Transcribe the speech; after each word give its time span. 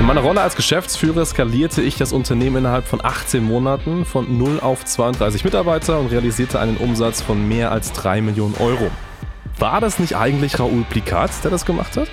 In 0.00 0.06
meiner 0.06 0.22
Rolle 0.22 0.40
als 0.40 0.56
Geschäftsführer 0.56 1.26
skalierte 1.26 1.82
ich 1.82 1.98
das 1.98 2.14
Unternehmen 2.14 2.56
innerhalb 2.56 2.86
von 2.86 3.04
18 3.04 3.44
Monaten 3.44 4.06
von 4.06 4.38
0 4.38 4.58
auf 4.60 4.82
32 4.82 5.44
Mitarbeiter 5.44 6.00
und 6.00 6.06
realisierte 6.06 6.58
einen 6.58 6.78
Umsatz 6.78 7.20
von 7.20 7.46
mehr 7.46 7.70
als 7.70 7.92
3 7.92 8.22
Millionen 8.22 8.54
Euro. 8.54 8.90
War 9.58 9.82
das 9.82 9.98
nicht 9.98 10.16
eigentlich 10.16 10.58
Raoul 10.58 10.84
Plikat, 10.88 11.30
der 11.44 11.50
das 11.50 11.66
gemacht 11.66 11.98
hat? 11.98 12.08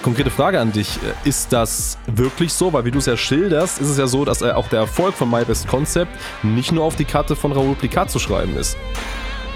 Konkrete 0.00 0.30
Frage 0.30 0.60
an 0.60 0.72
dich. 0.72 0.98
Ist 1.24 1.52
das 1.52 1.98
wirklich 2.06 2.54
so? 2.54 2.72
Weil 2.72 2.86
wie 2.86 2.90
du 2.90 3.00
es 3.00 3.06
ja 3.06 3.18
schilderst, 3.18 3.82
ist 3.82 3.90
es 3.90 3.98
ja 3.98 4.06
so, 4.06 4.24
dass 4.24 4.42
auch 4.42 4.68
der 4.68 4.80
Erfolg 4.80 5.14
von 5.14 5.30
My 5.30 5.44
Best 5.44 5.68
Concept 5.68 6.10
nicht 6.42 6.72
nur 6.72 6.84
auf 6.84 6.96
die 6.96 7.04
Karte 7.04 7.36
von 7.36 7.52
Raoul 7.52 7.74
Plikat 7.74 8.10
zu 8.10 8.18
schreiben 8.18 8.56
ist. 8.56 8.78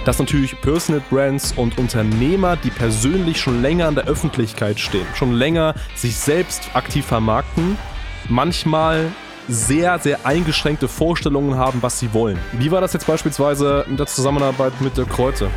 Dass 0.05 0.19
natürlich 0.19 0.61
Personal 0.61 1.03
Brands 1.11 1.53
und 1.57 1.79
Unternehmer, 1.79 2.57
die 2.57 2.71
persönlich 2.71 3.41
schon 3.41 3.63
länger 3.63 3.89
in 3.89 3.95
der 3.95 4.05
Öffentlichkeit 4.05 4.81
stehen, 4.81 5.07
schon 5.15 5.33
länger 5.33 5.75
sich 5.95 6.17
selbst 6.17 6.71
aktiv 6.75 7.07
vermarkten, 7.07 7.79
manchmal 8.29 9.13
sehr, 9.49 9.99
sehr 9.99 10.25
eingeschränkte 10.25 10.89
Vorstellungen 10.89 11.57
haben, 11.57 11.83
was 11.83 11.99
sie 11.99 12.13
wollen. 12.13 12.39
Wie 12.53 12.71
war 12.71 12.81
das 12.81 12.93
jetzt 12.93 13.07
beispielsweise 13.07 13.85
in 13.89 13.97
der 13.97 14.07
Zusammenarbeit 14.07 14.81
mit 14.81 14.97
der 14.97 15.05
Kreuze? 15.05 15.51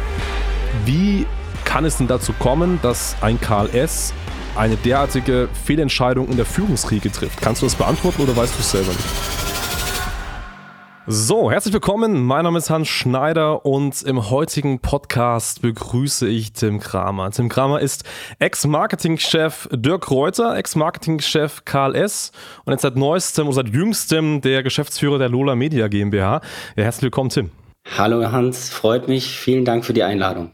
Wie 0.85 1.25
kann 1.63 1.85
es 1.85 1.97
denn 1.97 2.07
dazu 2.07 2.33
kommen, 2.33 2.79
dass 2.81 3.15
ein 3.21 3.39
Karl 3.41 3.69
S 3.73 4.13
eine 4.55 4.77
derartige 4.77 5.49
Fehlentscheidung 5.65 6.29
in 6.29 6.37
der 6.37 6.45
Führungsriege 6.45 7.11
trifft. 7.11 7.41
Kannst 7.41 7.61
du 7.61 7.65
das 7.65 7.75
beantworten 7.75 8.21
oder 8.21 8.35
weißt 8.35 8.55
du 8.55 8.59
es 8.59 8.71
selber 8.71 8.91
nicht? 8.91 9.54
So, 11.07 11.51
herzlich 11.51 11.71
willkommen. 11.71 12.23
Mein 12.23 12.45
Name 12.45 12.57
ist 12.57 12.71
Hans 12.71 12.87
Schneider 12.87 13.63
und 13.63 14.01
im 14.01 14.31
heutigen 14.31 14.79
Podcast 14.79 15.61
begrüße 15.61 16.27
ich 16.27 16.53
Tim 16.53 16.79
Kramer. 16.79 17.29
Tim 17.29 17.47
Kramer 17.47 17.79
ist 17.79 18.05
Ex-Marketing-Chef 18.39 19.69
Dirk 19.71 20.09
Reuter, 20.09 20.57
Ex-Marketing-Chef 20.57 21.63
Karl 21.63 21.93
S. 21.93 22.31
und 22.65 22.73
jetzt 22.73 22.81
seit 22.81 22.95
neuestem 22.95 23.45
und 23.45 23.53
seit 23.53 23.69
jüngstem 23.69 24.41
der 24.41 24.63
Geschäftsführer 24.63 25.19
der 25.19 25.29
Lola 25.29 25.53
Media 25.53 25.89
GmbH. 25.89 26.41
Ja, 26.75 26.83
herzlich 26.83 27.03
willkommen, 27.03 27.29
Tim. 27.29 27.51
Hallo 27.95 28.31
Hans, 28.31 28.71
freut 28.71 29.07
mich. 29.07 29.39
Vielen 29.39 29.63
Dank 29.63 29.85
für 29.85 29.93
die 29.93 30.01
Einladung. 30.01 30.53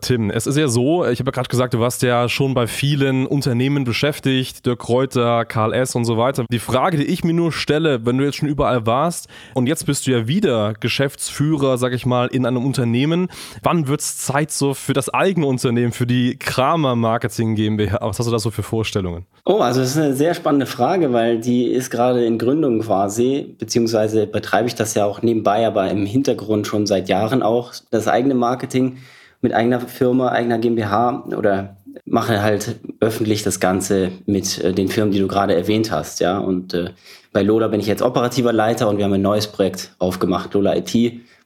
Tim, 0.00 0.30
es 0.30 0.46
ist 0.46 0.56
ja 0.56 0.68
so, 0.68 1.04
ich 1.04 1.20
habe 1.20 1.28
ja 1.28 1.32
gerade 1.32 1.48
gesagt, 1.48 1.74
du 1.74 1.80
warst 1.80 2.02
ja 2.02 2.28
schon 2.28 2.54
bei 2.54 2.66
vielen 2.66 3.26
Unternehmen 3.26 3.84
beschäftigt, 3.84 4.66
Dirk 4.66 4.80
Kräuter, 4.80 5.44
Karl 5.44 5.72
S. 5.72 5.94
und 5.94 6.04
so 6.04 6.16
weiter. 6.16 6.44
Die 6.50 6.58
Frage, 6.58 6.96
die 6.96 7.04
ich 7.04 7.24
mir 7.24 7.34
nur 7.34 7.52
stelle, 7.52 8.04
wenn 8.06 8.18
du 8.18 8.24
jetzt 8.24 8.36
schon 8.36 8.48
überall 8.48 8.86
warst 8.86 9.28
und 9.54 9.66
jetzt 9.66 9.86
bist 9.86 10.06
du 10.06 10.12
ja 10.12 10.26
wieder 10.26 10.74
Geschäftsführer, 10.80 11.78
sag 11.78 11.92
ich 11.92 12.06
mal, 12.06 12.28
in 12.28 12.46
einem 12.46 12.64
Unternehmen, 12.64 13.28
wann 13.62 13.88
wird 13.88 14.00
es 14.00 14.18
Zeit 14.18 14.50
so 14.50 14.74
für 14.74 14.92
das 14.92 15.08
eigene 15.08 15.46
Unternehmen, 15.46 15.92
für 15.92 16.06
die 16.06 16.38
Kramer 16.38 16.96
Marketing 16.96 17.54
GmbH? 17.54 17.98
Was 18.00 18.18
hast 18.18 18.26
du 18.26 18.32
da 18.32 18.38
so 18.38 18.50
für 18.50 18.62
Vorstellungen? 18.62 19.26
Oh, 19.44 19.58
also 19.58 19.80
das 19.80 19.90
ist 19.90 19.96
eine 19.98 20.14
sehr 20.14 20.34
spannende 20.34 20.66
Frage, 20.66 21.12
weil 21.12 21.40
die 21.40 21.64
ist 21.64 21.90
gerade 21.90 22.24
in 22.24 22.38
Gründung 22.38 22.80
quasi, 22.80 23.54
beziehungsweise 23.58 24.26
betreibe 24.26 24.68
ich 24.68 24.74
das 24.74 24.94
ja 24.94 25.04
auch 25.04 25.22
nebenbei, 25.22 25.66
aber 25.66 25.90
im 25.90 26.06
Hintergrund 26.06 26.66
schon 26.66 26.86
seit 26.86 27.08
Jahren 27.08 27.42
auch, 27.42 27.72
das 27.90 28.08
eigene 28.08 28.34
Marketing 28.34 28.98
mit 29.40 29.54
eigener 29.54 29.80
Firma, 29.80 30.30
eigener 30.30 30.58
GmbH 30.58 31.24
oder 31.36 31.76
mache 32.04 32.42
halt 32.42 32.80
öffentlich 33.00 33.42
das 33.42 33.60
Ganze 33.60 34.12
mit 34.26 34.58
äh, 34.58 34.72
den 34.72 34.88
Firmen, 34.88 35.12
die 35.12 35.18
du 35.18 35.28
gerade 35.28 35.54
erwähnt 35.54 35.90
hast, 35.90 36.20
ja. 36.20 36.38
Und 36.38 36.74
äh, 36.74 36.90
bei 37.32 37.42
Lola 37.42 37.68
bin 37.68 37.80
ich 37.80 37.86
jetzt 37.86 38.02
operativer 38.02 38.52
Leiter 38.52 38.88
und 38.88 38.98
wir 38.98 39.04
haben 39.04 39.12
ein 39.12 39.22
neues 39.22 39.46
Projekt 39.46 39.94
aufgemacht, 39.98 40.54
Lola 40.54 40.76
IT, 40.76 40.94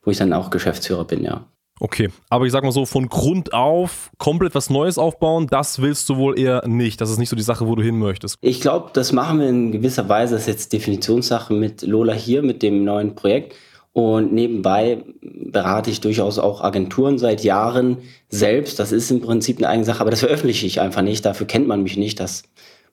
wo 0.02 0.10
ich 0.10 0.18
dann 0.18 0.32
auch 0.32 0.50
Geschäftsführer 0.50 1.04
bin, 1.04 1.22
ja. 1.22 1.46
Okay, 1.80 2.08
aber 2.30 2.46
ich 2.46 2.52
sag 2.52 2.62
mal 2.62 2.70
so, 2.70 2.86
von 2.86 3.08
Grund 3.08 3.52
auf 3.52 4.10
komplett 4.18 4.54
was 4.54 4.70
Neues 4.70 4.96
aufbauen, 4.96 5.48
das 5.48 5.82
willst 5.82 6.08
du 6.08 6.16
wohl 6.16 6.38
eher 6.38 6.66
nicht. 6.68 7.00
Das 7.00 7.10
ist 7.10 7.18
nicht 7.18 7.28
so 7.28 7.36
die 7.36 7.42
Sache, 7.42 7.66
wo 7.66 7.74
du 7.74 7.82
hin 7.82 7.98
möchtest. 7.98 8.36
Ich 8.42 8.60
glaube, 8.60 8.90
das 8.92 9.12
machen 9.12 9.40
wir 9.40 9.48
in 9.48 9.72
gewisser 9.72 10.08
Weise. 10.08 10.34
Das 10.34 10.42
ist 10.42 10.48
jetzt 10.48 10.72
Definitionssache 10.72 11.52
mit 11.52 11.82
Lola 11.82 12.12
hier, 12.12 12.42
mit 12.42 12.62
dem 12.62 12.84
neuen 12.84 13.16
Projekt. 13.16 13.56
Und 13.94 14.32
nebenbei 14.32 15.04
berate 15.22 15.88
ich 15.88 16.00
durchaus 16.00 16.40
auch 16.40 16.62
Agenturen 16.62 17.16
seit 17.16 17.44
Jahren 17.44 17.98
selbst. 18.28 18.80
Das 18.80 18.90
ist 18.90 19.08
im 19.12 19.20
Prinzip 19.20 19.58
eine 19.58 19.68
eigene 19.68 19.84
Sache, 19.84 20.00
aber 20.00 20.10
das 20.10 20.18
veröffentliche 20.18 20.66
ich 20.66 20.80
einfach 20.80 21.02
nicht. 21.02 21.24
Dafür 21.24 21.46
kennt 21.46 21.68
man 21.68 21.84
mich 21.84 21.96
nicht. 21.96 22.18
Das 22.18 22.42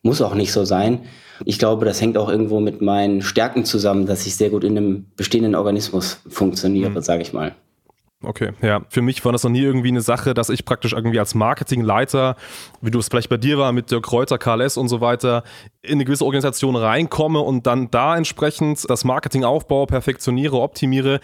muss 0.03 0.21
auch 0.21 0.35
nicht 0.35 0.51
so 0.51 0.63
sein. 0.63 0.99
Ich 1.43 1.57
glaube, 1.57 1.85
das 1.85 1.99
hängt 2.01 2.19
auch 2.19 2.29
irgendwo 2.29 2.59
mit 2.59 2.83
meinen 2.83 3.23
Stärken 3.23 3.65
zusammen, 3.65 4.05
dass 4.05 4.27
ich 4.27 4.35
sehr 4.35 4.51
gut 4.51 4.63
in 4.63 4.77
einem 4.77 5.05
bestehenden 5.15 5.55
Organismus 5.55 6.19
funktioniere, 6.29 6.91
mhm. 6.91 7.01
sage 7.01 7.23
ich 7.23 7.33
mal. 7.33 7.55
Okay, 8.23 8.51
ja. 8.61 8.81
Für 8.89 9.01
mich 9.01 9.25
war 9.25 9.31
das 9.31 9.43
noch 9.43 9.49
nie 9.49 9.61
irgendwie 9.61 9.87
eine 9.87 10.01
Sache, 10.01 10.35
dass 10.35 10.49
ich 10.49 10.63
praktisch 10.63 10.93
irgendwie 10.93 11.17
als 11.17 11.33
Marketingleiter, 11.33 12.35
wie 12.79 12.91
du 12.91 12.99
es 12.99 13.07
vielleicht 13.07 13.29
bei 13.29 13.37
dir 13.37 13.57
war, 13.57 13.71
mit 13.71 13.89
Dirk 13.89 14.03
Kräuter, 14.05 14.37
KLS 14.37 14.77
und 14.77 14.89
so 14.89 15.01
weiter, 15.01 15.43
in 15.81 15.93
eine 15.93 16.05
gewisse 16.05 16.23
Organisation 16.23 16.75
reinkomme 16.75 17.39
und 17.39 17.65
dann 17.65 17.89
da 17.89 18.15
entsprechend 18.15 18.87
das 18.87 19.05
Marketing 19.05 19.43
aufbaue, 19.43 19.87
perfektioniere, 19.87 20.61
optimiere. 20.61 21.19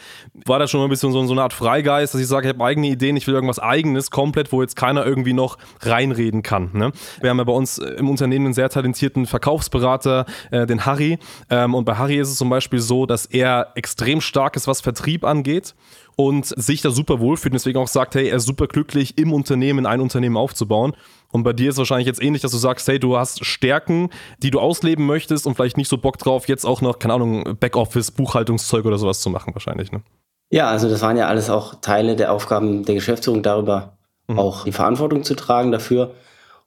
War 0.46 0.58
das 0.58 0.72
schon 0.72 0.82
ein 0.82 0.90
bisschen 0.90 1.12
so, 1.12 1.24
so 1.28 1.34
eine 1.34 1.44
Art 1.44 1.54
Freigeist, 1.54 2.16
dass 2.16 2.22
ich 2.22 2.28
sage, 2.28 2.48
ich 2.48 2.54
habe 2.56 2.66
eigene 2.66 2.88
Ideen, 2.88 3.16
ich 3.16 3.28
will 3.28 3.36
irgendwas 3.36 3.60
eigenes, 3.60 4.10
komplett, 4.10 4.52
wo 4.52 4.64
jetzt 4.64 4.76
keiner 4.76 5.06
irgendwie 5.06 5.34
noch 5.34 5.60
reinreden 5.82 6.42
kann. 6.42 6.72
Ne? 6.74 6.92
Wir 7.22 7.30
haben 7.30 7.38
ja 7.38 7.44
bei 7.44 7.54
uns 7.54 7.78
im 7.78 8.10
Unternehmen 8.10 8.46
einen 8.46 8.54
sehr 8.56 8.70
talentierten 8.70 9.28
Verkaufsberater, 9.28 10.26
äh, 10.50 10.66
den 10.66 10.88
Harry. 10.88 11.20
Ähm, 11.52 11.76
und 11.76 11.86
bei 11.86 11.96
Harry 11.96 12.18
ist 12.18 12.30
es 12.30 12.38
zum 12.38 12.50
Beispiel 12.50 12.80
so, 12.80 13.06
dass 13.06 13.28
er 13.28 13.74
extrem 13.76 14.20
stark 14.20 14.56
ist, 14.56 14.68
was 14.68 14.82
Vertrieb 14.82 15.24
angeht 15.24 15.76
und 16.18 16.48
sich 16.48 16.82
da 16.82 16.90
super 16.90 17.20
wohlfühlt 17.20 17.54
und 17.54 17.60
deswegen 17.60 17.78
auch 17.78 17.88
sagt, 17.88 18.16
hey, 18.16 18.28
er 18.28 18.38
ist 18.38 18.48
super 18.48 18.66
glücklich, 18.66 19.20
im 19.20 19.32
Unternehmen 19.32 19.86
ein 19.86 20.02
Unternehmen 20.02 20.36
aufzubauen. 20.36 20.94
Und 21.32 21.44
bei 21.44 21.54
dir 21.54 21.70
ist 21.70 21.78
wahrscheinlich 21.78 22.08
jetzt 22.08 22.22
ähnlich, 22.22 22.42
dass 22.42 22.52
du 22.52 22.58
sagst, 22.58 22.88
hey, 22.88 23.00
du 23.00 23.18
hast 23.18 23.46
Stärken, 23.46 24.10
die 24.42 24.50
du 24.50 24.60
ausleben 24.60 25.06
möchtest 25.06 25.46
und 25.46 25.54
vielleicht 25.54 25.78
nicht 25.78 25.90
so 25.90 26.00
Bock 26.00 26.18
drauf, 26.18 26.48
jetzt 26.48 26.66
auch 26.66 26.82
noch, 26.82 26.98
keine 26.98 27.14
Ahnung, 27.14 27.58
Backoffice, 27.60 28.10
Buchhaltungszeug 28.12 28.86
oder 28.86 28.98
sowas 28.98 29.22
zu 29.22 29.30
machen, 29.30 29.54
wahrscheinlich, 29.54 29.92
ne? 29.92 30.02
Ja, 30.50 30.70
also 30.70 30.90
das 30.90 31.02
waren 31.02 31.18
ja 31.18 31.28
alles 31.28 31.52
auch 31.52 31.76
Teile 31.82 32.16
der 32.16 32.32
Aufgaben 32.32 32.84
der 32.84 32.96
Geschäftsführung, 32.96 33.44
darüber 33.44 33.98
mhm. 34.28 34.40
auch 34.40 34.64
die 34.64 34.72
Verantwortung 34.72 35.24
zu 35.24 35.36
tragen 35.36 35.72
dafür. 35.72 36.16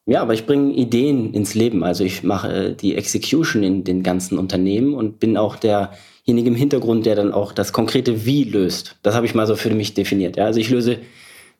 Ja, 0.06 0.22
aber 0.22 0.34
ich 0.34 0.46
bringe 0.46 0.72
Ideen 0.74 1.34
ins 1.34 1.54
Leben. 1.54 1.82
Also 1.82 2.04
ich 2.04 2.22
mache 2.22 2.52
äh, 2.52 2.74
die 2.74 2.94
Execution 2.94 3.62
in 3.64 3.82
den 3.82 4.02
ganzen 4.04 4.38
Unternehmen 4.38 4.94
und 4.94 5.18
bin 5.18 5.36
auch 5.36 5.56
der 5.56 5.92
derjenige 6.26 6.48
im 6.48 6.54
Hintergrund, 6.54 7.06
der 7.06 7.16
dann 7.16 7.32
auch 7.32 7.52
das 7.52 7.72
konkrete 7.72 8.24
Wie 8.24 8.44
löst. 8.44 8.96
Das 9.02 9.14
habe 9.14 9.26
ich 9.26 9.34
mal 9.34 9.46
so 9.46 9.56
für 9.56 9.70
mich 9.70 9.94
definiert. 9.94 10.36
Ja? 10.36 10.46
Also 10.46 10.60
ich 10.60 10.70
löse 10.70 10.98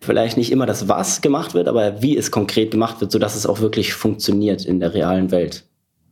vielleicht 0.00 0.37
nicht 0.37 0.50
immer 0.50 0.66
das 0.66 0.88
Was 0.88 1.21
gemacht 1.21 1.54
wird, 1.54 1.69
aber 1.69 2.03
wie 2.03 2.16
es 2.16 2.31
konkret 2.31 2.70
gemacht 2.70 3.00
wird, 3.00 3.12
sodass 3.12 3.37
es 3.37 3.47
auch 3.47 3.60
wirklich 3.60 3.93
funktioniert 3.93 4.65
in 4.65 4.81
der 4.81 4.94
realen 4.94 5.31
Welt. 5.31 5.65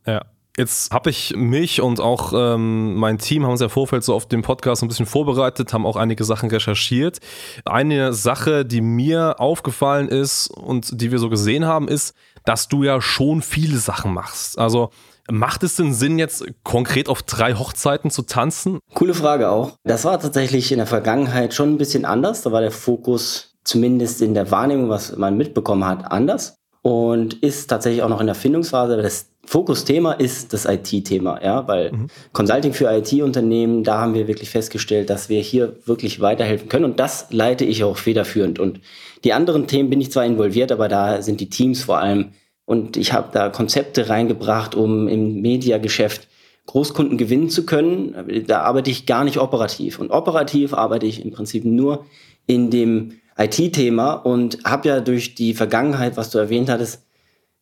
Ja. 0.05 0.21
Jetzt 0.57 0.91
habe 0.91 1.09
ich 1.09 1.33
mich 1.37 1.79
und 1.79 2.01
auch 2.01 2.33
ähm, 2.35 2.95
mein 2.95 3.17
Team 3.17 3.43
haben 3.43 3.51
uns 3.51 3.61
ja 3.61 3.69
Vorfeld 3.69 4.03
so 4.03 4.13
auf 4.13 4.27
dem 4.27 4.41
Podcast 4.41 4.81
ein 4.81 4.89
bisschen 4.89 5.05
vorbereitet, 5.05 5.71
haben 5.71 5.85
auch 5.85 5.95
einige 5.95 6.25
Sachen 6.25 6.49
recherchiert. 6.49 7.19
Eine 7.63 8.11
Sache, 8.11 8.65
die 8.65 8.81
mir 8.81 9.39
aufgefallen 9.39 10.09
ist 10.09 10.47
und 10.47 10.99
die 10.99 11.13
wir 11.13 11.19
so 11.19 11.29
gesehen 11.29 11.63
haben, 11.63 11.87
ist, 11.87 12.13
dass 12.43 12.67
du 12.67 12.83
ja 12.83 12.99
schon 12.99 13.41
viele 13.41 13.77
Sachen 13.77 14.13
machst. 14.13 14.59
Also 14.59 14.89
Macht 15.29 15.63
es 15.63 15.75
denn 15.75 15.93
Sinn, 15.93 16.17
jetzt 16.17 16.43
konkret 16.63 17.07
auf 17.07 17.21
drei 17.21 17.53
Hochzeiten 17.53 18.09
zu 18.09 18.23
tanzen? 18.23 18.79
Coole 18.93 19.13
Frage 19.13 19.49
auch. 19.49 19.73
Das 19.83 20.05
war 20.05 20.19
tatsächlich 20.19 20.71
in 20.71 20.77
der 20.77 20.87
Vergangenheit 20.87 21.53
schon 21.53 21.73
ein 21.73 21.77
bisschen 21.77 22.05
anders. 22.05 22.41
Da 22.41 22.51
war 22.51 22.61
der 22.61 22.71
Fokus 22.71 23.55
zumindest 23.63 24.21
in 24.21 24.33
der 24.33 24.49
Wahrnehmung, 24.51 24.89
was 24.89 25.15
man 25.15 25.37
mitbekommen 25.37 25.85
hat, 25.85 26.11
anders. 26.11 26.55
Und 26.81 27.35
ist 27.35 27.67
tatsächlich 27.67 28.01
auch 28.03 28.09
noch 28.09 28.21
in 28.21 28.25
der 28.25 28.35
Findungsphase. 28.35 28.97
Das 28.97 29.29
Fokusthema 29.45 30.13
ist 30.13 30.53
das 30.53 30.65
IT-Thema, 30.65 31.43
ja, 31.43 31.67
weil 31.67 31.91
mhm. 31.91 32.07
Consulting 32.33 32.73
für 32.73 32.91
IT-Unternehmen, 32.91 33.83
da 33.83 33.99
haben 33.99 34.13
wir 34.13 34.27
wirklich 34.27 34.49
festgestellt, 34.49 35.09
dass 35.09 35.27
wir 35.27 35.41
hier 35.41 35.75
wirklich 35.85 36.21
weiterhelfen 36.21 36.69
können. 36.69 36.85
Und 36.85 36.99
das 36.99 37.27
leite 37.31 37.65
ich 37.65 37.83
auch 37.83 37.97
federführend. 37.97 38.59
Und 38.59 38.79
die 39.23 39.33
anderen 39.33 39.67
Themen 39.67 39.89
bin 39.89 40.01
ich 40.01 40.11
zwar 40.11 40.25
involviert, 40.25 40.71
aber 40.71 40.87
da 40.87 41.21
sind 41.21 41.41
die 41.41 41.49
Teams 41.49 41.83
vor 41.83 41.97
allem 41.97 42.31
und 42.69 42.97
ich 42.97 43.13
habe 43.13 43.29
da 43.31 43.49
Konzepte 43.49 44.09
reingebracht, 44.09 44.75
um 44.75 45.07
im 45.07 45.41
Mediageschäft 45.41 46.27
Großkunden 46.67 47.17
gewinnen 47.17 47.49
zu 47.49 47.65
können. 47.65 48.45
Da 48.45 48.61
arbeite 48.61 48.91
ich 48.91 49.07
gar 49.07 49.23
nicht 49.23 49.39
operativ. 49.39 49.97
Und 49.97 50.11
operativ 50.11 50.75
arbeite 50.75 51.07
ich 51.07 51.25
im 51.25 51.31
Prinzip 51.31 51.65
nur 51.65 52.05
in 52.45 52.69
dem 52.69 53.13
IT-Thema 53.39 54.13
und 54.13 54.59
habe 54.65 54.87
ja 54.87 54.99
durch 54.99 55.33
die 55.33 55.55
Vergangenheit, 55.55 56.15
was 56.15 56.29
du 56.29 56.37
erwähnt 56.37 56.69
hattest, 56.69 57.07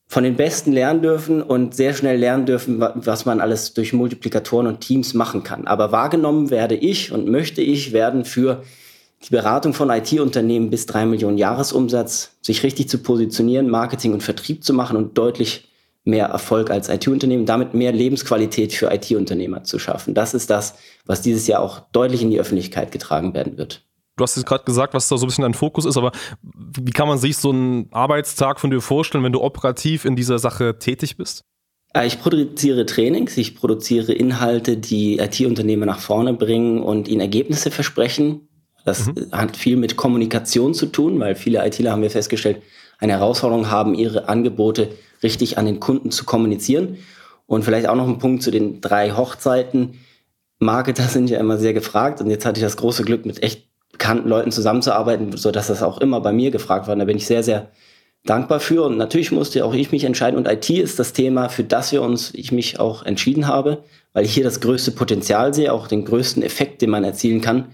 von 0.08 0.26
den 0.26 0.36
Besten 0.36 0.74
lernen 0.74 1.02
dürfen 1.02 1.42
und 1.42 1.74
sehr 1.74 1.94
schnell 1.94 2.20
lernen 2.20 2.46
dürfen, 2.46 2.84
was 2.96 3.26
man 3.26 3.40
alles 3.40 3.74
durch 3.74 3.94
Multiplikatoren 3.94 4.68
und 4.68 4.82
Teams 4.82 5.14
machen 5.14 5.42
kann. 5.42 5.68
Aber 5.68 5.94
wahrgenommen 5.94 6.50
werde 6.50 6.76
ich 6.76 7.14
und 7.14 7.30
möchte 7.30 7.62
ich 7.62 7.94
werden 7.94 8.26
für 8.26 8.62
die 9.24 9.32
Beratung 9.32 9.74
von 9.74 9.90
IT-Unternehmen 9.90 10.70
bis 10.70 10.86
drei 10.86 11.06
Millionen 11.06 11.38
Jahresumsatz, 11.38 12.38
sich 12.42 12.64
richtig 12.64 12.90
zu 12.90 13.00
positionieren, 13.00 13.70
Marketing 13.70 14.14
und 14.14 14.24
Vertrieb 14.24 14.64
zu 14.64 14.74
machen 14.74 14.96
und 14.98 15.18
deutlich 15.18 15.68
mehr 16.04 16.28
Erfolg 16.28 16.72
als 16.72 16.88
IT-Unternehmen, 16.88 17.46
damit 17.46 17.74
mehr 17.74 17.92
Lebensqualität 17.92 18.74
für 18.74 18.92
IT-Unternehmer 18.94 19.64
zu 19.64 19.78
schaffen. 19.78 20.14
Das 20.14 20.34
ist 20.34 20.50
das, 20.50 20.76
was 21.06 21.22
dieses 21.22 21.48
Jahr 21.48 21.62
auch 21.62 21.82
deutlich 21.92 22.22
in 22.22 22.32
die 22.32 22.40
Öffentlichkeit 22.40 22.92
getragen 22.92 23.34
werden 23.34 23.58
wird. 23.58 23.84
Du 24.16 24.24
hast 24.24 24.36
jetzt 24.36 24.48
gerade 24.48 24.64
gesagt, 24.64 24.94
was 24.94 25.10
da 25.10 25.18
so 25.18 25.26
ein 25.26 25.28
bisschen 25.28 25.44
dein 25.44 25.54
Fokus 25.54 25.86
ist, 25.86 25.98
aber 25.98 26.12
wie 26.42 26.92
kann 26.92 27.08
man 27.08 27.20
sich 27.20 27.38
so 27.38 27.52
einen 27.52 27.88
Arbeitstag 27.92 28.60
von 28.60 28.72
dir 28.72 28.82
vorstellen, 28.82 29.24
wenn 29.24 29.32
du 29.32 29.42
operativ 29.42 30.06
in 30.06 30.16
dieser 30.16 30.40
Sache 30.40 30.80
tätig 30.80 31.18
bist? 31.18 31.44
Äh, 31.94 32.08
ich 32.08 32.20
produziere 32.20 32.86
Trainings, 32.86 33.38
ich 33.38 33.56
produziere 33.56 34.14
Inhalte, 34.14 34.78
die 34.78 35.20
IT-Unternehmen 35.20 35.86
nach 35.86 36.00
vorne 36.00 36.34
bringen 36.34 36.82
und 36.82 37.08
ihnen 37.08 37.22
Ergebnisse 37.22 37.70
versprechen. 37.70 38.47
Das 38.88 39.08
mhm. 39.08 39.34
hat 39.34 39.58
viel 39.58 39.76
mit 39.76 39.98
Kommunikation 39.98 40.74
zu 40.74 40.86
tun, 40.86 41.20
weil 41.20 41.36
viele 41.36 41.66
ITler 41.68 41.92
haben 41.92 42.02
wir 42.02 42.10
festgestellt, 42.10 42.62
eine 43.00 43.12
Herausforderung 43.12 43.70
haben, 43.70 43.94
ihre 43.94 44.30
Angebote 44.30 44.88
richtig 45.22 45.58
an 45.58 45.66
den 45.66 45.82
Kunden 45.82 46.10
zu 46.10 46.24
kommunizieren. 46.24 46.98
Und 47.48 47.66
vielleicht 47.66 47.90
auch 47.90 47.98
noch 47.98 48.08
ein 48.08 48.18
Punkt 48.18 48.44
zu 48.44 48.50
den 48.50 48.80
drei 48.80 49.12
Hochzeiten. 49.12 49.96
Marketer 50.60 51.04
sind 51.10 51.30
ja 51.30 51.38
immer 51.38 51.58
sehr 51.58 51.74
gefragt 51.74 52.22
und 52.22 52.30
jetzt 52.30 52.46
hatte 52.46 52.62
ich 52.62 52.64
das 52.64 52.78
große 52.78 53.04
Glück, 53.04 53.26
mit 53.26 53.44
echt 53.44 53.68
bekannten 53.92 54.30
Leuten 54.30 54.54
zusammenzuarbeiten, 54.54 55.36
so 55.36 55.52
dass 55.52 55.68
das 55.68 55.84
auch 55.84 55.98
immer 55.98 56.22
bei 56.22 56.32
mir 56.32 56.50
gefragt 56.52 56.88
war. 56.88 56.94
Und 56.94 57.00
da 57.00 57.06
bin 57.06 57.18
ich 57.18 57.28
sehr, 57.28 57.44
sehr 57.44 57.68
dankbar 58.26 58.62
für. 58.62 58.84
Und 58.84 58.96
natürlich 58.96 59.34
musste 59.34 59.66
auch 59.66 59.74
ich 59.74 59.92
mich 59.92 60.06
entscheiden. 60.06 60.38
Und 60.38 60.48
IT 60.48 60.70
ist 60.70 60.98
das 60.98 61.12
Thema, 61.12 61.50
für 61.50 61.66
das 61.66 61.92
wir 61.92 62.02
uns, 62.02 62.34
ich 62.34 62.54
mich 62.54 62.80
auch 62.80 63.04
entschieden 63.04 63.48
habe, 63.48 63.84
weil 64.14 64.24
ich 64.24 64.34
hier 64.34 64.46
das 64.46 64.62
größte 64.62 64.92
Potenzial 64.92 65.54
sehe, 65.54 65.74
auch 65.74 65.88
den 65.88 66.06
größten 66.06 66.42
Effekt, 66.42 66.82
den 66.82 66.90
man 66.90 67.04
erzielen 67.04 67.42
kann. 67.42 67.66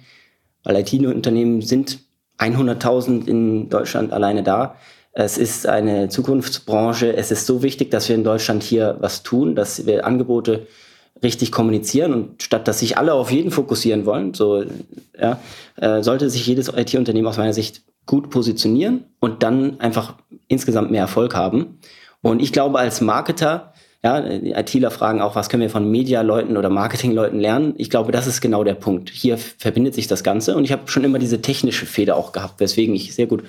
Weil 0.63 0.77
IT-Unternehmen 0.77 1.61
sind 1.61 1.99
100.000 2.39 3.27
in 3.27 3.69
Deutschland 3.69 4.11
alleine 4.11 4.43
da. 4.43 4.75
Es 5.11 5.37
ist 5.37 5.67
eine 5.67 6.09
Zukunftsbranche. 6.09 7.15
Es 7.15 7.31
ist 7.31 7.45
so 7.45 7.61
wichtig, 7.61 7.91
dass 7.91 8.09
wir 8.09 8.15
in 8.15 8.23
Deutschland 8.23 8.63
hier 8.63 8.97
was 8.99 9.23
tun, 9.23 9.55
dass 9.55 9.85
wir 9.85 10.05
Angebote 10.05 10.67
richtig 11.21 11.51
kommunizieren 11.51 12.13
und 12.13 12.43
statt 12.43 12.67
dass 12.67 12.79
sich 12.79 12.97
alle 12.97 13.13
auf 13.13 13.31
jeden 13.31 13.51
fokussieren 13.51 14.05
wollen, 14.05 14.33
so 14.33 14.63
ja, 15.17 15.39
äh, 15.77 16.01
sollte 16.03 16.29
sich 16.29 16.45
jedes 16.45 16.67
IT-Unternehmen 16.67 17.27
aus 17.27 17.37
meiner 17.37 17.53
Sicht 17.53 17.83
gut 18.05 18.29
positionieren 18.29 19.05
und 19.19 19.43
dann 19.43 19.79
einfach 19.79 20.15
insgesamt 20.47 20.91
mehr 20.91 21.01
Erfolg 21.01 21.35
haben. 21.35 21.79
Und 22.21 22.41
ich 22.41 22.51
glaube, 22.51 22.79
als 22.79 22.99
Marketer, 23.01 23.72
ja, 24.03 24.19
die 24.19 24.51
ITler 24.51 24.91
fragen 24.91 25.21
auch, 25.21 25.35
was 25.35 25.47
können 25.47 25.61
wir 25.61 25.69
von 25.69 25.89
Media-Leuten 25.89 26.57
oder 26.57 26.69
Marketing-Leuten 26.69 27.39
lernen? 27.39 27.73
Ich 27.77 27.89
glaube, 27.89 28.11
das 28.11 28.27
ist 28.27 28.41
genau 28.41 28.65
der 28.65 28.73
Punkt. 28.73 29.09
Hier 29.09 29.37
verbindet 29.37 29.93
sich 29.93 30.07
das 30.07 30.23
Ganze 30.23 30.57
und 30.57 30.65
ich 30.65 30.73
habe 30.73 30.83
schon 30.87 31.05
immer 31.05 31.19
diese 31.19 31.41
technische 31.41 31.85
Feder 31.85 32.17
auch 32.17 32.33
gehabt, 32.33 32.59
weswegen 32.59 32.93
ich 32.95 33.15
sehr 33.15 33.27
gut 33.27 33.43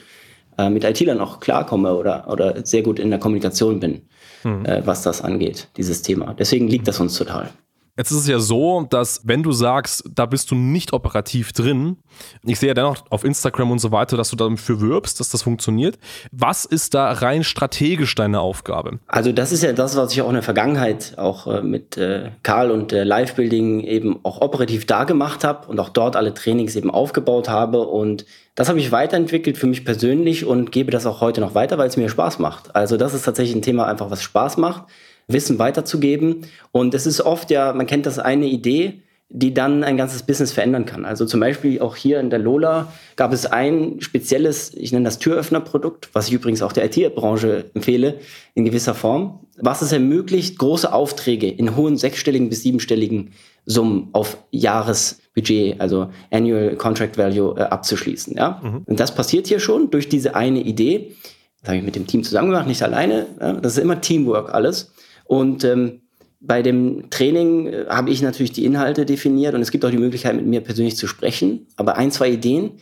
äh, 0.57 0.71
mit 0.71 0.85
ITlern 0.85 1.21
auch 1.21 1.41
klarkomme 1.41 1.95
oder, 1.97 2.29
oder 2.29 2.65
sehr 2.65 2.83
gut 2.83 3.01
in 3.01 3.11
der 3.11 3.19
Kommunikation 3.19 3.81
bin, 3.81 4.03
mhm. 4.45 4.65
äh, 4.65 4.87
was 4.87 5.03
das 5.03 5.23
angeht, 5.23 5.69
dieses 5.77 6.03
Thema. 6.03 6.35
Deswegen 6.39 6.69
liegt 6.69 6.87
das 6.87 7.01
uns 7.01 7.19
total. 7.19 7.51
Jetzt 7.97 8.11
ist 8.11 8.19
es 8.19 8.27
ja 8.27 8.41
so, 8.41 8.85
dass 8.91 9.21
wenn 9.23 9.45
du 9.45 9.53
sagst, 9.53 10.03
da 10.13 10.27
bist 10.27 10.51
du 10.51 10.57
nicht 10.57 10.93
operativ 10.93 11.53
drin, 11.53 11.99
ich 12.45 12.59
sehe 12.59 12.69
ja 12.69 12.75
dennoch 12.75 13.05
auf 13.11 13.23
Instagram 13.23 13.71
und 13.71 13.79
so 13.79 13.93
weiter, 13.93 14.17
dass 14.17 14.31
du 14.31 14.37
dafür 14.37 14.81
wirbst, 14.81 15.21
dass 15.21 15.31
das 15.31 15.43
funktioniert. 15.43 15.97
Was 16.33 16.65
ist 16.65 16.95
da 16.95 17.13
rein 17.13 17.45
strategisch 17.45 18.17
deine 18.17 18.41
Aufgabe? 18.41 18.99
Also 19.07 19.31
das 19.31 19.53
ist 19.53 19.63
ja 19.63 19.73
das, 19.73 19.97
was 19.97 20.13
ich 20.13 20.23
auch 20.23 20.29
in 20.29 20.35
der 20.35 20.43
Vergangenheit 20.43 21.15
auch 21.19 21.47
äh, 21.47 21.63
mit 21.63 21.97
äh, 21.97 22.33
Karl 22.43 22.73
und 22.73 22.93
äh, 22.93 23.05
Live-Building 23.05 23.85
eben 23.85 24.19
auch 24.25 24.41
operativ 24.41 24.87
da 24.87 25.05
gemacht 25.05 25.45
habe 25.45 25.69
und 25.69 25.79
auch 25.79 25.89
dort 25.89 26.17
alle 26.17 26.35
Trainings 26.35 26.75
eben 26.75 26.91
aufgebaut 26.91 27.49
habe 27.49 27.87
und 27.87 28.27
das 28.57 28.69
habe 28.69 28.79
ich 28.79 28.93
weiterentwickelt 28.93 29.57
für 29.57 29.67
mich 29.67 29.85
persönlich 29.85 30.45
und 30.45 30.73
gebe 30.73 30.91
das 30.91 31.07
auch 31.07 31.21
heute 31.21 31.41
noch 31.41 31.55
weiter, 31.55 31.79
weil 31.79 31.89
es 31.89 31.97
mir 31.97 32.09
Spaß 32.09 32.39
macht. 32.39 32.75
Also 32.75 32.97
das 32.97 33.15
ist 33.15 33.25
tatsächlich 33.25 33.57
ein 33.57 33.63
Thema 33.63 33.87
einfach, 33.87 34.11
was 34.11 34.23
Spaß 34.23 34.57
macht 34.57 34.85
Wissen 35.27 35.59
weiterzugeben. 35.59 36.47
Und 36.73 36.95
es 36.95 37.07
ist 37.07 37.21
oft 37.21 37.51
ja, 37.51 37.73
man 37.73 37.87
kennt 37.87 38.07
das 38.07 38.19
eine 38.19 38.47
Idee, 38.47 39.03
die 39.37 39.53
dann 39.53 39.83
ein 39.83 39.97
ganzes 39.97 40.23
Business 40.23 40.53
verändern 40.53 40.85
kann. 40.85 41.05
Also 41.05 41.27
zum 41.27 41.41
Beispiel 41.41 41.81
auch 41.81 41.97
hier 41.97 42.21
in 42.21 42.31
der 42.31 42.39
Lola 42.39 42.93
gab 43.17 43.33
es 43.33 43.47
ein 43.47 43.97
spezielles, 44.01 44.73
ich 44.75 44.93
nenne 44.93 45.05
das 45.05 45.19
Türöffnerprodukt, 45.19 46.11
was 46.13 46.29
ich 46.29 46.35
übrigens 46.35 46.63
auch 46.63 46.73
der 46.73 46.85
IT-Branche 46.85 47.71
empfehle, 47.75 48.21
in 48.55 48.65
gewisser 48.65 48.95
Form, 48.95 49.41
was 49.59 49.83
es 49.83 49.91
ermöglicht, 49.91 50.59
große 50.59 50.93
Aufträge 50.93 51.49
in 51.49 51.75
hohen 51.75 51.97
sechsstelligen 51.97 52.49
bis 52.49 52.63
siebenstelligen 52.63 53.33
Summen 53.67 54.11
auf 54.13 54.39
Jahresbudget, 54.53 55.81
also 55.81 56.11
Annual 56.31 56.77
Contract 56.77 57.19
Value, 57.19 57.57
äh, 57.59 57.63
abzuschließen. 57.63 58.37
Ja? 58.37 58.61
Mhm. 58.63 58.83
Und 58.85 59.01
das 59.01 59.15
passiert 59.15 59.49
hier 59.49 59.59
schon 59.59 59.91
durch 59.91 60.09
diese 60.09 60.37
eine 60.37 60.61
Idee. 60.61 61.17
Das 61.61 61.71
habe 61.71 61.79
ich 61.79 61.85
mit 61.85 61.97
dem 61.97 62.07
Team 62.07 62.23
zusammen 62.23 62.51
gemacht, 62.51 62.67
nicht 62.67 62.83
alleine. 62.83 63.27
Das 63.63 63.73
ist 63.73 63.79
immer 63.79 64.01
Teamwork 64.03 64.53
alles. 64.53 64.93
Und 65.25 65.65
ähm, 65.65 66.03
bei 66.41 66.63
dem 66.63 67.11
Training 67.11 67.67
äh, 67.67 67.87
habe 67.89 68.11
ich 68.11 68.23
natürlich 68.23 68.53
die 68.53 68.65
Inhalte 68.65 69.07
definiert 69.07 69.55
und 69.55 69.63
es 69.63 69.71
gibt 69.71 69.85
auch 69.85 69.91
die 69.91 69.99
Möglichkeit, 69.99 70.37
mit 70.37 70.47
mir 70.47 70.61
persönlich 70.61 70.97
zu 70.97 71.07
sprechen. 71.07 71.67
Aber 71.77 71.97
ein, 71.97 72.11
zwei 72.11 72.31
Ideen, 72.31 72.73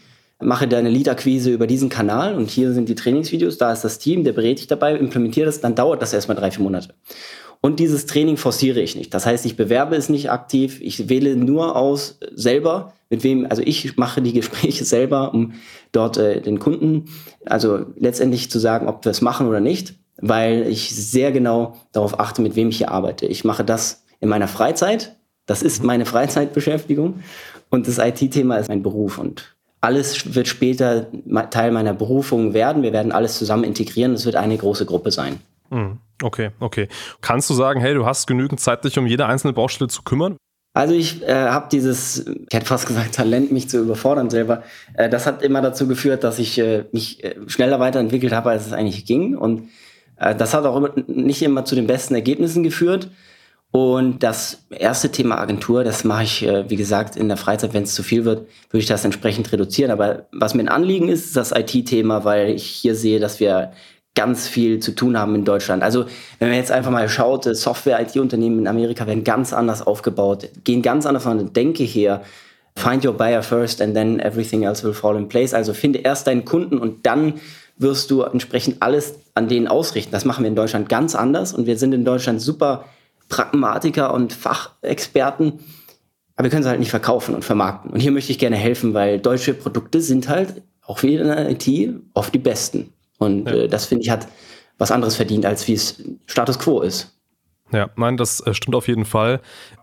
mache 0.42 0.68
deine 0.68 0.90
Lead-Akquise 0.90 1.50
über 1.50 1.66
diesen 1.66 1.88
Kanal 1.88 2.34
und 2.34 2.50
hier 2.50 2.72
sind 2.72 2.88
die 2.88 2.94
Trainingsvideos, 2.94 3.58
da 3.58 3.72
ist 3.72 3.82
das 3.82 3.98
Team, 3.98 4.24
der 4.24 4.32
berät 4.32 4.58
dich 4.58 4.66
dabei, 4.66 4.96
implementiere 4.96 5.46
das, 5.46 5.60
dann 5.60 5.74
dauert 5.74 6.02
das 6.02 6.12
erstmal 6.12 6.36
drei, 6.36 6.50
vier 6.50 6.62
Monate. 6.62 6.94
Und 7.60 7.78
dieses 7.78 8.06
Training 8.06 8.36
forciere 8.36 8.80
ich 8.80 8.96
nicht. 8.96 9.14
Das 9.14 9.24
heißt, 9.24 9.46
ich 9.46 9.56
bewerbe 9.56 9.94
es 9.94 10.08
nicht 10.08 10.32
aktiv, 10.32 10.80
ich 10.82 11.08
wähle 11.08 11.36
nur 11.36 11.76
aus 11.76 12.18
selber, 12.34 12.92
mit 13.08 13.22
wem, 13.22 13.46
also 13.48 13.62
ich 13.64 13.96
mache 13.96 14.20
die 14.20 14.32
Gespräche 14.40 14.84
selber, 14.84 15.32
um 15.32 15.54
dort 15.92 16.16
äh, 16.16 16.40
den 16.40 16.58
Kunden, 16.58 17.04
also 17.46 17.86
letztendlich 17.96 18.50
zu 18.50 18.58
sagen, 18.58 18.88
ob 18.88 19.04
wir 19.04 19.10
es 19.10 19.20
machen 19.20 19.46
oder 19.46 19.60
nicht 19.60 19.94
weil 20.18 20.66
ich 20.66 20.94
sehr 20.94 21.32
genau 21.32 21.76
darauf 21.92 22.20
achte, 22.20 22.42
mit 22.42 22.56
wem 22.56 22.68
ich 22.68 22.78
hier 22.78 22.90
arbeite. 22.90 23.26
Ich 23.26 23.44
mache 23.44 23.64
das 23.64 24.04
in 24.20 24.28
meiner 24.28 24.48
Freizeit. 24.48 25.16
Das 25.46 25.62
ist 25.62 25.82
meine 25.82 26.06
Freizeitbeschäftigung. 26.06 27.22
Und 27.70 27.88
das 27.88 27.98
IT-Thema 27.98 28.58
ist 28.58 28.68
mein 28.68 28.82
Beruf. 28.82 29.18
Und 29.18 29.56
alles 29.80 30.34
wird 30.34 30.46
später 30.46 31.06
Teil 31.50 31.72
meiner 31.72 31.94
Berufung 31.94 32.54
werden. 32.54 32.82
Wir 32.82 32.92
werden 32.92 33.12
alles 33.12 33.38
zusammen 33.38 33.64
integrieren. 33.64 34.12
Es 34.12 34.24
wird 34.24 34.36
eine 34.36 34.56
große 34.56 34.86
Gruppe 34.86 35.10
sein. 35.10 35.40
Mhm. 35.70 35.98
Okay, 36.22 36.50
okay. 36.60 36.88
Kannst 37.20 37.50
du 37.50 37.54
sagen, 37.54 37.80
hey, 37.80 37.94
du 37.94 38.06
hast 38.06 38.26
genügend 38.26 38.60
Zeit, 38.60 38.84
dich 38.84 38.98
um 38.98 39.06
jede 39.06 39.26
einzelne 39.26 39.52
Baustelle 39.52 39.88
zu 39.88 40.02
kümmern? 40.02 40.36
Also 40.74 40.94
ich 40.94 41.22
äh, 41.22 41.48
habe 41.48 41.68
dieses, 41.70 42.26
ich 42.26 42.54
hätte 42.54 42.64
fast 42.64 42.86
gesagt, 42.86 43.14
Talent, 43.14 43.52
mich 43.52 43.68
zu 43.68 43.78
überfordern 43.78 44.30
selber. 44.30 44.62
Äh, 44.94 45.10
das 45.10 45.26
hat 45.26 45.42
immer 45.42 45.60
dazu 45.60 45.86
geführt, 45.86 46.24
dass 46.24 46.38
ich 46.38 46.58
äh, 46.58 46.84
mich 46.92 47.22
äh, 47.24 47.34
schneller 47.46 47.78
weiterentwickelt 47.78 48.32
habe, 48.32 48.50
als 48.50 48.66
es 48.66 48.72
eigentlich 48.72 49.04
ging. 49.04 49.36
Und 49.36 49.68
das 50.36 50.54
hat 50.54 50.64
auch 50.64 50.88
nicht 51.06 51.42
immer 51.42 51.64
zu 51.64 51.74
den 51.74 51.86
besten 51.86 52.14
Ergebnissen 52.14 52.62
geführt. 52.62 53.10
Und 53.72 54.22
das 54.22 54.66
erste 54.68 55.10
Thema 55.10 55.38
Agentur, 55.38 55.82
das 55.82 56.04
mache 56.04 56.24
ich, 56.24 56.46
äh, 56.46 56.68
wie 56.68 56.76
gesagt, 56.76 57.16
in 57.16 57.28
der 57.28 57.38
Freizeit, 57.38 57.72
wenn 57.72 57.84
es 57.84 57.94
zu 57.94 58.02
viel 58.02 58.26
wird, 58.26 58.46
würde 58.70 58.82
ich 58.82 58.86
das 58.86 59.04
entsprechend 59.04 59.50
reduzieren. 59.50 59.90
Aber 59.90 60.26
was 60.30 60.52
mir 60.52 60.60
ein 60.62 60.68
Anliegen 60.68 61.08
ist, 61.08 61.24
ist 61.24 61.36
das 61.36 61.52
IT-Thema, 61.52 62.22
weil 62.24 62.50
ich 62.50 62.64
hier 62.64 62.94
sehe, 62.94 63.18
dass 63.18 63.40
wir 63.40 63.72
ganz 64.14 64.46
viel 64.46 64.80
zu 64.80 64.94
tun 64.94 65.18
haben 65.18 65.34
in 65.34 65.46
Deutschland. 65.46 65.82
Also 65.82 66.04
wenn 66.38 66.48
man 66.48 66.58
jetzt 66.58 66.70
einfach 66.70 66.90
mal 66.90 67.08
schaut, 67.08 67.46
äh, 67.46 67.54
Software-IT-Unternehmen 67.54 68.58
in 68.58 68.68
Amerika 68.68 69.06
werden 69.06 69.24
ganz 69.24 69.54
anders 69.54 69.80
aufgebaut, 69.80 70.50
gehen 70.64 70.82
ganz 70.82 71.06
anders 71.06 71.22
von 71.22 71.38
der 71.38 71.46
Denke 71.48 71.84
her. 71.84 72.22
Find 72.76 73.04
your 73.06 73.14
buyer 73.14 73.42
first 73.42 73.80
and 73.80 73.94
then 73.94 74.20
everything 74.20 74.64
else 74.64 74.84
will 74.84 74.94
fall 74.94 75.16
in 75.16 75.28
place. 75.28 75.54
Also 75.54 75.72
finde 75.72 76.00
erst 76.00 76.26
deinen 76.26 76.44
Kunden 76.44 76.76
und 76.76 77.06
dann 77.06 77.34
wirst 77.76 78.10
du 78.10 78.22
entsprechend 78.22 78.82
alles 78.82 79.14
an 79.34 79.48
denen 79.48 79.68
ausrichten. 79.68 80.12
Das 80.12 80.24
machen 80.24 80.44
wir 80.44 80.48
in 80.48 80.56
Deutschland 80.56 80.88
ganz 80.88 81.14
anders 81.14 81.52
und 81.52 81.66
wir 81.66 81.76
sind 81.76 81.92
in 81.92 82.04
Deutschland 82.04 82.40
super 82.40 82.84
Pragmatiker 83.28 84.12
und 84.12 84.32
Fachexperten, 84.32 85.60
aber 86.36 86.44
wir 86.44 86.50
können 86.50 86.62
sie 86.62 86.68
halt 86.68 86.80
nicht 86.80 86.90
verkaufen 86.90 87.34
und 87.34 87.44
vermarkten. 87.44 87.90
Und 87.90 88.00
hier 88.00 88.12
möchte 88.12 88.32
ich 88.32 88.38
gerne 88.38 88.56
helfen, 88.56 88.94
weil 88.94 89.18
deutsche 89.18 89.54
Produkte 89.54 90.00
sind 90.00 90.28
halt 90.28 90.62
auch 90.82 91.02
wie 91.02 91.14
in 91.14 91.26
der 91.26 91.50
IT 91.50 91.94
oft 92.14 92.34
die 92.34 92.38
besten. 92.38 92.92
Und 93.18 93.48
ja. 93.48 93.54
äh, 93.54 93.68
das 93.68 93.86
finde 93.86 94.02
ich 94.02 94.10
hat 94.10 94.28
was 94.78 94.90
anderes 94.90 95.16
verdient, 95.16 95.46
als 95.46 95.66
wie 95.68 95.74
es 95.74 96.02
Status 96.26 96.58
quo 96.58 96.80
ist. 96.80 97.16
Ja, 97.72 97.90
nein, 97.96 98.16
das 98.16 98.40
äh, 98.40 98.52
stimmt 98.52 98.74
auf 98.74 98.88
jeden 98.88 99.04
Fall. 99.04 99.40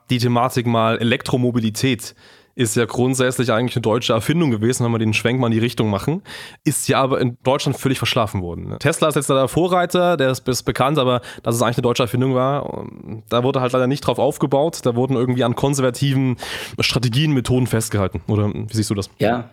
Die 0.10 0.20
Thematik 0.20 0.68
mal 0.68 0.98
Elektromobilität 0.98 2.16
ist 2.60 2.76
ja 2.76 2.84
grundsätzlich 2.84 3.54
eigentlich 3.54 3.78
eine 3.78 3.84
deutsche 3.84 4.12
Erfindung 4.12 4.52
gewesen, 4.52 4.84
wenn 4.84 4.92
wir 4.92 5.00
den 5.00 5.14
Schwenk 5.14 5.40
mal 5.40 5.48
in 5.48 5.54
die 5.54 5.60
Richtung 5.60 5.90
machen. 5.90 6.24
Ist 6.66 6.90
ja 6.90 7.02
aber 7.02 7.22
in 7.22 7.38
Deutschland 7.44 7.78
völlig 7.78 8.00
verschlafen 8.00 8.42
worden. 8.42 8.76
Tesla 8.80 9.08
ist 9.08 9.16
jetzt 9.16 9.30
der 9.30 9.48
Vorreiter, 9.48 10.18
der 10.18 10.32
ist, 10.32 10.46
ist 10.46 10.64
bekannt, 10.64 11.00
aber 11.00 11.22
dass 11.42 11.56
es 11.56 11.62
eigentlich 11.62 11.78
eine 11.78 11.84
deutsche 11.84 12.04
Erfindung 12.04 12.36
war, 12.36 12.86
da 13.30 13.46
wurde 13.46 13.62
halt 13.62 13.72
leider 13.72 13.88
nicht 13.88 14.02
drauf 14.02 14.20
aufgebaut. 14.20 14.82
Da 14.84 14.94
wurden 14.96 15.16
irgendwie 15.16 15.46
an 15.46 15.56
konservativen 15.56 16.36
Strategien, 16.82 17.32
Methoden 17.32 17.66
festgehalten. 17.66 18.22
Oder 18.28 18.52
wie 18.54 18.76
siehst 18.76 18.90
du 18.90 18.96
das? 18.96 19.10
Ja, 19.20 19.50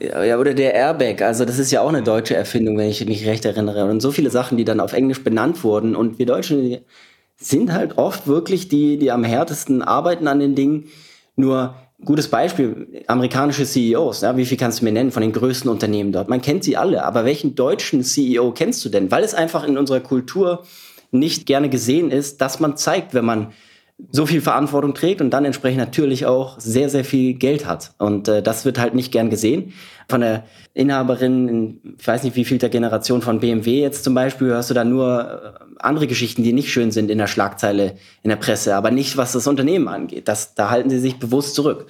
ja, 0.00 0.36
oder 0.36 0.52
der 0.52 0.74
Airbag, 0.74 1.22
also 1.22 1.44
das 1.44 1.60
ist 1.60 1.70
ja 1.70 1.82
auch 1.82 1.88
eine 1.88 2.02
deutsche 2.02 2.34
Erfindung, 2.34 2.76
wenn 2.78 2.88
ich 2.88 3.06
mich 3.06 3.26
recht 3.26 3.44
erinnere. 3.44 3.84
Und 3.84 4.00
so 4.00 4.10
viele 4.10 4.30
Sachen, 4.30 4.58
die 4.58 4.64
dann 4.64 4.80
auf 4.80 4.92
Englisch 4.92 5.22
benannt 5.22 5.62
wurden. 5.62 5.94
Und 5.94 6.18
wir 6.18 6.26
Deutschen 6.26 6.78
sind 7.36 7.72
halt 7.72 7.96
oft 7.96 8.26
wirklich 8.26 8.68
die, 8.68 8.98
die 8.98 9.12
am 9.12 9.22
härtesten 9.22 9.82
arbeiten 9.82 10.26
an 10.26 10.40
den 10.40 10.56
Dingen. 10.56 10.88
Nur 11.36 11.74
Gutes 12.04 12.28
Beispiel, 12.28 13.04
amerikanische 13.08 13.66
CEOs, 13.66 14.22
ja, 14.22 14.36
wie 14.36 14.46
viel 14.46 14.56
kannst 14.56 14.80
du 14.80 14.84
mir 14.84 14.92
nennen 14.92 15.10
von 15.10 15.20
den 15.20 15.32
größten 15.32 15.70
Unternehmen 15.70 16.12
dort? 16.12 16.28
Man 16.28 16.40
kennt 16.40 16.64
sie 16.64 16.76
alle, 16.76 17.04
aber 17.04 17.26
welchen 17.26 17.54
deutschen 17.54 18.02
CEO 18.02 18.52
kennst 18.52 18.82
du 18.84 18.88
denn? 18.88 19.10
Weil 19.10 19.22
es 19.22 19.34
einfach 19.34 19.64
in 19.64 19.76
unserer 19.76 20.00
Kultur 20.00 20.64
nicht 21.10 21.44
gerne 21.44 21.68
gesehen 21.68 22.10
ist, 22.10 22.40
dass 22.40 22.58
man 22.58 22.76
zeigt, 22.76 23.12
wenn 23.12 23.24
man 23.24 23.52
so 24.12 24.24
viel 24.24 24.40
Verantwortung 24.40 24.94
trägt 24.94 25.20
und 25.20 25.30
dann 25.30 25.44
entsprechend 25.44 25.78
natürlich 25.78 26.24
auch 26.24 26.58
sehr, 26.58 26.88
sehr 26.88 27.04
viel 27.04 27.34
Geld 27.34 27.66
hat. 27.66 27.92
Und 27.98 28.28
äh, 28.28 28.42
das 28.42 28.64
wird 28.64 28.78
halt 28.78 28.94
nicht 28.94 29.12
gern 29.12 29.28
gesehen. 29.28 29.74
Von 30.10 30.20
der 30.20 30.44
Inhaberin, 30.74 31.48
in, 31.48 31.96
ich 31.98 32.06
weiß 32.06 32.24
nicht 32.24 32.36
wie 32.36 32.44
viel 32.44 32.58
der 32.58 32.68
Generation 32.68 33.22
von 33.22 33.40
BMW 33.40 33.80
jetzt 33.80 34.04
zum 34.04 34.14
Beispiel, 34.14 34.48
hörst 34.48 34.68
du 34.70 34.74
da 34.74 34.84
nur 34.84 35.56
äh, 35.56 35.74
andere 35.78 36.06
Geschichten, 36.06 36.42
die 36.42 36.52
nicht 36.52 36.70
schön 36.70 36.90
sind 36.90 37.10
in 37.10 37.18
der 37.18 37.26
Schlagzeile, 37.26 37.96
in 38.22 38.28
der 38.28 38.36
Presse, 38.36 38.74
aber 38.74 38.90
nicht, 38.90 39.16
was 39.16 39.32
das 39.32 39.46
Unternehmen 39.46 39.88
angeht. 39.88 40.28
Das, 40.28 40.54
da 40.54 40.70
halten 40.70 40.90
sie 40.90 40.98
sich 40.98 41.18
bewusst 41.18 41.54
zurück. 41.54 41.86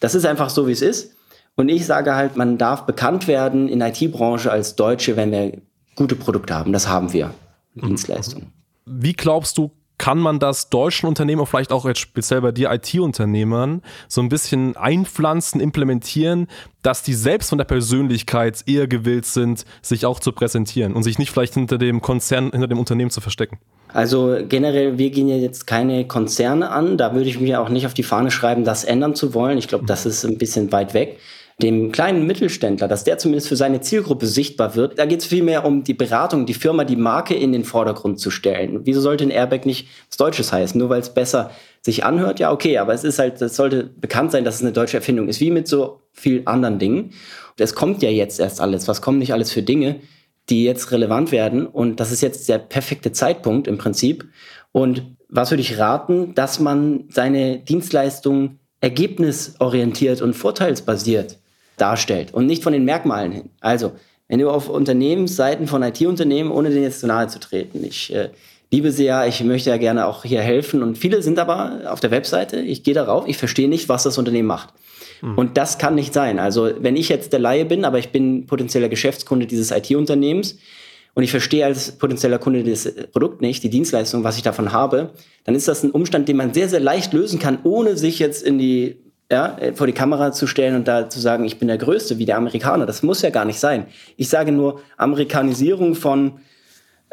Das 0.00 0.14
ist 0.14 0.26
einfach 0.26 0.50
so, 0.50 0.68
wie 0.68 0.72
es 0.72 0.82
ist. 0.82 1.16
Und 1.54 1.68
ich 1.68 1.86
sage 1.86 2.14
halt, 2.14 2.36
man 2.36 2.58
darf 2.58 2.86
bekannt 2.86 3.28
werden 3.28 3.68
in 3.68 3.78
der 3.78 3.88
IT-Branche 3.88 4.50
als 4.50 4.76
Deutsche, 4.76 5.16
wenn 5.16 5.32
wir 5.32 5.52
gute 5.96 6.16
Produkte 6.16 6.54
haben. 6.54 6.72
Das 6.72 6.88
haben 6.88 7.12
wir. 7.12 7.34
Mhm. 7.74 7.88
Dienstleistungen. 7.88 8.52
Wie 8.84 9.12
glaubst 9.12 9.58
du, 9.58 9.70
kann 10.02 10.18
man 10.18 10.40
das 10.40 10.68
deutschen 10.68 11.06
Unternehmen, 11.06 11.46
vielleicht 11.46 11.70
auch 11.70 11.86
jetzt 11.86 12.00
speziell 12.00 12.40
bei 12.40 12.50
dir 12.50 12.72
IT-Unternehmern, 12.72 13.82
so 14.08 14.20
ein 14.20 14.28
bisschen 14.28 14.76
einpflanzen, 14.76 15.60
implementieren, 15.60 16.48
dass 16.82 17.04
die 17.04 17.14
selbst 17.14 17.50
von 17.50 17.58
der 17.58 17.66
Persönlichkeit 17.66 18.64
eher 18.66 18.88
gewillt 18.88 19.26
sind, 19.26 19.64
sich 19.80 20.04
auch 20.04 20.18
zu 20.18 20.32
präsentieren 20.32 20.94
und 20.94 21.04
sich 21.04 21.20
nicht 21.20 21.30
vielleicht 21.30 21.54
hinter 21.54 21.78
dem 21.78 22.00
Konzern, 22.00 22.50
hinter 22.50 22.66
dem 22.66 22.80
Unternehmen 22.80 23.12
zu 23.12 23.20
verstecken? 23.20 23.58
Also 23.92 24.38
generell, 24.48 24.98
wir 24.98 25.10
gehen 25.10 25.28
ja 25.28 25.36
jetzt 25.36 25.68
keine 25.68 26.04
Konzerne 26.08 26.70
an. 26.70 26.96
Da 26.96 27.14
würde 27.14 27.28
ich 27.28 27.38
mir 27.38 27.60
auch 27.60 27.68
nicht 27.68 27.86
auf 27.86 27.94
die 27.94 28.02
Fahne 28.02 28.32
schreiben, 28.32 28.64
das 28.64 28.82
ändern 28.82 29.14
zu 29.14 29.34
wollen. 29.34 29.56
Ich 29.56 29.68
glaube, 29.68 29.86
das 29.86 30.04
ist 30.04 30.24
ein 30.24 30.36
bisschen 30.36 30.72
weit 30.72 30.94
weg 30.94 31.20
dem 31.60 31.92
kleinen 31.92 32.26
Mittelständler, 32.26 32.88
dass 32.88 33.04
der 33.04 33.18
zumindest 33.18 33.48
für 33.48 33.56
seine 33.56 33.80
Zielgruppe 33.80 34.26
sichtbar 34.26 34.74
wird. 34.74 34.98
Da 34.98 35.04
geht 35.04 35.20
es 35.20 35.26
vielmehr 35.26 35.64
um 35.64 35.84
die 35.84 35.94
Beratung, 35.94 36.46
die 36.46 36.54
Firma, 36.54 36.84
die 36.84 36.96
Marke 36.96 37.34
in 37.34 37.52
den 37.52 37.64
Vordergrund 37.64 38.18
zu 38.18 38.30
stellen. 38.30 38.80
Wieso 38.84 39.00
sollte 39.00 39.24
ein 39.24 39.30
Airbag 39.30 39.66
nicht 39.66 39.88
was 40.08 40.16
Deutsches 40.16 40.52
heißen? 40.52 40.78
Nur 40.78 40.88
weil 40.88 41.00
es 41.00 41.12
besser 41.12 41.50
sich 41.82 42.04
anhört? 42.04 42.40
Ja, 42.40 42.52
okay, 42.52 42.78
aber 42.78 42.94
es 42.94 43.04
ist 43.04 43.18
halt, 43.18 43.40
es 43.42 43.56
sollte 43.56 43.84
bekannt 43.84 44.32
sein, 44.32 44.44
dass 44.44 44.56
es 44.56 44.62
eine 44.62 44.72
deutsche 44.72 44.96
Erfindung 44.96 45.28
ist, 45.28 45.40
wie 45.40 45.50
mit 45.50 45.68
so 45.68 46.00
vielen 46.12 46.46
anderen 46.46 46.78
Dingen. 46.78 47.12
Es 47.58 47.74
kommt 47.74 48.02
ja 48.02 48.10
jetzt 48.10 48.40
erst 48.40 48.60
alles. 48.60 48.88
Was 48.88 49.02
kommen 49.02 49.18
nicht 49.18 49.32
alles 49.32 49.52
für 49.52 49.62
Dinge, 49.62 50.00
die 50.48 50.64
jetzt 50.64 50.90
relevant 50.90 51.32
werden? 51.32 51.66
Und 51.66 52.00
das 52.00 52.12
ist 52.12 52.22
jetzt 52.22 52.48
der 52.48 52.58
perfekte 52.58 53.12
Zeitpunkt 53.12 53.68
im 53.68 53.78
Prinzip. 53.78 54.28
Und 54.72 55.16
was 55.28 55.50
würde 55.50 55.62
ich 55.62 55.78
raten, 55.78 56.34
dass 56.34 56.60
man 56.60 57.04
seine 57.08 57.58
Dienstleistungen 57.58 58.58
ergebnisorientiert 58.80 60.22
und 60.22 60.34
vorteilsbasiert 60.34 61.38
darstellt 61.76 62.34
und 62.34 62.46
nicht 62.46 62.62
von 62.62 62.72
den 62.72 62.84
Merkmalen 62.84 63.32
hin. 63.32 63.50
Also, 63.60 63.92
wenn 64.28 64.38
du 64.38 64.50
auf 64.50 64.68
Unternehmensseiten 64.68 65.66
von 65.66 65.82
IT-Unternehmen, 65.82 66.50
ohne 66.50 66.70
denen 66.70 66.84
jetzt 66.84 67.00
zu 67.00 67.06
nahe 67.06 67.28
zu 67.28 67.38
treten, 67.38 67.84
ich 67.84 68.14
äh, 68.14 68.30
liebe 68.70 68.90
sie 68.90 69.04
ja, 69.04 69.26
ich 69.26 69.42
möchte 69.44 69.70
ja 69.70 69.76
gerne 69.76 70.06
auch 70.06 70.24
hier 70.24 70.40
helfen 70.40 70.82
und 70.82 70.96
viele 70.96 71.22
sind 71.22 71.38
aber 71.38 71.82
auf 71.86 72.00
der 72.00 72.10
Webseite, 72.10 72.60
ich 72.60 72.82
gehe 72.82 72.94
darauf, 72.94 73.28
ich 73.28 73.36
verstehe 73.36 73.68
nicht, 73.68 73.88
was 73.88 74.04
das 74.04 74.18
Unternehmen 74.18 74.48
macht. 74.48 74.70
Mhm. 75.20 75.36
Und 75.36 75.58
das 75.58 75.78
kann 75.78 75.94
nicht 75.94 76.14
sein. 76.14 76.38
Also, 76.38 76.70
wenn 76.80 76.96
ich 76.96 77.08
jetzt 77.08 77.32
der 77.32 77.40
Laie 77.40 77.64
bin, 77.64 77.84
aber 77.84 77.98
ich 77.98 78.10
bin 78.10 78.46
potenzieller 78.46 78.88
Geschäftskunde 78.88 79.46
dieses 79.46 79.70
IT-Unternehmens, 79.70 80.56
und 81.14 81.22
ich 81.22 81.30
verstehe 81.30 81.64
als 81.64 81.92
potenzieller 81.92 82.38
Kunde 82.38 82.64
das 82.64 82.90
Produkt 83.12 83.42
nicht, 83.42 83.62
die 83.62 83.70
Dienstleistung, 83.70 84.24
was 84.24 84.36
ich 84.36 84.42
davon 84.42 84.72
habe, 84.72 85.10
dann 85.44 85.54
ist 85.54 85.68
das 85.68 85.82
ein 85.82 85.90
Umstand, 85.90 86.28
den 86.28 86.36
man 86.36 86.54
sehr, 86.54 86.68
sehr 86.68 86.80
leicht 86.80 87.12
lösen 87.12 87.38
kann, 87.38 87.58
ohne 87.64 87.96
sich 87.96 88.18
jetzt 88.18 88.42
in 88.42 88.58
die 88.58 88.96
ja, 89.32 89.58
äh, 89.58 89.72
vor 89.72 89.86
die 89.86 89.92
Kamera 89.92 90.30
zu 90.30 90.46
stellen 90.46 90.76
und 90.76 90.86
da 90.86 91.08
zu 91.08 91.18
sagen, 91.18 91.44
ich 91.44 91.58
bin 91.58 91.66
der 91.66 91.78
Größte, 91.78 92.18
wie 92.18 92.26
der 92.26 92.36
Amerikaner. 92.36 92.86
Das 92.86 93.02
muss 93.02 93.22
ja 93.22 93.30
gar 93.30 93.44
nicht 93.44 93.58
sein. 93.58 93.86
Ich 94.16 94.28
sage 94.28 94.52
nur 94.52 94.80
Amerikanisierung 94.96 95.94
von 95.96 96.38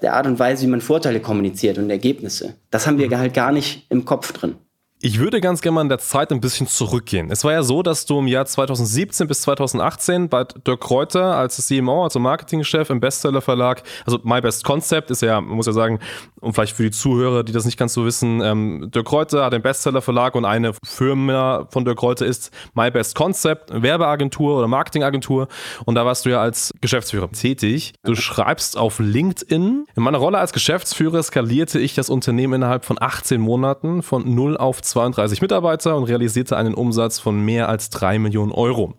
der 0.01 0.13
Art 0.13 0.27
und 0.27 0.37
Weise, 0.37 0.65
wie 0.65 0.69
man 0.69 0.81
Vorteile 0.81 1.19
kommuniziert 1.19 1.77
und 1.77 1.89
Ergebnisse. 1.89 2.55
Das 2.69 2.85
haben 2.85 2.99
wir 2.99 3.07
mhm. 3.07 3.17
halt 3.17 3.33
gar 3.33 3.51
nicht 3.51 3.87
im 3.89 4.05
Kopf 4.05 4.31
drin. 4.33 4.55
Ich 5.01 5.17
würde 5.17 5.39
ganz 5.39 5.61
gerne 5.61 5.75
mal 5.75 5.81
in 5.83 5.87
der 5.87 5.99
Zeit 5.99 6.29
ein 6.29 6.41
bisschen 6.41 6.67
zurückgehen. 6.67 7.31
Es 7.31 7.45
war 7.45 7.53
ja 7.53 7.63
so, 7.63 7.83
dass 7.83 8.05
du 8.05 8.19
im 8.19 8.27
Jahr 8.27 8.45
2017 8.45 9.29
bis 9.29 9.43
2018 9.43 10.27
bei 10.27 10.43
Dirk 10.43 10.81
Kräuter 10.81 11.37
als 11.37 11.55
CMO, 11.65 12.03
also 12.03 12.19
Marketingchef 12.19 12.89
im 12.89 12.99
Bestseller 12.99 13.39
Verlag, 13.39 13.83
also 14.05 14.19
My 14.23 14.41
Best 14.41 14.65
Concept 14.65 15.09
ist 15.09 15.21
ja, 15.21 15.39
man 15.39 15.55
muss 15.55 15.67
ja 15.67 15.71
sagen, 15.71 15.99
und 16.41 16.51
vielleicht 16.51 16.75
für 16.75 16.83
die 16.83 16.91
Zuhörer, 16.91 17.43
die 17.45 17.53
das 17.53 17.63
nicht 17.63 17.77
ganz 17.77 17.93
so 17.93 18.05
wissen, 18.05 18.41
ähm, 18.41 18.91
Dirk 18.93 19.07
Kräuter 19.07 19.45
hat 19.45 19.53
den 19.53 19.61
Bestseller 19.61 20.01
Verlag 20.01 20.35
und 20.35 20.43
eine 20.43 20.73
Firma 20.83 21.65
von 21.69 21.85
Dirk 21.85 21.99
Kräuter 21.99 22.25
ist 22.25 22.51
My 22.73 22.91
Best 22.91 23.15
Concept, 23.15 23.69
Werbeagentur 23.71 24.57
oder 24.57 24.67
Marketingagentur. 24.67 25.47
Und 25.85 25.95
da 25.95 26.05
warst 26.05 26.25
du 26.25 26.29
ja 26.29 26.41
als 26.41 26.73
Geschäftsführer 26.81 27.31
tätig. 27.31 27.93
Du 28.03 28.15
schreibst 28.15 28.75
auf 28.75 28.99
LinkedIn, 28.99 29.85
in 29.95 30.03
meiner 30.03 30.17
Rolle 30.17 30.39
als 30.39 30.51
Geschäftsführer 30.51 31.23
skalierte 31.23 31.79
ich 31.79 31.95
das 31.95 32.09
Unternehmen 32.09 32.55
innerhalb 32.55 32.83
von 32.83 32.97
18 32.99 33.39
Monaten 33.39 34.03
von 34.03 34.35
0 34.35 34.57
auf 34.57 34.81
32 34.89 35.41
Mitarbeiter 35.41 35.95
und 35.95 36.03
realisierte 36.05 36.57
einen 36.57 36.73
Umsatz 36.73 37.19
von 37.19 37.43
mehr 37.43 37.69
als 37.69 37.89
3 37.89 38.19
Millionen 38.19 38.51
Euro. 38.51 38.95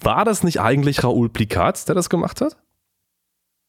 War 0.00 0.24
das 0.24 0.44
nicht 0.44 0.60
eigentlich 0.60 1.04
Raoul 1.04 1.28
Plikat, 1.28 1.88
der 1.88 1.94
das 1.94 2.10
gemacht 2.10 2.40
hat? 2.40 2.56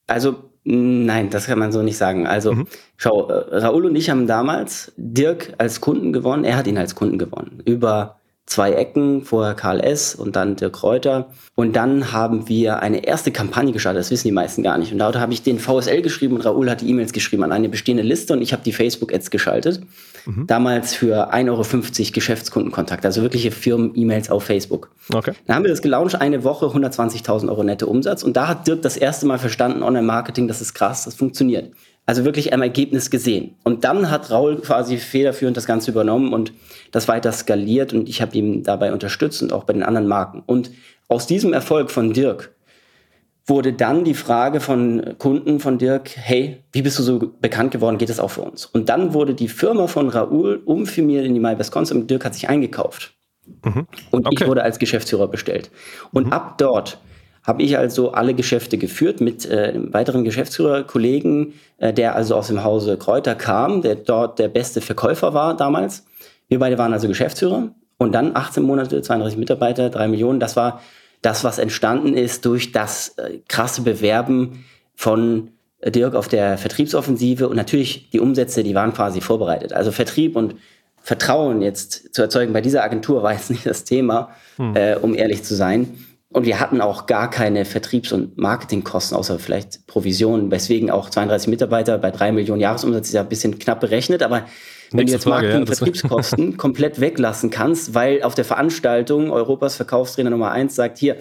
Also 0.07 0.35
nein, 0.63 1.29
das 1.29 1.47
kann 1.47 1.59
man 1.59 1.71
so 1.71 1.81
nicht 1.81 1.97
sagen. 1.97 2.27
Also 2.27 2.53
mhm. 2.53 2.67
schau, 2.97 3.27
äh, 3.29 3.57
Raoul 3.57 3.85
und 3.85 3.95
ich 3.95 4.09
haben 4.09 4.27
damals 4.27 4.91
Dirk 4.97 5.53
als 5.57 5.81
Kunden 5.81 6.13
gewonnen, 6.13 6.43
er 6.43 6.57
hat 6.57 6.67
ihn 6.67 6.77
als 6.77 6.95
Kunden 6.95 7.17
gewonnen. 7.17 7.61
Über 7.65 8.17
zwei 8.45 8.71
Ecken, 8.71 9.23
vorher 9.23 9.53
Karl 9.53 9.81
S. 9.81 10.15
und 10.15 10.35
dann 10.35 10.55
Dirk 10.55 10.73
Kräuter. 10.73 11.29
Und 11.55 11.75
dann 11.75 12.13
haben 12.13 12.47
wir 12.47 12.81
eine 12.81 13.05
erste 13.05 13.31
Kampagne 13.31 13.73
gestartet, 13.73 13.99
das 13.99 14.11
wissen 14.11 14.29
die 14.29 14.33
meisten 14.33 14.63
gar 14.63 14.77
nicht. 14.77 14.91
Und 14.91 14.99
dort 14.99 15.17
habe 15.17 15.33
ich 15.33 15.43
den 15.43 15.59
VSL 15.59 16.01
geschrieben 16.01 16.35
und 16.35 16.45
Raoul 16.45 16.69
hat 16.69 16.81
die 16.81 16.89
E-Mails 16.89 17.11
geschrieben 17.11 17.43
an 17.43 17.51
eine 17.51 17.69
bestehende 17.69 18.03
Liste 18.03 18.33
und 18.33 18.41
ich 18.41 18.53
habe 18.53 18.63
die 18.63 18.71
Facebook-Ads 18.71 19.29
geschaltet. 19.29 19.81
Mhm. 20.27 20.45
Damals 20.45 20.93
für 20.93 21.33
1,50 21.33 21.49
Euro 21.49 22.11
Geschäftskundenkontakt, 22.13 23.05
also 23.05 23.21
wirkliche 23.21 23.51
Firmen-E-Mails 23.51 24.29
auf 24.29 24.43
Facebook. 24.43 24.91
Okay. 25.13 25.31
Dann 25.45 25.55
haben 25.55 25.63
wir 25.63 25.71
das 25.71 25.81
gelauncht, 25.81 26.15
eine 26.15 26.43
Woche 26.43 26.65
120.000 26.65 27.47
Euro 27.49 27.63
nette 27.63 27.87
Umsatz. 27.87 28.23
Und 28.23 28.35
da 28.35 28.49
hat 28.49 28.67
Dirk 28.67 28.81
das 28.81 28.97
erste 28.97 29.25
Mal 29.25 29.39
verstanden, 29.39 29.83
Online-Marketing, 29.83 30.49
das 30.49 30.59
ist 30.59 30.73
krass, 30.73 31.05
das 31.05 31.15
funktioniert. 31.15 31.71
Also 32.05 32.25
wirklich 32.25 32.53
am 32.53 32.61
Ergebnis 32.61 33.09
gesehen. 33.09 33.55
Und 33.63 33.85
dann 33.85 34.11
hat 34.11 34.29
Raul 34.29 34.57
quasi 34.57 34.97
federführend 34.97 35.55
das 35.55 35.65
Ganze 35.65 35.91
übernommen 35.91 36.33
und 36.33 36.53
das 36.91 37.07
weiter 37.07 37.31
skaliert 37.31 37.93
und 37.93 38.09
ich 38.09 38.21
habe 38.21 38.37
ihn 38.37 38.63
dabei 38.63 38.93
unterstützt 38.93 39.41
und 39.41 39.53
auch 39.53 39.63
bei 39.63 39.73
den 39.73 39.83
anderen 39.83 40.07
Marken. 40.07 40.43
Und 40.45 40.71
aus 41.07 41.25
diesem 41.25 41.53
Erfolg 41.53 41.89
von 41.89 42.11
Dirk 42.11 42.53
wurde 43.47 43.71
dann 43.71 44.03
die 44.03 44.13
Frage 44.13 44.59
von 44.59 45.15
Kunden 45.17 45.59
von 45.61 45.77
Dirk, 45.77 46.11
hey, 46.15 46.63
wie 46.73 46.81
bist 46.81 46.99
du 46.99 47.03
so 47.03 47.33
bekannt 47.39 47.71
geworden, 47.71 47.97
geht 47.97 48.09
das 48.09 48.19
auch 48.19 48.31
für 48.31 48.41
uns? 48.41 48.65
Und 48.65 48.89
dann 48.89 49.13
wurde 49.13 49.33
die 49.33 49.47
Firma 49.47 49.87
von 49.87 50.09
Raoul 50.09 50.61
umfirmiert 50.65 51.25
in 51.25 51.33
die 51.33 51.39
MyBest 51.39 51.71
Concept 51.71 51.99
und 52.01 52.11
Dirk 52.11 52.25
hat 52.25 52.33
sich 52.33 52.49
eingekauft. 52.49 53.15
Mhm. 53.63 53.87
Und 54.11 54.27
okay. 54.27 54.37
ich 54.39 54.47
wurde 54.47 54.63
als 54.63 54.79
Geschäftsführer 54.79 55.29
bestellt. 55.29 55.71
Und 56.11 56.27
mhm. 56.27 56.33
ab 56.33 56.57
dort 56.57 56.99
habe 57.43 57.63
ich 57.63 57.77
also 57.77 58.11
alle 58.11 58.33
Geschäfte 58.33 58.77
geführt 58.77 59.21
mit 59.21 59.45
äh, 59.45 59.73
weiteren 59.93 60.25
Geschäftsführerkollegen, 60.25 61.53
äh, 61.77 61.93
der 61.93 62.15
also 62.15 62.35
aus 62.35 62.47
dem 62.47 62.65
Hause 62.65 62.97
Kräuter 62.97 63.35
kam, 63.35 63.81
der 63.81 63.95
dort 63.95 64.37
der 64.39 64.49
beste 64.49 64.81
Verkäufer 64.81 65.33
war 65.33 65.55
damals. 65.55 66.05
Wir 66.49 66.59
beide 66.59 66.77
waren 66.77 66.91
also 66.91 67.07
Geschäftsführer 67.07 67.69
und 67.97 68.11
dann 68.11 68.35
18 68.35 68.63
Monate, 68.63 69.01
32 69.01 69.39
Mitarbeiter, 69.39 69.89
3 69.89 70.09
Millionen. 70.09 70.41
Das 70.41 70.57
war 70.57 70.81
das, 71.21 71.43
was 71.43 71.57
entstanden 71.57 72.13
ist 72.13 72.45
durch 72.45 72.71
das 72.71 73.17
äh, 73.17 73.39
krasse 73.47 73.81
Bewerben 73.81 74.65
von 74.95 75.51
Dirk 75.85 76.15
auf 76.15 76.27
der 76.27 76.57
Vertriebsoffensive 76.57 77.47
und 77.47 77.55
natürlich 77.55 78.09
die 78.09 78.19
Umsätze, 78.19 78.63
die 78.63 78.75
waren 78.75 78.93
quasi 78.93 79.21
vorbereitet. 79.21 79.73
Also 79.73 79.91
Vertrieb 79.91 80.35
und 80.35 80.55
Vertrauen 81.01 81.61
jetzt 81.61 82.13
zu 82.13 82.21
erzeugen 82.21 82.51
bei 82.51 82.61
dieser 82.61 82.83
Agentur 82.83 83.23
war 83.23 83.33
jetzt 83.33 83.49
nicht 83.51 83.65
das 83.65 83.83
Thema, 83.83 84.29
hm. 84.57 84.75
äh, 84.75 84.95
um 84.95 85.15
ehrlich 85.15 85.43
zu 85.43 85.55
sein. 85.55 86.03
Und 86.29 86.45
wir 86.45 86.59
hatten 86.59 86.81
auch 86.81 87.05
gar 87.05 87.29
keine 87.29 87.63
Vertriebs- 87.63 88.11
und 88.11 88.37
Marketingkosten, 88.37 89.17
außer 89.17 89.39
vielleicht 89.39 89.87
Provisionen, 89.87 90.51
weswegen 90.51 90.91
auch 90.91 91.09
32 91.09 91.47
Mitarbeiter 91.47 91.97
bei 91.97 92.11
3 92.11 92.33
Millionen 92.33 92.59
Jahresumsatz 92.59 93.07
ist 93.07 93.13
ja 93.13 93.21
ein 93.21 93.29
bisschen 93.29 93.57
knapp 93.57 93.79
berechnet, 93.79 94.21
aber 94.21 94.45
wenn 94.91 95.07
du 95.07 95.13
jetzt 95.13 95.23
Frage, 95.23 95.47
Marketing- 95.47 95.61
und 95.61 95.69
ja, 95.69 95.75
Vertriebskosten 95.75 96.57
komplett 96.57 96.99
weglassen 96.99 97.49
kannst, 97.49 97.93
weil 97.93 98.23
auf 98.23 98.35
der 98.35 98.45
Veranstaltung 98.45 99.31
Europas 99.31 99.75
Verkaufstrainer 99.75 100.29
Nummer 100.29 100.51
1 100.51 100.75
sagt, 100.75 100.97
hier, 100.97 101.17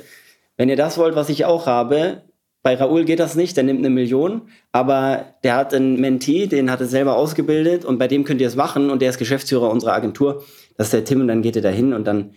wenn 0.56 0.68
ihr 0.68 0.76
das 0.76 0.99
wollt, 0.99 1.16
was 1.16 1.28
ich 1.28 1.44
auch 1.44 1.66
habe, 1.66 2.23
bei 2.66 2.75
Raoul 2.75 3.04
geht 3.04 3.20
das 3.20 3.37
nicht, 3.37 3.56
der 3.56 3.62
nimmt 3.62 3.78
eine 3.78 3.90
Million, 3.90 4.42
aber 4.73 5.35
der 5.44 5.54
hat 5.54 5.73
einen 5.73 6.00
Mentee, 6.00 6.49
den 6.49 6.68
hat 6.68 6.80
er 6.80 6.88
selber 6.88 7.16
ausgebildet 7.16 7.85
und 7.85 7.96
bei 7.96 8.08
dem 8.08 8.25
könnt 8.25 8.40
ihr 8.40 8.49
es 8.49 8.56
machen 8.56 8.90
und 8.90 9.00
der 9.02 9.11
ist 9.11 9.18
Geschäftsführer 9.18 9.70
unserer 9.70 9.92
Agentur. 9.92 10.42
Das 10.76 10.88
ist 10.88 10.92
der 10.92 11.04
Tim 11.04 11.20
und 11.20 11.28
dann 11.28 11.42
geht 11.42 11.54
er 11.54 11.62
dahin 11.62 11.92
und 11.92 12.04
dann 12.06 12.32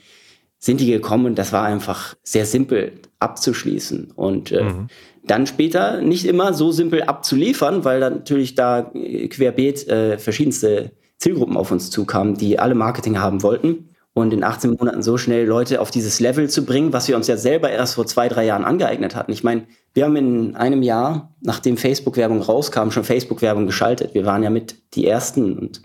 sind 0.59 0.81
die 0.81 0.91
gekommen 0.91 1.25
und 1.25 1.39
das 1.39 1.51
war 1.51 1.63
einfach 1.63 2.15
sehr 2.21 2.45
simpel 2.45 2.91
abzuschließen. 3.17 4.11
Und 4.11 4.51
äh, 4.51 4.63
mhm. 4.63 4.87
dann 5.23 5.47
später 5.47 5.99
nicht 6.01 6.25
immer 6.25 6.53
so 6.53 6.71
simpel 6.71 7.01
abzuliefern, 7.01 7.83
weil 7.83 7.99
dann 7.99 8.17
natürlich 8.17 8.53
da 8.53 8.91
querbeet 9.29 9.87
äh, 9.87 10.17
verschiedenste 10.19 10.91
Zielgruppen 11.19 11.57
auf 11.57 11.71
uns 11.71 11.89
zukamen, 11.89 12.35
die 12.35 12.59
alle 12.59 12.75
Marketing 12.75 13.19
haben 13.19 13.43
wollten. 13.43 13.89
Und 14.13 14.33
in 14.33 14.43
18 14.43 14.71
Monaten 14.71 15.03
so 15.03 15.17
schnell 15.17 15.45
Leute 15.45 15.79
auf 15.79 15.91
dieses 15.91 16.19
Level 16.19 16.49
zu 16.49 16.65
bringen, 16.65 16.91
was 16.91 17.07
wir 17.07 17.15
uns 17.15 17.27
ja 17.27 17.37
selber 17.37 17.69
erst 17.69 17.95
vor 17.95 18.05
zwei, 18.05 18.27
drei 18.27 18.43
Jahren 18.45 18.65
angeeignet 18.65 19.15
hatten. 19.15 19.31
Ich 19.31 19.43
meine, 19.43 19.65
wir 19.93 20.05
haben 20.05 20.15
in 20.15 20.55
einem 20.55 20.81
Jahr, 20.81 21.33
nachdem 21.41 21.77
Facebook-Werbung 21.77 22.41
rauskam, 22.41 22.89
schon 22.89 23.03
Facebook-Werbung 23.03 23.65
geschaltet. 23.67 24.13
Wir 24.15 24.25
waren 24.25 24.43
ja 24.43 24.49
mit 24.49 24.75
die 24.95 25.07
Ersten 25.07 25.57
und 25.57 25.83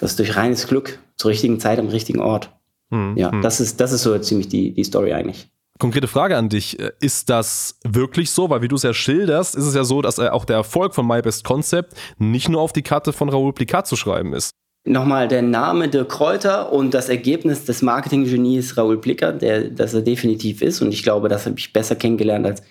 Das 0.00 0.16
durch 0.16 0.36
reines 0.36 0.66
Glück, 0.66 0.98
zur 1.16 1.30
richtigen 1.30 1.60
Zeit 1.60 1.78
am 1.78 1.88
richtigen 1.88 2.20
Ort. 2.20 2.50
Mhm. 2.90 3.14
Ja, 3.16 3.32
hm. 3.32 3.40
das 3.40 3.60
ist, 3.60 3.80
das 3.80 3.92
ist 3.92 4.02
so 4.02 4.16
ziemlich 4.18 4.48
die, 4.48 4.74
die 4.74 4.84
Story 4.84 5.12
eigentlich. 5.12 5.48
Konkrete 5.78 6.06
Frage 6.06 6.36
an 6.36 6.48
dich. 6.48 6.78
Ist 7.00 7.30
das 7.30 7.78
wirklich 7.82 8.30
so? 8.30 8.50
Weil 8.50 8.62
wie 8.62 8.68
du 8.68 8.76
es 8.76 8.82
ja 8.82 8.94
schilderst, 8.94 9.56
ist 9.56 9.64
es 9.64 9.74
ja 9.74 9.82
so, 9.82 10.02
dass 10.02 10.18
auch 10.18 10.44
der 10.44 10.56
Erfolg 10.56 10.94
von 10.94 11.06
My 11.06 11.22
Best 11.22 11.42
Concept 11.42 11.94
nicht 12.18 12.48
nur 12.48 12.60
auf 12.60 12.72
die 12.72 12.82
Karte 12.82 13.12
von 13.12 13.28
Raoul 13.28 13.52
Plicat 13.52 13.86
zu 13.86 13.96
schreiben 13.96 14.32
ist. 14.34 14.52
Nochmal 14.84 15.28
der 15.28 15.42
Name 15.42 15.88
Dirk 15.88 16.08
Kräuter 16.08 16.72
und 16.72 16.92
das 16.92 17.08
Ergebnis 17.08 17.64
des 17.64 17.82
Marketing-Genies 17.82 18.76
Raoul 18.76 19.00
Plicker, 19.00 19.32
der, 19.32 19.70
das 19.70 19.94
er 19.94 20.02
definitiv 20.02 20.60
ist. 20.60 20.82
Und 20.82 20.92
ich 20.92 21.04
glaube, 21.04 21.28
das 21.28 21.46
habe 21.46 21.56
ich 21.56 21.72
besser 21.72 21.94
kennengelernt 21.94 22.46
als 22.46 22.62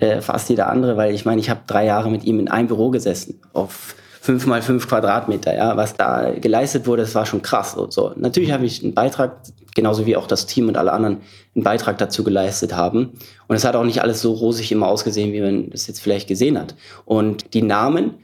äh, 0.00 0.20
fast 0.20 0.48
jeder 0.48 0.68
andere, 0.68 0.96
weil 0.96 1.14
ich 1.14 1.24
meine, 1.24 1.40
ich 1.40 1.50
habe 1.50 1.60
drei 1.66 1.86
Jahre 1.86 2.10
mit 2.10 2.24
ihm 2.24 2.40
in 2.40 2.48
einem 2.48 2.66
Büro 2.66 2.90
gesessen, 2.90 3.40
auf 3.52 3.94
fünf 4.20 4.46
mal 4.46 4.62
fünf 4.62 4.88
Quadratmeter. 4.88 5.54
Ja, 5.54 5.76
was 5.76 5.94
da 5.94 6.32
geleistet 6.32 6.86
wurde, 6.86 7.02
das 7.02 7.14
war 7.14 7.26
schon 7.26 7.42
krass. 7.42 7.74
Und 7.74 7.92
so. 7.92 8.12
Natürlich 8.16 8.50
habe 8.50 8.64
ich 8.64 8.82
einen 8.82 8.94
Beitrag, 8.94 9.36
genauso 9.76 10.06
wie 10.06 10.16
auch 10.16 10.26
das 10.26 10.46
Team 10.46 10.66
und 10.66 10.76
alle 10.76 10.92
anderen 10.92 11.18
einen 11.54 11.62
Beitrag 11.62 11.98
dazu 11.98 12.24
geleistet 12.24 12.74
haben. 12.74 13.12
Und 13.46 13.54
es 13.54 13.64
hat 13.64 13.76
auch 13.76 13.84
nicht 13.84 14.02
alles 14.02 14.22
so 14.22 14.32
rosig 14.32 14.72
immer 14.72 14.88
ausgesehen, 14.88 15.32
wie 15.32 15.40
man 15.40 15.70
das 15.70 15.86
jetzt 15.86 16.00
vielleicht 16.00 16.26
gesehen 16.26 16.58
hat. 16.58 16.74
Und 17.04 17.54
die 17.54 17.62
Namen, 17.62 18.14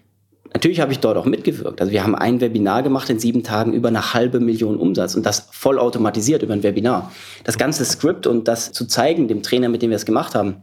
Natürlich 0.52 0.80
habe 0.80 0.92
ich 0.92 0.98
dort 0.98 1.16
auch 1.16 1.26
mitgewirkt. 1.26 1.80
Also 1.80 1.92
wir 1.92 2.02
haben 2.02 2.14
ein 2.14 2.40
Webinar 2.40 2.82
gemacht 2.82 3.08
in 3.08 3.20
sieben 3.20 3.44
Tagen 3.44 3.72
über 3.72 3.88
eine 3.88 4.14
halbe 4.14 4.40
Million 4.40 4.76
Umsatz 4.76 5.14
und 5.14 5.24
das 5.24 5.48
voll 5.52 5.78
automatisiert 5.78 6.42
über 6.42 6.54
ein 6.54 6.62
Webinar. 6.62 7.12
Das 7.44 7.56
ganze 7.56 7.84
Skript 7.84 8.26
und 8.26 8.48
das 8.48 8.72
zu 8.72 8.86
zeigen 8.86 9.28
dem 9.28 9.42
Trainer, 9.42 9.68
mit 9.68 9.82
dem 9.82 9.90
wir 9.90 9.96
es 9.96 10.06
gemacht 10.06 10.34
haben, 10.34 10.56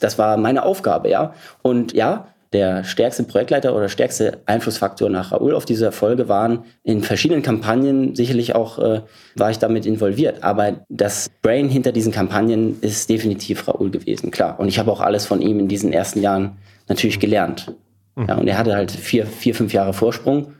das 0.00 0.18
war 0.18 0.36
meine 0.36 0.64
Aufgabe, 0.64 1.08
ja. 1.08 1.32
Und 1.62 1.94
ja, 1.94 2.26
der 2.52 2.84
stärkste 2.84 3.24
Projektleiter 3.24 3.74
oder 3.74 3.88
stärkste 3.88 4.38
Einflussfaktor 4.46 5.10
nach 5.10 5.32
Raoul 5.32 5.54
auf 5.54 5.64
diese 5.64 5.86
Erfolge 5.86 6.28
waren 6.28 6.64
in 6.84 7.02
verschiedenen 7.02 7.42
Kampagnen 7.42 8.14
sicherlich 8.14 8.54
auch 8.54 8.78
äh, 8.78 9.02
war 9.34 9.50
ich 9.50 9.58
damit 9.58 9.84
involviert. 9.86 10.44
Aber 10.44 10.84
das 10.88 11.30
Brain 11.42 11.68
hinter 11.68 11.92
diesen 11.92 12.12
Kampagnen 12.12 12.78
ist 12.82 13.10
definitiv 13.10 13.66
Raoul 13.66 13.90
gewesen, 13.90 14.30
klar. 14.30 14.60
Und 14.60 14.68
ich 14.68 14.78
habe 14.78 14.92
auch 14.92 15.00
alles 15.00 15.26
von 15.26 15.42
ihm 15.42 15.58
in 15.58 15.68
diesen 15.68 15.92
ersten 15.92 16.20
Jahren 16.20 16.58
natürlich 16.88 17.18
gelernt. 17.18 17.74
Mhm. 18.16 18.26
Ja, 18.28 18.34
und 18.36 18.48
er 18.48 18.58
hatte 18.58 18.74
halt 18.74 18.90
vier, 18.90 19.26
vier, 19.26 19.54
fünf 19.54 19.72
Jahre 19.72 19.92
Vorsprung 19.92 20.54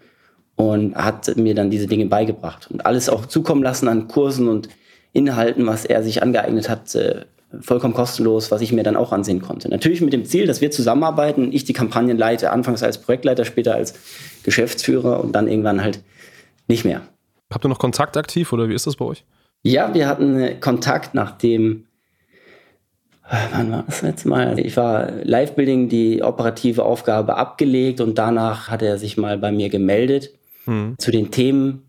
und 0.54 0.94
hat 0.94 1.36
mir 1.36 1.54
dann 1.54 1.70
diese 1.70 1.86
Dinge 1.86 2.06
beigebracht 2.06 2.70
und 2.70 2.86
alles 2.86 3.08
auch 3.08 3.26
zukommen 3.26 3.62
lassen 3.62 3.88
an 3.88 4.08
Kursen 4.08 4.48
und 4.48 4.68
Inhalten, 5.12 5.66
was 5.66 5.84
er 5.84 6.02
sich 6.02 6.22
angeeignet 6.22 6.68
hat, 6.68 6.94
äh, 6.94 7.24
vollkommen 7.60 7.94
kostenlos, 7.94 8.50
was 8.50 8.60
ich 8.60 8.72
mir 8.72 8.82
dann 8.82 8.96
auch 8.96 9.12
ansehen 9.12 9.40
konnte. 9.40 9.68
Natürlich 9.68 10.00
mit 10.00 10.12
dem 10.12 10.24
Ziel, 10.24 10.46
dass 10.46 10.60
wir 10.60 10.70
zusammenarbeiten, 10.70 11.52
ich 11.52 11.64
die 11.64 11.72
Kampagnen 11.72 12.18
leite, 12.18 12.50
anfangs 12.52 12.82
als 12.82 12.98
Projektleiter, 12.98 13.44
später 13.44 13.74
als 13.74 13.94
Geschäftsführer 14.42 15.22
und 15.22 15.32
dann 15.32 15.48
irgendwann 15.48 15.82
halt 15.82 16.02
nicht 16.68 16.84
mehr. 16.84 17.02
Habt 17.52 17.64
ihr 17.64 17.68
noch 17.68 17.78
Kontakt 17.78 18.16
aktiv 18.16 18.52
oder 18.52 18.68
wie 18.68 18.74
ist 18.74 18.86
das 18.86 18.96
bei 18.96 19.04
euch? 19.04 19.24
Ja, 19.62 19.94
wir 19.94 20.08
hatten 20.08 20.60
Kontakt, 20.60 21.14
nachdem 21.14 21.86
wann 23.52 23.72
war 23.72 23.84
das 23.86 24.02
letzte 24.02 24.28
Mal? 24.28 24.58
Ich 24.58 24.76
war 24.76 25.10
Live-Building 25.22 25.88
die 25.88 26.22
operative 26.22 26.84
Aufgabe 26.84 27.36
abgelegt 27.36 28.00
und 28.00 28.18
danach 28.18 28.68
hat 28.68 28.82
er 28.82 28.98
sich 28.98 29.16
mal 29.16 29.38
bei 29.38 29.52
mir 29.52 29.68
gemeldet. 29.68 30.30
Hm. 30.64 30.94
Zu 30.98 31.10
den 31.10 31.30
Themen 31.30 31.82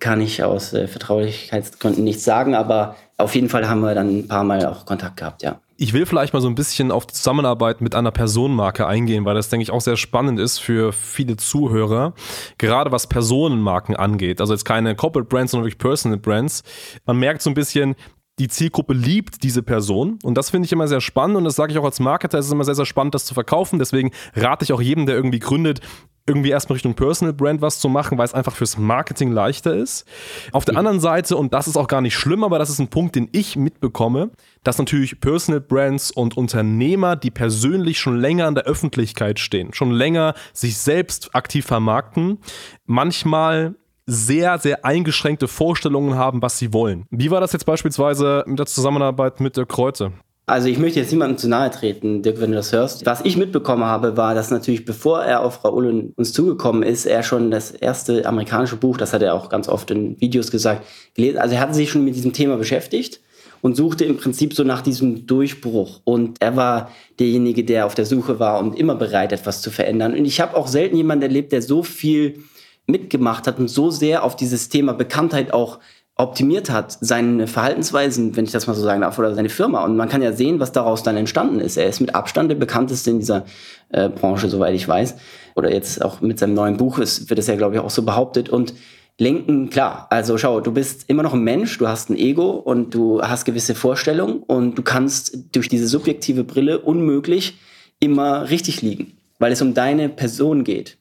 kann 0.00 0.20
ich 0.20 0.42
aus 0.42 0.72
äh, 0.72 0.86
Vertraulichkeitsgründen 0.86 2.04
nichts 2.04 2.24
sagen, 2.24 2.54
aber 2.54 2.96
auf 3.16 3.34
jeden 3.34 3.48
Fall 3.48 3.68
haben 3.68 3.80
wir 3.80 3.94
dann 3.94 4.18
ein 4.18 4.28
paar 4.28 4.44
Mal 4.44 4.66
auch 4.66 4.86
Kontakt 4.86 5.16
gehabt, 5.16 5.42
ja. 5.42 5.60
Ich 5.76 5.92
will 5.92 6.06
vielleicht 6.06 6.32
mal 6.32 6.40
so 6.40 6.48
ein 6.48 6.54
bisschen 6.54 6.92
auf 6.92 7.04
die 7.06 7.14
Zusammenarbeit 7.14 7.80
mit 7.80 7.96
einer 7.96 8.12
Personenmarke 8.12 8.86
eingehen, 8.86 9.24
weil 9.24 9.34
das, 9.34 9.48
denke 9.48 9.62
ich, 9.62 9.72
auch 9.72 9.80
sehr 9.80 9.96
spannend 9.96 10.38
ist 10.38 10.58
für 10.58 10.92
viele 10.92 11.36
Zuhörer, 11.36 12.14
gerade 12.58 12.92
was 12.92 13.08
Personenmarken 13.08 13.96
angeht. 13.96 14.40
Also 14.40 14.52
jetzt 14.52 14.64
keine 14.64 14.94
Corporate 14.94 15.28
Brands, 15.28 15.50
sondern 15.50 15.64
wirklich 15.64 15.78
Personal 15.78 16.18
Brands. 16.18 16.62
Man 17.06 17.18
merkt 17.18 17.42
so 17.42 17.50
ein 17.50 17.54
bisschen, 17.54 17.96
die 18.38 18.48
Zielgruppe 18.48 18.94
liebt 18.94 19.42
diese 19.42 19.62
Person 19.62 20.18
und 20.22 20.36
das 20.36 20.50
finde 20.50 20.66
ich 20.66 20.72
immer 20.72 20.88
sehr 20.88 21.00
spannend 21.00 21.36
und 21.36 21.44
das 21.44 21.54
sage 21.54 21.72
ich 21.72 21.78
auch 21.78 21.84
als 21.84 22.00
Marketer, 22.00 22.38
es 22.38 22.46
ist 22.46 22.52
immer 22.52 22.64
sehr, 22.64 22.74
sehr 22.74 22.86
spannend, 22.86 23.14
das 23.14 23.26
zu 23.26 23.34
verkaufen. 23.34 23.78
Deswegen 23.78 24.10
rate 24.34 24.64
ich 24.64 24.72
auch 24.72 24.80
jedem, 24.80 25.06
der 25.06 25.14
irgendwie 25.14 25.38
gründet, 25.38 25.80
irgendwie 26.26 26.50
erstmal 26.50 26.74
Richtung 26.74 26.94
Personal 26.94 27.34
Brand 27.34 27.60
was 27.60 27.78
zu 27.78 27.88
machen, 27.88 28.16
weil 28.16 28.24
es 28.24 28.34
einfach 28.34 28.56
fürs 28.56 28.78
Marketing 28.78 29.30
leichter 29.30 29.74
ist. 29.74 30.06
Auf 30.52 30.64
der 30.64 30.76
anderen 30.76 30.98
Seite, 30.98 31.36
und 31.36 31.52
das 31.52 31.68
ist 31.68 31.76
auch 31.76 31.86
gar 31.86 32.00
nicht 32.00 32.16
schlimm, 32.16 32.44
aber 32.44 32.58
das 32.58 32.70
ist 32.70 32.78
ein 32.78 32.88
Punkt, 32.88 33.14
den 33.14 33.28
ich 33.32 33.56
mitbekomme, 33.56 34.30
dass 34.62 34.78
natürlich 34.78 35.20
Personal 35.20 35.60
Brands 35.60 36.10
und 36.10 36.36
Unternehmer, 36.36 37.16
die 37.16 37.30
persönlich 37.30 37.98
schon 37.98 38.18
länger 38.18 38.48
in 38.48 38.54
der 38.54 38.64
Öffentlichkeit 38.64 39.38
stehen, 39.38 39.74
schon 39.74 39.92
länger 39.92 40.34
sich 40.52 40.78
selbst 40.78 41.34
aktiv 41.34 41.66
vermarkten, 41.66 42.38
manchmal 42.86 43.74
sehr, 44.06 44.58
sehr 44.58 44.84
eingeschränkte 44.84 45.48
Vorstellungen 45.48 46.16
haben, 46.16 46.42
was 46.42 46.58
sie 46.58 46.72
wollen. 46.72 47.06
Wie 47.10 47.30
war 47.30 47.40
das 47.40 47.52
jetzt 47.52 47.66
beispielsweise 47.66 48.44
mit 48.46 48.58
der 48.58 48.66
Zusammenarbeit 48.66 49.40
mit 49.40 49.56
der 49.56 49.66
Kreuze? 49.66 50.12
Also 50.46 50.68
ich 50.68 50.78
möchte 50.78 51.00
jetzt 51.00 51.10
niemandem 51.10 51.38
zu 51.38 51.48
nahe 51.48 51.70
treten, 51.70 52.22
Dirk, 52.22 52.38
wenn 52.38 52.50
du 52.50 52.56
das 52.56 52.70
hörst. 52.70 53.06
Was 53.06 53.22
ich 53.24 53.38
mitbekommen 53.38 53.84
habe, 53.84 54.18
war, 54.18 54.34
dass 54.34 54.50
natürlich 54.50 54.84
bevor 54.84 55.22
er 55.22 55.40
auf 55.40 55.64
Raoul 55.64 56.12
uns 56.16 56.34
zugekommen 56.34 56.82
ist, 56.82 57.06
er 57.06 57.22
schon 57.22 57.50
das 57.50 57.70
erste 57.70 58.26
amerikanische 58.26 58.76
Buch, 58.76 58.98
das 58.98 59.14
hat 59.14 59.22
er 59.22 59.32
auch 59.32 59.48
ganz 59.48 59.68
oft 59.68 59.90
in 59.90 60.20
Videos 60.20 60.50
gesagt, 60.50 60.86
gelesen. 61.14 61.38
Also 61.38 61.54
er 61.54 61.62
hatte 61.62 61.72
sich 61.72 61.90
schon 61.90 62.04
mit 62.04 62.14
diesem 62.14 62.34
Thema 62.34 62.58
beschäftigt 62.58 63.20
und 63.62 63.74
suchte 63.74 64.04
im 64.04 64.18
Prinzip 64.18 64.52
so 64.52 64.64
nach 64.64 64.82
diesem 64.82 65.26
Durchbruch. 65.26 66.02
Und 66.04 66.36
er 66.40 66.56
war 66.56 66.90
derjenige, 67.18 67.64
der 67.64 67.86
auf 67.86 67.94
der 67.94 68.04
Suche 68.04 68.38
war 68.38 68.58
und 68.58 68.78
immer 68.78 68.96
bereit, 68.96 69.32
etwas 69.32 69.62
zu 69.62 69.70
verändern. 69.70 70.12
Und 70.12 70.26
ich 70.26 70.42
habe 70.42 70.54
auch 70.58 70.66
selten 70.66 70.98
jemanden 70.98 71.22
erlebt, 71.22 71.52
der 71.52 71.62
so 71.62 71.82
viel 71.82 72.44
mitgemacht 72.86 73.46
hat 73.46 73.58
und 73.58 73.68
so 73.68 73.90
sehr 73.90 74.24
auf 74.24 74.36
dieses 74.36 74.68
Thema 74.68 74.92
Bekanntheit 74.92 75.52
auch 75.52 75.78
optimiert 76.16 76.70
hat, 76.70 76.96
seine 77.00 77.48
Verhaltensweisen, 77.48 78.36
wenn 78.36 78.44
ich 78.44 78.52
das 78.52 78.68
mal 78.68 78.74
so 78.74 78.82
sagen 78.82 79.00
darf, 79.00 79.18
oder 79.18 79.34
seine 79.34 79.48
Firma. 79.48 79.84
Und 79.84 79.96
man 79.96 80.08
kann 80.08 80.22
ja 80.22 80.32
sehen, 80.32 80.60
was 80.60 80.70
daraus 80.70 81.02
dann 81.02 81.16
entstanden 81.16 81.58
ist. 81.58 81.76
Er 81.76 81.88
ist 81.88 82.00
mit 82.00 82.14
Abstand 82.14 82.50
der 82.50 82.56
bekannteste 82.56 83.10
in 83.10 83.18
dieser 83.18 83.46
äh, 83.90 84.08
Branche, 84.08 84.48
soweit 84.48 84.74
ich 84.74 84.86
weiß. 84.86 85.16
Oder 85.56 85.72
jetzt 85.72 86.04
auch 86.04 86.20
mit 86.20 86.38
seinem 86.38 86.54
neuen 86.54 86.76
Buch 86.76 86.98
ist, 86.98 87.30
wird 87.30 87.40
es 87.40 87.48
ja, 87.48 87.56
glaube 87.56 87.74
ich, 87.74 87.80
auch 87.80 87.90
so 87.90 88.02
behauptet. 88.02 88.48
Und 88.48 88.74
Lenken, 89.18 89.70
klar. 89.70 90.08
Also 90.10 90.38
schau, 90.38 90.60
du 90.60 90.72
bist 90.72 91.08
immer 91.08 91.22
noch 91.22 91.34
ein 91.34 91.42
Mensch, 91.42 91.78
du 91.78 91.86
hast 91.86 92.10
ein 92.10 92.16
Ego 92.16 92.50
und 92.50 92.94
du 92.94 93.22
hast 93.22 93.44
gewisse 93.44 93.76
Vorstellungen 93.76 94.42
und 94.42 94.76
du 94.76 94.82
kannst 94.82 95.54
durch 95.54 95.68
diese 95.68 95.86
subjektive 95.86 96.42
Brille 96.42 96.80
unmöglich 96.80 97.58
immer 98.00 98.50
richtig 98.50 98.82
liegen, 98.82 99.16
weil 99.38 99.52
es 99.52 99.62
um 99.62 99.72
deine 99.72 100.08
Person 100.08 100.64
geht. 100.64 100.98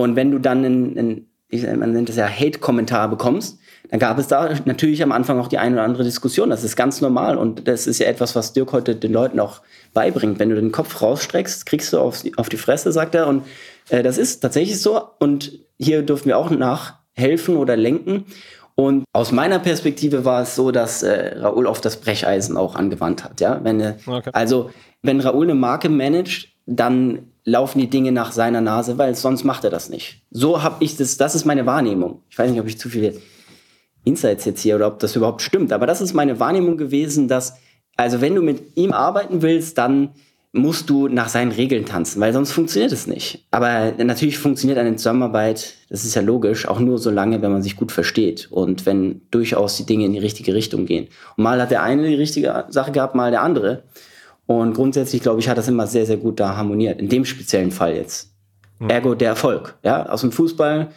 Und 0.00 0.16
wenn 0.16 0.30
du 0.30 0.38
dann 0.38 0.64
einen, 0.64 0.98
einen 0.98 1.26
man 1.78 1.92
nennt 1.92 2.08
es 2.08 2.16
ja 2.16 2.28
Hate-Kommentar 2.28 3.08
bekommst, 3.08 3.58
dann 3.90 3.98
gab 3.98 4.18
es 4.18 4.28
da 4.28 4.54
natürlich 4.64 5.02
am 5.02 5.10
Anfang 5.10 5.40
auch 5.40 5.48
die 5.48 5.58
eine 5.58 5.76
oder 5.76 5.84
andere 5.84 6.04
Diskussion. 6.04 6.50
Das 6.50 6.62
ist 6.62 6.76
ganz 6.76 7.00
normal 7.00 7.36
und 7.36 7.66
das 7.66 7.86
ist 7.86 7.98
ja 7.98 8.06
etwas, 8.06 8.36
was 8.36 8.52
Dirk 8.52 8.72
heute 8.72 8.94
den 8.94 9.12
Leuten 9.12 9.40
auch 9.40 9.62
beibringt. 9.92 10.38
Wenn 10.38 10.50
du 10.50 10.54
den 10.54 10.70
Kopf 10.70 11.02
rausstreckst, 11.02 11.66
kriegst 11.66 11.92
du 11.92 11.98
auf, 11.98 12.22
auf 12.36 12.48
die 12.48 12.56
Fresse, 12.56 12.92
sagt 12.92 13.14
er. 13.16 13.26
Und 13.26 13.44
äh, 13.88 14.02
das 14.02 14.16
ist 14.16 14.40
tatsächlich 14.40 14.80
so. 14.80 15.02
Und 15.18 15.58
hier 15.76 16.02
dürfen 16.02 16.26
wir 16.26 16.38
auch 16.38 16.50
nachhelfen 16.50 17.56
oder 17.56 17.76
lenken. 17.76 18.26
Und 18.76 19.04
aus 19.12 19.32
meiner 19.32 19.58
Perspektive 19.58 20.24
war 20.24 20.42
es 20.42 20.54
so, 20.54 20.70
dass 20.70 21.02
äh, 21.02 21.36
Raoul 21.38 21.66
auf 21.66 21.80
das 21.80 21.96
Brecheisen 21.96 22.56
auch 22.56 22.76
angewandt 22.76 23.24
hat. 23.24 23.40
Ja? 23.40 23.60
Wenn, 23.62 23.80
äh, 23.80 23.96
okay. 24.06 24.30
Also, 24.32 24.70
wenn 25.02 25.20
Raoul 25.20 25.46
eine 25.46 25.54
Marke 25.54 25.88
managt, 25.88 26.48
dann 26.70 27.30
laufen 27.44 27.80
die 27.80 27.90
Dinge 27.90 28.12
nach 28.12 28.32
seiner 28.32 28.60
Nase, 28.60 28.96
weil 28.96 29.14
sonst 29.14 29.44
macht 29.44 29.64
er 29.64 29.70
das 29.70 29.90
nicht. 29.90 30.22
So 30.30 30.62
habe 30.62 30.82
ich 30.84 30.96
das, 30.96 31.16
das 31.16 31.34
ist 31.34 31.44
meine 31.44 31.66
Wahrnehmung. 31.66 32.22
Ich 32.30 32.38
weiß 32.38 32.50
nicht, 32.50 32.60
ob 32.60 32.66
ich 32.66 32.78
zu 32.78 32.88
viele 32.88 33.14
Insights 34.04 34.44
jetzt 34.44 34.60
hier 34.60 34.76
oder 34.76 34.86
ob 34.86 35.00
das 35.00 35.16
überhaupt 35.16 35.42
stimmt, 35.42 35.72
aber 35.72 35.86
das 35.86 36.00
ist 36.00 36.14
meine 36.14 36.38
Wahrnehmung 36.38 36.76
gewesen, 36.76 37.28
dass, 37.28 37.54
also 37.96 38.20
wenn 38.20 38.34
du 38.34 38.42
mit 38.42 38.76
ihm 38.76 38.92
arbeiten 38.92 39.42
willst, 39.42 39.78
dann 39.78 40.10
musst 40.52 40.90
du 40.90 41.06
nach 41.08 41.28
seinen 41.28 41.52
Regeln 41.52 41.86
tanzen, 41.86 42.20
weil 42.20 42.32
sonst 42.32 42.52
funktioniert 42.52 42.92
es 42.92 43.06
nicht. 43.06 43.46
Aber 43.50 43.92
natürlich 43.98 44.38
funktioniert 44.38 44.78
eine 44.78 44.96
Zusammenarbeit, 44.96 45.74
das 45.88 46.04
ist 46.04 46.14
ja 46.14 46.22
logisch, 46.22 46.66
auch 46.66 46.80
nur 46.80 46.98
so 46.98 47.10
lange, 47.10 47.40
wenn 47.42 47.52
man 47.52 47.62
sich 47.62 47.76
gut 47.76 47.92
versteht 47.92 48.48
und 48.50 48.84
wenn 48.84 49.22
durchaus 49.30 49.76
die 49.76 49.86
Dinge 49.86 50.06
in 50.06 50.12
die 50.12 50.18
richtige 50.18 50.54
Richtung 50.54 50.86
gehen. 50.86 51.08
Und 51.36 51.44
mal 51.44 51.60
hat 51.60 51.70
der 51.70 51.82
eine 51.82 52.08
die 52.08 52.14
richtige 52.14 52.64
Sache 52.68 52.90
gehabt, 52.90 53.14
mal 53.14 53.30
der 53.30 53.42
andere. 53.42 53.84
Und 54.50 54.74
grundsätzlich, 54.74 55.22
glaube 55.22 55.38
ich, 55.38 55.48
hat 55.48 55.58
das 55.58 55.68
immer 55.68 55.86
sehr, 55.86 56.06
sehr 56.06 56.16
gut 56.16 56.40
da 56.40 56.56
harmoniert. 56.56 56.98
In 56.98 57.08
dem 57.08 57.24
speziellen 57.24 57.70
Fall 57.70 57.94
jetzt. 57.94 58.34
Mhm. 58.80 58.90
Ergo 58.90 59.14
der 59.14 59.28
Erfolg. 59.28 59.78
Ja, 59.84 60.06
aus 60.06 60.22
dem 60.22 60.32
Fußball, 60.32 60.88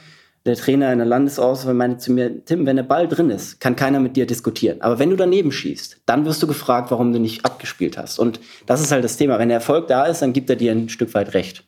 der 0.44 0.56
Trainer 0.56 0.92
in 0.92 0.98
der 0.98 1.06
Landesauswahl 1.06 1.76
meinte 1.76 2.00
zu 2.00 2.14
mir, 2.14 2.44
Tim, 2.46 2.66
wenn 2.66 2.78
der 2.78 2.84
Ball 2.84 3.08
drin 3.08 3.30
ist, 3.30 3.60
kann 3.60 3.76
keiner 3.76 4.00
mit 4.00 4.16
dir 4.16 4.26
diskutieren. 4.26 4.82
Aber 4.82 4.98
wenn 4.98 5.12
du 5.12 5.16
daneben 5.16 5.52
schießt, 5.52 6.02
dann 6.08 6.26
wirst 6.26 6.42
du 6.42 6.48
gefragt, 6.48 6.90
warum 6.90 7.14
du 7.14 7.20
nicht 7.20 7.46
abgespielt 7.46 7.96
hast. 7.96 8.18
Und 8.18 8.40
das 8.66 8.82
ist 8.82 8.92
halt 8.92 9.04
das 9.04 9.18
Thema. 9.18 9.38
Wenn 9.38 9.50
der 9.50 9.60
Erfolg 9.60 9.88
da 9.88 10.06
ist, 10.06 10.24
dann 10.24 10.34
gibt 10.34 10.50
er 10.50 10.56
dir 10.56 10.72
ein 10.72 10.90
Stück 10.90 11.14
weit 11.14 11.36
recht. 11.36 11.64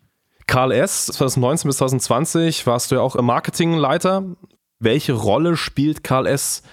Karl 0.48 0.72
S., 0.72 1.06
2019 1.06 1.70
bis 1.70 1.78
2020 1.78 2.66
warst 2.66 2.90
du 2.90 2.96
ja 2.96 3.02
auch 3.02 3.16
im 3.16 3.26
Marketingleiter. 3.26 4.24
Welche 4.80 5.14
Rolle 5.14 5.56
spielt 5.56 6.04
Karl 6.04 6.26
S. 6.26 6.64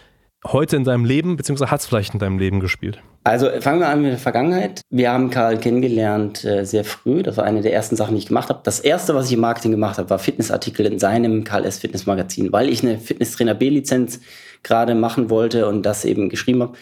heute 0.45 0.77
in 0.77 0.85
deinem 0.85 1.05
Leben, 1.05 1.37
beziehungsweise 1.37 1.71
hat 1.71 1.81
es 1.81 1.87
vielleicht 1.87 2.15
in 2.15 2.21
deinem 2.21 2.39
Leben 2.39 2.61
gespielt? 2.61 3.01
Also 3.25 3.49
fangen 3.61 3.79
wir 3.79 3.89
an 3.89 4.03
mit 4.03 4.11
der 4.11 4.19
Vergangenheit. 4.19 4.81
Wir 4.91 5.13
haben 5.13 5.31
Karl 5.31 5.59
kennengelernt 5.59 6.45
äh, 6.45 6.65
sehr 6.65 6.85
früh. 6.85 7.23
Das 7.23 7.37
war 7.37 7.45
eine 7.45 7.61
der 7.61 7.73
ersten 7.73 7.95
Sachen, 7.95 8.15
die 8.15 8.19
ich 8.19 8.27
gemacht 8.27 8.49
habe. 8.49 8.61
Das 8.65 8.81
erste, 8.81 9.15
was 9.15 9.27
ich 9.27 9.35
im 9.35 9.41
Marketing 9.41 9.71
gemacht 9.71 9.99
habe, 9.99 10.11
war 10.11 10.19
Fitnessartikel 10.19 10.87
in 10.87 10.99
seinem 10.99 11.45
Karl 11.45 11.65
S. 11.65 11.79
Fitness 11.79 12.07
Magazin, 12.07 12.53
weil 12.53 12.69
ich 12.69 12.83
eine 12.83 12.99
Fitnesstrainer 12.99 13.55
B-Lizenz 13.55 14.21
gerade 14.65 14.97
machen 14.97 15.31
wollte 15.31 15.69
und 15.69 15.83
das 15.83 16.05
eben 16.05 16.29
geschrieben 16.29 16.63
habe. 16.63 16.73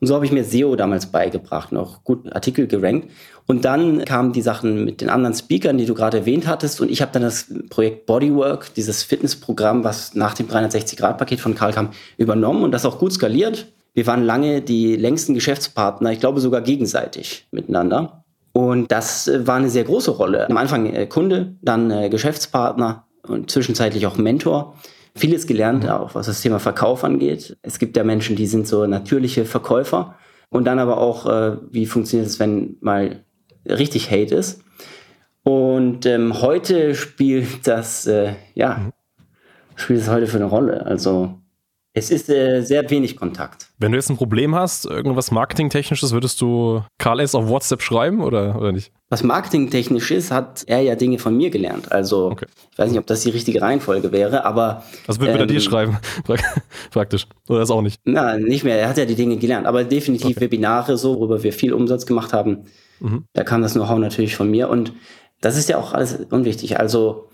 Und 0.00 0.06
so 0.06 0.14
habe 0.14 0.24
ich 0.24 0.32
mir 0.32 0.44
SEO 0.44 0.76
damals 0.76 1.06
beigebracht, 1.06 1.72
noch 1.72 2.04
gut 2.04 2.32
Artikel 2.34 2.66
gerankt. 2.66 3.10
Und 3.46 3.64
dann 3.64 4.04
kamen 4.04 4.32
die 4.32 4.42
Sachen 4.42 4.84
mit 4.84 5.00
den 5.00 5.08
anderen 5.08 5.34
Speakern, 5.34 5.78
die 5.78 5.86
du 5.86 5.94
gerade 5.94 6.18
erwähnt 6.18 6.46
hattest. 6.46 6.80
Und 6.80 6.90
ich 6.90 7.00
habe 7.00 7.12
dann 7.12 7.22
das 7.22 7.46
Projekt 7.70 8.06
Bodywork, 8.06 8.74
dieses 8.74 9.02
Fitnessprogramm, 9.02 9.84
was 9.84 10.14
nach 10.14 10.34
dem 10.34 10.48
360-Grad-Paket 10.48 11.40
von 11.40 11.54
Karl 11.54 11.72
kam, 11.72 11.90
übernommen 12.18 12.62
und 12.62 12.72
das 12.72 12.84
auch 12.84 12.98
gut 12.98 13.12
skaliert. 13.12 13.72
Wir 13.94 14.06
waren 14.06 14.24
lange 14.24 14.60
die 14.60 14.96
längsten 14.96 15.32
Geschäftspartner, 15.32 16.12
ich 16.12 16.20
glaube 16.20 16.40
sogar 16.40 16.60
gegenseitig 16.60 17.46
miteinander. 17.50 18.24
Und 18.52 18.90
das 18.90 19.28
äh, 19.28 19.46
war 19.46 19.56
eine 19.56 19.70
sehr 19.70 19.84
große 19.84 20.10
Rolle. 20.10 20.48
Am 20.48 20.56
Anfang 20.56 20.86
äh, 20.86 21.06
Kunde, 21.06 21.56
dann 21.62 21.90
äh, 21.90 22.08
Geschäftspartner 22.08 23.04
und 23.22 23.50
zwischenzeitlich 23.50 24.06
auch 24.06 24.16
Mentor. 24.16 24.76
Vieles 25.16 25.46
gelernt, 25.46 25.84
mhm. 25.84 25.90
auch 25.90 26.14
was 26.14 26.26
das 26.26 26.40
Thema 26.40 26.60
Verkauf 26.60 27.02
angeht. 27.02 27.56
Es 27.62 27.78
gibt 27.78 27.96
ja 27.96 28.04
Menschen, 28.04 28.36
die 28.36 28.46
sind 28.46 28.68
so 28.68 28.86
natürliche 28.86 29.44
Verkäufer. 29.44 30.16
Und 30.48 30.64
dann 30.66 30.78
aber 30.78 30.98
auch, 30.98 31.26
wie 31.70 31.86
funktioniert 31.86 32.28
es, 32.28 32.38
wenn 32.38 32.76
mal 32.80 33.24
richtig 33.68 34.12
Hate 34.12 34.34
ist. 34.36 34.62
Und 35.42 36.06
ähm, 36.06 36.40
heute 36.40 36.94
spielt 36.94 37.66
das, 37.66 38.06
äh, 38.06 38.34
ja, 38.54 38.76
mhm. 38.76 38.92
spielt 39.76 40.00
es 40.00 40.08
heute 40.08 40.26
für 40.26 40.38
eine 40.38 40.46
Rolle. 40.46 40.84
Also 40.86 41.40
es 41.98 42.10
ist 42.10 42.28
äh, 42.28 42.60
sehr 42.60 42.90
wenig 42.90 43.16
Kontakt. 43.16 43.70
Wenn 43.78 43.92
du 43.92 43.96
jetzt 43.96 44.10
ein 44.10 44.18
Problem 44.18 44.54
hast, 44.54 44.84
irgendwas 44.84 45.30
Marketingtechnisches, 45.30 46.12
würdest 46.12 46.38
du 46.42 46.82
Karl 46.98 47.20
S. 47.20 47.34
auf 47.34 47.48
WhatsApp 47.48 47.80
schreiben 47.80 48.20
oder, 48.20 48.54
oder 48.54 48.70
nicht? 48.70 48.92
Was 49.08 49.22
Marketingtechnisch 49.22 50.10
ist, 50.10 50.30
hat 50.30 50.64
er 50.66 50.82
ja 50.82 50.94
Dinge 50.94 51.18
von 51.18 51.34
mir 51.34 51.48
gelernt. 51.48 51.90
Also 51.90 52.32
okay. 52.32 52.44
ich 52.70 52.78
weiß 52.78 52.90
nicht, 52.90 53.00
ob 53.00 53.06
das 53.06 53.22
die 53.22 53.30
richtige 53.30 53.62
Reihenfolge 53.62 54.12
wäre, 54.12 54.44
aber. 54.44 54.82
Also 55.06 55.22
würde 55.22 55.38
ähm, 55.38 55.48
dir 55.48 55.58
schreiben, 55.58 55.96
praktisch. 56.90 57.26
Oder 57.48 57.60
das 57.60 57.70
auch 57.70 57.80
nicht? 57.80 57.98
Na, 58.04 58.36
nicht 58.36 58.62
mehr. 58.62 58.78
Er 58.78 58.90
hat 58.90 58.98
ja 58.98 59.06
die 59.06 59.14
Dinge 59.14 59.38
gelernt. 59.38 59.66
Aber 59.66 59.82
definitiv 59.82 60.36
okay. 60.36 60.40
Webinare, 60.42 60.98
so, 60.98 61.16
worüber 61.16 61.42
wir 61.42 61.54
viel 61.54 61.72
Umsatz 61.72 62.04
gemacht 62.04 62.34
haben, 62.34 62.66
mhm. 63.00 63.24
da 63.32 63.42
kam 63.42 63.62
das 63.62 63.72
Know-how 63.72 63.98
natürlich 63.98 64.36
von 64.36 64.50
mir. 64.50 64.68
Und 64.68 64.92
das 65.40 65.56
ist 65.56 65.70
ja 65.70 65.78
auch 65.78 65.94
alles 65.94 66.18
unwichtig. 66.28 66.78
Also 66.78 67.30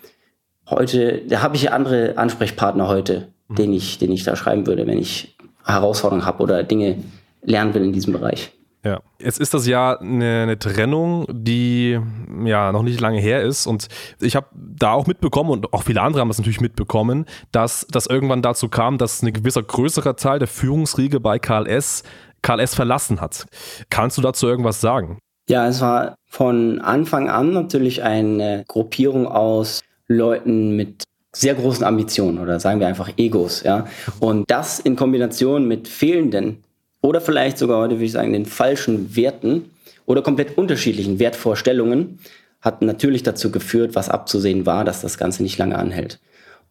heute, 0.71 1.23
da 1.27 1.43
habe 1.43 1.57
ich 1.57 1.63
ja 1.65 1.73
andere 1.73 2.17
Ansprechpartner 2.17 2.87
heute 2.87 3.33
mhm. 3.53 3.57
den, 3.57 3.73
ich, 3.73 3.99
den 3.99 4.13
ich 4.13 4.25
da 4.25 4.37
schreiben 4.37 4.67
würde, 4.67 4.87
wenn 4.87 4.99
ich 4.99 5.37
Herausforderungen 5.65 6.27
habe 6.27 6.43
oder 6.43 6.63
Dinge 6.63 6.97
lernen 7.43 7.75
will 7.75 7.85
in 7.85 7.93
diesem 7.93 8.13
Bereich. 8.13 8.53
Ja, 8.85 9.01
jetzt 9.21 9.39
ist 9.39 9.55
das 9.55 9.69
ja 9.69 9.97
eine, 10.01 10.43
eine, 10.43 10.59
Trennung, 10.59 11.27
die 11.31 12.01
ja 12.45 12.73
noch 12.73 12.83
nicht 12.83 13.01
lange 13.01 13.21
her 13.21 13.43
ist 13.43 13.69
und 13.69 13.87
ich 14.21 14.35
habe 14.35 14.49
da 14.53 14.93
auch 14.93 15.07
mitbekommen 15.07 15.51
und 15.51 15.73
auch 15.73 15.85
viele 15.85 16.03
andere 16.03 16.21
haben 16.21 16.29
das 16.29 16.39
natürlich 16.39 16.61
mitbekommen, 16.61 17.27
dass 17.53 17.87
das 17.93 18.07
irgendwann 18.07 18.43
dazu 18.43 18.69
kam, 18.69 18.99
dass 18.99 19.23
ein 19.23 19.33
gewisser 19.33 19.63
größerer 19.63 20.17
Teil 20.17 20.41
der 20.41 20.49
Führungsriege 20.49 21.21
bei 21.21 21.39
KLS 21.39 22.03
KLS 22.43 22.75
verlassen 22.75 23.21
hat. 23.21 23.47
Kannst 23.89 24.19
du 24.19 24.23
dazu 24.23 24.49
irgendwas 24.49 24.81
sagen? 24.81 25.19
Ja, 25.49 25.69
es 25.69 25.81
war 25.81 26.17
von 26.27 26.81
Anfang 26.81 27.29
an 27.31 27.53
natürlich 27.53 28.03
eine 28.03 28.65
Gruppierung 28.67 29.29
aus 29.29 29.83
Leuten 30.09 30.75
mit 30.75 31.05
sehr 31.35 31.55
großen 31.55 31.85
Ambitionen 31.85 32.39
oder 32.39 32.61
sagen 32.61 32.81
wir 32.81 32.87
einfach 32.87 33.11
Egos, 33.17 33.63
ja. 33.63 33.87
Und 34.21 34.51
das 34.51 34.79
in 34.79 34.97
Kombination 34.97 35.67
mit 35.67 35.89
fehlenden 35.89 36.63
oder 37.01 37.21
vielleicht 37.21 37.59
sogar 37.59 37.79
heute 37.79 37.97
würde 37.97 38.05
ich 38.05 38.13
sagen 38.13 38.33
den 38.33 38.47
falschen 38.47 39.17
Werten 39.17 39.71
oder 40.07 40.23
komplett 40.23 40.59
unterschiedlichen 40.59 41.19
Wertvorstellungen 41.19 42.19
hat 42.61 42.83
natürlich 42.83 43.23
dazu 43.23 43.51
geführt, 43.51 43.95
was 43.95 44.09
abzusehen 44.09 44.67
war, 44.67 44.85
dass 44.85 45.01
das 45.01 45.19
Ganze 45.19 45.43
nicht 45.43 45.59
lange 45.59 45.77
anhält. 45.77 46.21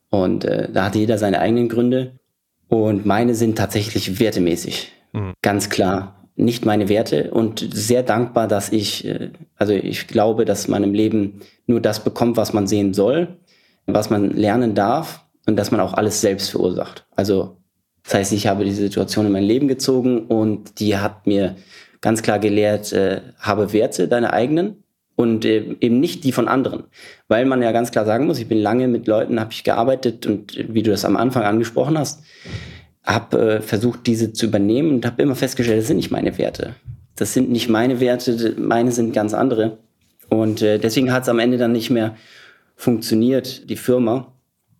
Und 0.09 0.45
äh, 0.45 0.69
da 0.71 0.85
hatte 0.85 0.99
jeder 0.99 1.17
seine 1.17 1.39
eigenen 1.39 1.67
Gründe 1.67 2.13
und 2.69 3.05
meine 3.05 3.35
sind 3.35 3.57
tatsächlich 3.57 4.19
wertemäßig. 4.19 4.91
Mhm. 5.11 5.33
Ganz 5.41 5.69
klar 5.69 6.17
nicht 6.37 6.65
meine 6.65 6.87
Werte 6.87 7.31
und 7.31 7.67
sehr 7.73 8.03
dankbar, 8.03 8.47
dass 8.47 8.71
ich, 8.71 9.05
äh, 9.05 9.31
also 9.57 9.73
ich 9.73 10.07
glaube, 10.07 10.45
dass 10.45 10.67
man 10.67 10.83
im 10.83 10.93
Leben 10.93 11.41
nur 11.67 11.81
das 11.81 12.03
bekommt, 12.03 12.37
was 12.37 12.53
man 12.53 12.67
sehen 12.67 12.93
soll 12.93 13.27
was 13.85 14.09
man 14.09 14.31
lernen 14.31 14.75
darf 14.75 15.25
und 15.45 15.57
dass 15.57 15.71
man 15.71 15.79
auch 15.79 15.93
alles 15.93 16.21
selbst 16.21 16.49
verursacht. 16.49 17.05
Also 17.15 17.57
das 18.03 18.13
heißt, 18.15 18.33
ich 18.33 18.47
habe 18.47 18.65
diese 18.65 18.81
Situation 18.81 19.25
in 19.25 19.31
mein 19.31 19.43
Leben 19.43 19.67
gezogen 19.67 20.25
und 20.25 20.79
die 20.79 20.97
hat 20.97 21.27
mir 21.27 21.55
ganz 22.01 22.23
klar 22.23 22.39
gelehrt, 22.39 22.91
äh, 22.93 23.21
habe 23.39 23.73
Werte, 23.73 24.07
deine 24.07 24.33
eigenen 24.33 24.83
und 25.15 25.45
äh, 25.45 25.75
eben 25.79 25.99
nicht 25.99 26.23
die 26.23 26.31
von 26.31 26.47
anderen. 26.47 26.85
Weil 27.27 27.45
man 27.45 27.61
ja 27.61 27.71
ganz 27.71 27.91
klar 27.91 28.05
sagen 28.05 28.25
muss, 28.25 28.39
ich 28.39 28.47
bin 28.47 28.57
lange 28.57 28.87
mit 28.87 29.07
Leuten, 29.07 29.39
habe 29.39 29.51
ich 29.51 29.63
gearbeitet 29.63 30.25
und 30.25 30.57
äh, 30.57 30.65
wie 30.73 30.83
du 30.83 30.91
das 30.91 31.05
am 31.05 31.15
Anfang 31.15 31.43
angesprochen 31.43 31.97
hast, 31.97 32.23
habe 33.03 33.57
äh, 33.57 33.61
versucht, 33.61 34.07
diese 34.07 34.33
zu 34.33 34.47
übernehmen 34.47 34.91
und 34.95 35.05
habe 35.05 35.21
immer 35.21 35.35
festgestellt, 35.35 35.79
das 35.79 35.87
sind 35.87 35.97
nicht 35.97 36.11
meine 36.11 36.37
Werte. 36.37 36.75
Das 37.15 37.33
sind 37.33 37.51
nicht 37.51 37.69
meine 37.69 37.99
Werte, 37.99 38.55
meine 38.57 38.91
sind 38.91 39.13
ganz 39.13 39.33
andere. 39.33 39.77
Und 40.29 40.61
äh, 40.61 40.79
deswegen 40.79 41.11
hat 41.11 41.23
es 41.23 41.29
am 41.29 41.39
Ende 41.39 41.57
dann 41.57 41.71
nicht 41.71 41.89
mehr 41.89 42.15
funktioniert, 42.81 43.69
die 43.69 43.75
Firma, 43.75 44.33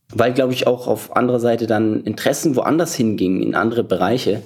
weil, 0.09 0.33
glaube 0.33 0.53
ich, 0.53 0.65
auch 0.65 0.87
auf 0.87 1.15
anderer 1.15 1.39
Seite 1.39 1.67
dann 1.67 2.03
Interessen 2.03 2.55
woanders 2.55 2.95
hingingen, 2.95 3.43
in 3.43 3.53
andere 3.53 3.83
Bereiche 3.83 4.41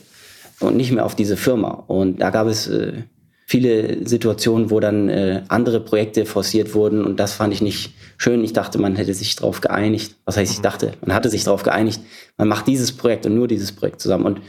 und 0.59 0.75
nicht 0.75 0.91
mehr 0.91 1.05
auf 1.05 1.15
diese 1.15 1.37
Firma. 1.37 1.85
Und 1.87 2.19
da 2.19 2.31
gab 2.31 2.47
es 2.47 2.67
äh, 2.67 3.03
viele 3.45 4.05
Situationen, 4.05 4.71
wo 4.71 4.81
dann 4.81 5.07
äh, 5.07 5.43
andere 5.47 5.79
Projekte 5.79 6.25
forciert 6.25 6.73
wurden 6.73 7.05
und 7.05 7.17
das 7.17 7.33
fand 7.33 7.53
ich 7.53 7.61
nicht 7.61 7.93
schön. 8.17 8.43
Ich 8.43 8.51
dachte, 8.51 8.77
man 8.77 8.97
hätte 8.97 9.13
sich 9.13 9.37
darauf 9.37 9.61
geeinigt. 9.61 10.15
Was 10.25 10.35
heißt, 10.35 10.51
ich 10.51 10.61
dachte, 10.61 10.91
man 11.05 11.15
hatte 11.15 11.29
sich 11.29 11.45
darauf 11.45 11.63
geeinigt, 11.63 12.01
man 12.37 12.49
macht 12.49 12.67
dieses 12.67 12.91
Projekt 12.91 13.25
und 13.25 13.35
nur 13.35 13.47
dieses 13.47 13.71
Projekt 13.71 14.01
zusammen. 14.01 14.25
Und 14.25 14.41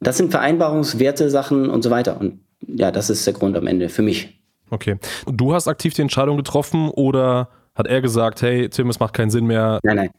das 0.00 0.16
sind 0.16 0.32
Vereinbarungswerte, 0.32 1.30
Sachen 1.30 1.70
und 1.70 1.82
so 1.82 1.90
weiter. 1.90 2.20
Und 2.20 2.40
ja, 2.66 2.90
das 2.90 3.08
ist 3.08 3.24
der 3.24 3.34
Grund 3.34 3.56
am 3.56 3.68
Ende 3.68 3.88
für 3.88 4.02
mich. 4.02 4.42
Okay. 4.70 4.96
Du 5.30 5.54
hast 5.54 5.68
aktiv 5.68 5.94
die 5.94 6.02
Entscheidung 6.02 6.36
getroffen 6.36 6.88
oder 6.88 7.50
hat 7.78 7.86
er 7.86 8.02
gesagt, 8.02 8.42
hey 8.42 8.68
Tim, 8.68 8.90
es 8.90 8.98
macht 8.98 9.14
keinen 9.14 9.30
Sinn 9.30 9.46
mehr? 9.46 9.78
Nein, 9.84 9.96
nein. 9.96 10.10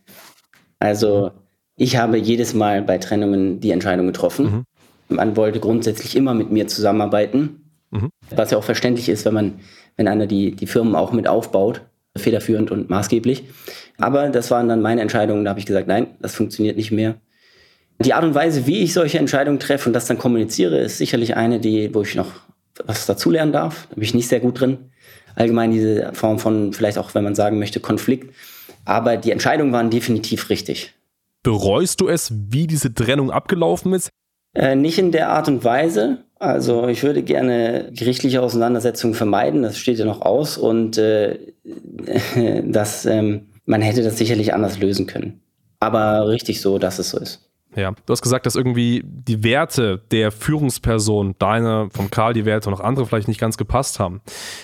Also 0.79 1.31
ich 1.75 1.97
habe 1.97 2.17
jedes 2.17 2.53
Mal 2.53 2.81
bei 2.81 2.97
Trennungen 2.97 3.59
die 3.59 3.71
Entscheidung 3.71 4.07
getroffen. 4.07 4.65
Mhm. 5.09 5.15
Man 5.15 5.35
wollte 5.35 5.59
grundsätzlich 5.59 6.15
immer 6.15 6.33
mit 6.33 6.51
mir 6.51 6.67
zusammenarbeiten, 6.67 7.71
mhm. 7.91 8.09
was 8.29 8.51
ja 8.51 8.57
auch 8.57 8.63
verständlich 8.63 9.09
ist, 9.09 9.25
wenn 9.25 9.33
man, 9.33 9.59
wenn 9.97 10.07
einer 10.07 10.25
die, 10.25 10.55
die 10.55 10.67
Firmen 10.67 10.95
auch 10.95 11.11
mit 11.11 11.27
aufbaut, 11.27 11.81
federführend 12.15 12.71
und 12.71 12.89
maßgeblich. 12.89 13.43
Aber 13.97 14.29
das 14.29 14.49
waren 14.51 14.69
dann 14.69 14.81
meine 14.81 15.01
Entscheidungen, 15.01 15.43
da 15.43 15.49
habe 15.49 15.59
ich 15.59 15.65
gesagt, 15.65 15.87
nein, 15.87 16.07
das 16.21 16.35
funktioniert 16.35 16.77
nicht 16.77 16.91
mehr. 16.91 17.15
Die 17.99 18.13
Art 18.13 18.23
und 18.23 18.35
Weise, 18.35 18.65
wie 18.65 18.79
ich 18.79 18.93
solche 18.93 19.19
Entscheidungen 19.19 19.59
treffe 19.59 19.89
und 19.89 19.93
das 19.93 20.05
dann 20.05 20.17
kommuniziere, 20.17 20.79
ist 20.79 20.97
sicherlich 20.97 21.35
eine, 21.35 21.59
die, 21.59 21.93
wo 21.93 22.03
ich 22.03 22.15
noch 22.15 22.31
was 22.85 23.05
dazulernen 23.05 23.51
darf. 23.51 23.87
Da 23.89 23.95
bin 23.95 24.03
ich 24.03 24.13
nicht 24.13 24.29
sehr 24.29 24.39
gut 24.39 24.61
drin 24.61 24.77
allgemein 25.39 25.71
diese 25.71 26.13
Form 26.13 26.39
von, 26.39 26.73
vielleicht 26.73 26.97
auch, 26.97 27.15
wenn 27.15 27.23
man 27.23 27.35
sagen 27.35 27.59
möchte, 27.59 27.79
Konflikt. 27.79 28.33
Aber 28.85 29.17
die 29.17 29.31
Entscheidungen 29.31 29.71
waren 29.71 29.89
definitiv 29.89 30.49
richtig. 30.49 30.93
Bereust 31.43 32.01
du 32.01 32.07
es, 32.07 32.33
wie 32.49 32.67
diese 32.67 32.93
Trennung 32.93 33.31
abgelaufen 33.31 33.93
ist? 33.93 34.09
Äh, 34.53 34.75
nicht 34.75 34.97
in 34.97 35.11
der 35.11 35.29
Art 35.29 35.47
und 35.47 35.63
Weise. 35.63 36.23
Also 36.39 36.87
ich 36.87 37.03
würde 37.03 37.21
gerne 37.21 37.91
gerichtliche 37.93 38.41
Auseinandersetzungen 38.41 39.13
vermeiden, 39.13 39.61
das 39.61 39.77
steht 39.77 39.99
ja 39.99 40.05
noch 40.05 40.21
aus 40.21 40.57
und 40.57 40.97
äh, 40.97 41.37
das, 42.65 43.05
ähm, 43.05 43.49
man 43.65 43.81
hätte 43.81 44.03
das 44.03 44.17
sicherlich 44.17 44.53
anders 44.53 44.79
lösen 44.79 45.05
können. 45.05 45.41
Aber 45.79 46.27
richtig 46.27 46.61
so, 46.61 46.77
dass 46.77 46.99
es 46.99 47.09
so 47.09 47.19
ist. 47.19 47.48
Ja, 47.75 47.91
du 47.91 48.11
hast 48.11 48.21
gesagt, 48.21 48.45
dass 48.45 48.55
irgendwie 48.55 49.03
die 49.05 49.43
Werte 49.43 50.01
der 50.11 50.31
Führungsperson, 50.31 51.35
deine, 51.37 51.89
vom 51.91 52.09
Karl 52.09 52.33
die 52.33 52.45
Werte 52.45 52.69
und 52.69 52.75
auch 52.75 52.79
andere 52.79 53.05
vielleicht 53.05 53.27
nicht 53.27 53.39
ganz 53.39 53.57
gepasst 53.57 53.99
haben. 53.99 54.21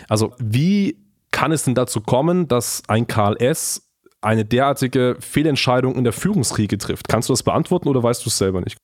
Also 0.09 0.33
wie 0.39 0.97
kann 1.31 1.51
es 1.51 1.63
denn 1.63 1.75
dazu 1.75 2.01
kommen, 2.01 2.47
dass 2.47 2.81
ein 2.87 3.05
Karl 3.07 3.37
S. 3.37 3.91
eine 4.21 4.43
derartige 4.43 5.17
Fehlentscheidung 5.19 5.95
in 5.95 6.03
der 6.03 6.13
Führungskriege 6.13 6.77
trifft? 6.77 7.07
Kannst 7.07 7.29
du 7.29 7.33
das 7.33 7.43
beantworten 7.43 7.89
oder 7.89 8.01
weißt 8.01 8.25
du 8.25 8.29
es 8.29 8.37
selber 8.37 8.61
nicht? 8.61 8.77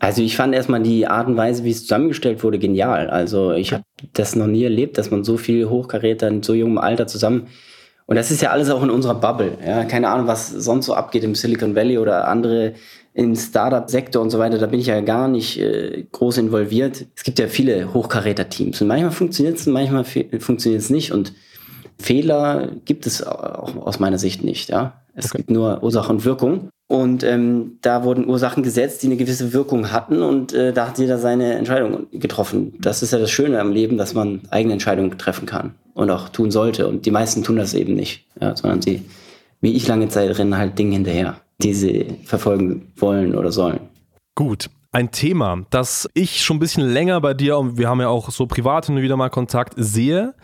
Also 0.00 0.22
ich 0.22 0.36
fand 0.36 0.54
erstmal 0.54 0.82
die 0.82 1.06
Art 1.06 1.26
und 1.28 1.36
Weise, 1.36 1.64
wie 1.64 1.70
es 1.70 1.82
zusammengestellt 1.82 2.44
wurde, 2.44 2.58
genial. 2.58 3.10
Also 3.10 3.52
ich 3.52 3.72
habe 3.72 3.84
das 4.12 4.36
noch 4.36 4.46
nie 4.46 4.64
erlebt, 4.64 4.98
dass 4.98 5.10
man 5.10 5.24
so 5.24 5.36
viel 5.36 5.68
Hochkaräter 5.68 6.28
in 6.28 6.42
so 6.42 6.54
jungem 6.54 6.78
Alter 6.78 7.06
zusammen 7.06 7.48
und 8.06 8.16
das 8.16 8.30
ist 8.30 8.42
ja 8.42 8.50
alles 8.50 8.70
auch 8.70 8.82
in 8.82 8.90
unserer 8.90 9.14
Bubble. 9.14 9.56
Ja? 9.64 9.84
Keine 9.84 10.08
Ahnung, 10.08 10.26
was 10.26 10.50
sonst 10.50 10.86
so 10.86 10.94
abgeht 10.94 11.24
im 11.24 11.34
Silicon 11.34 11.74
Valley 11.74 11.98
oder 11.98 12.28
andere 12.28 12.74
im 13.14 13.36
Startup-Sektor 13.36 14.20
und 14.20 14.30
so 14.30 14.38
weiter. 14.38 14.58
Da 14.58 14.66
bin 14.66 14.80
ich 14.80 14.88
ja 14.88 15.00
gar 15.00 15.28
nicht 15.28 15.58
äh, 15.60 16.04
groß 16.10 16.38
involviert. 16.38 17.06
Es 17.16 17.22
gibt 17.22 17.38
ja 17.38 17.46
viele 17.46 17.94
Hochkaräter-Teams 17.94 18.82
und 18.82 18.88
manchmal 18.88 19.12
funktioniert 19.12 19.56
es 19.56 19.66
und 19.66 19.72
manchmal 19.72 20.04
funktioniert 20.04 20.82
es 20.82 20.90
nicht. 20.90 21.12
Und 21.12 21.32
Fehler 21.98 22.68
gibt 22.84 23.06
es 23.06 23.24
auch 23.24 23.76
aus 23.76 24.00
meiner 24.00 24.18
Sicht 24.18 24.42
nicht. 24.42 24.68
Ja? 24.68 25.00
Es 25.14 25.26
okay. 25.26 25.38
gibt 25.38 25.50
nur 25.50 25.82
Ursache 25.82 26.12
und 26.12 26.24
Wirkung. 26.24 26.68
Und 26.86 27.22
ähm, 27.22 27.78
da 27.80 28.04
wurden 28.04 28.28
Ursachen 28.28 28.62
gesetzt, 28.62 29.02
die 29.02 29.06
eine 29.06 29.16
gewisse 29.16 29.52
Wirkung 29.54 29.90
hatten 29.90 30.20
und 30.20 30.52
äh, 30.52 30.72
da 30.72 30.88
hat 30.88 30.98
jeder 30.98 31.18
seine 31.18 31.54
Entscheidung 31.54 32.08
getroffen. 32.12 32.74
Das 32.78 33.02
ist 33.02 33.12
ja 33.12 33.18
das 33.18 33.30
Schöne 33.30 33.58
am 33.58 33.72
Leben, 33.72 33.96
dass 33.96 34.12
man 34.12 34.42
eigene 34.50 34.74
Entscheidungen 34.74 35.16
treffen 35.16 35.46
kann 35.46 35.74
und 35.94 36.10
auch 36.10 36.28
tun 36.28 36.50
sollte. 36.50 36.86
Und 36.86 37.06
die 37.06 37.10
meisten 37.10 37.42
tun 37.42 37.56
das 37.56 37.72
eben 37.72 37.94
nicht, 37.94 38.26
ja, 38.38 38.54
sondern 38.54 38.82
sie, 38.82 39.02
wie 39.62 39.72
ich 39.72 39.88
lange 39.88 40.08
Zeit, 40.08 40.38
rennen 40.38 40.58
halt 40.58 40.78
Dinge 40.78 40.96
hinterher, 40.96 41.40
die 41.64 41.74
sie 41.74 42.18
verfolgen 42.24 42.92
wollen 42.96 43.34
oder 43.34 43.50
sollen. 43.50 43.80
Gut, 44.34 44.68
ein 44.92 45.10
Thema, 45.10 45.64
das 45.70 46.08
ich 46.14 46.42
schon 46.42 46.58
ein 46.58 46.60
bisschen 46.60 46.84
länger 46.88 47.20
bei 47.20 47.34
dir, 47.34 47.58
und 47.58 47.78
wir 47.78 47.88
haben 47.88 48.00
ja 48.00 48.08
auch 48.08 48.30
so 48.30 48.46
privat 48.46 48.88
und 48.88 49.00
wieder 49.00 49.16
mal 49.16 49.30
Kontakt, 49.30 49.74
sehe, 49.76 50.34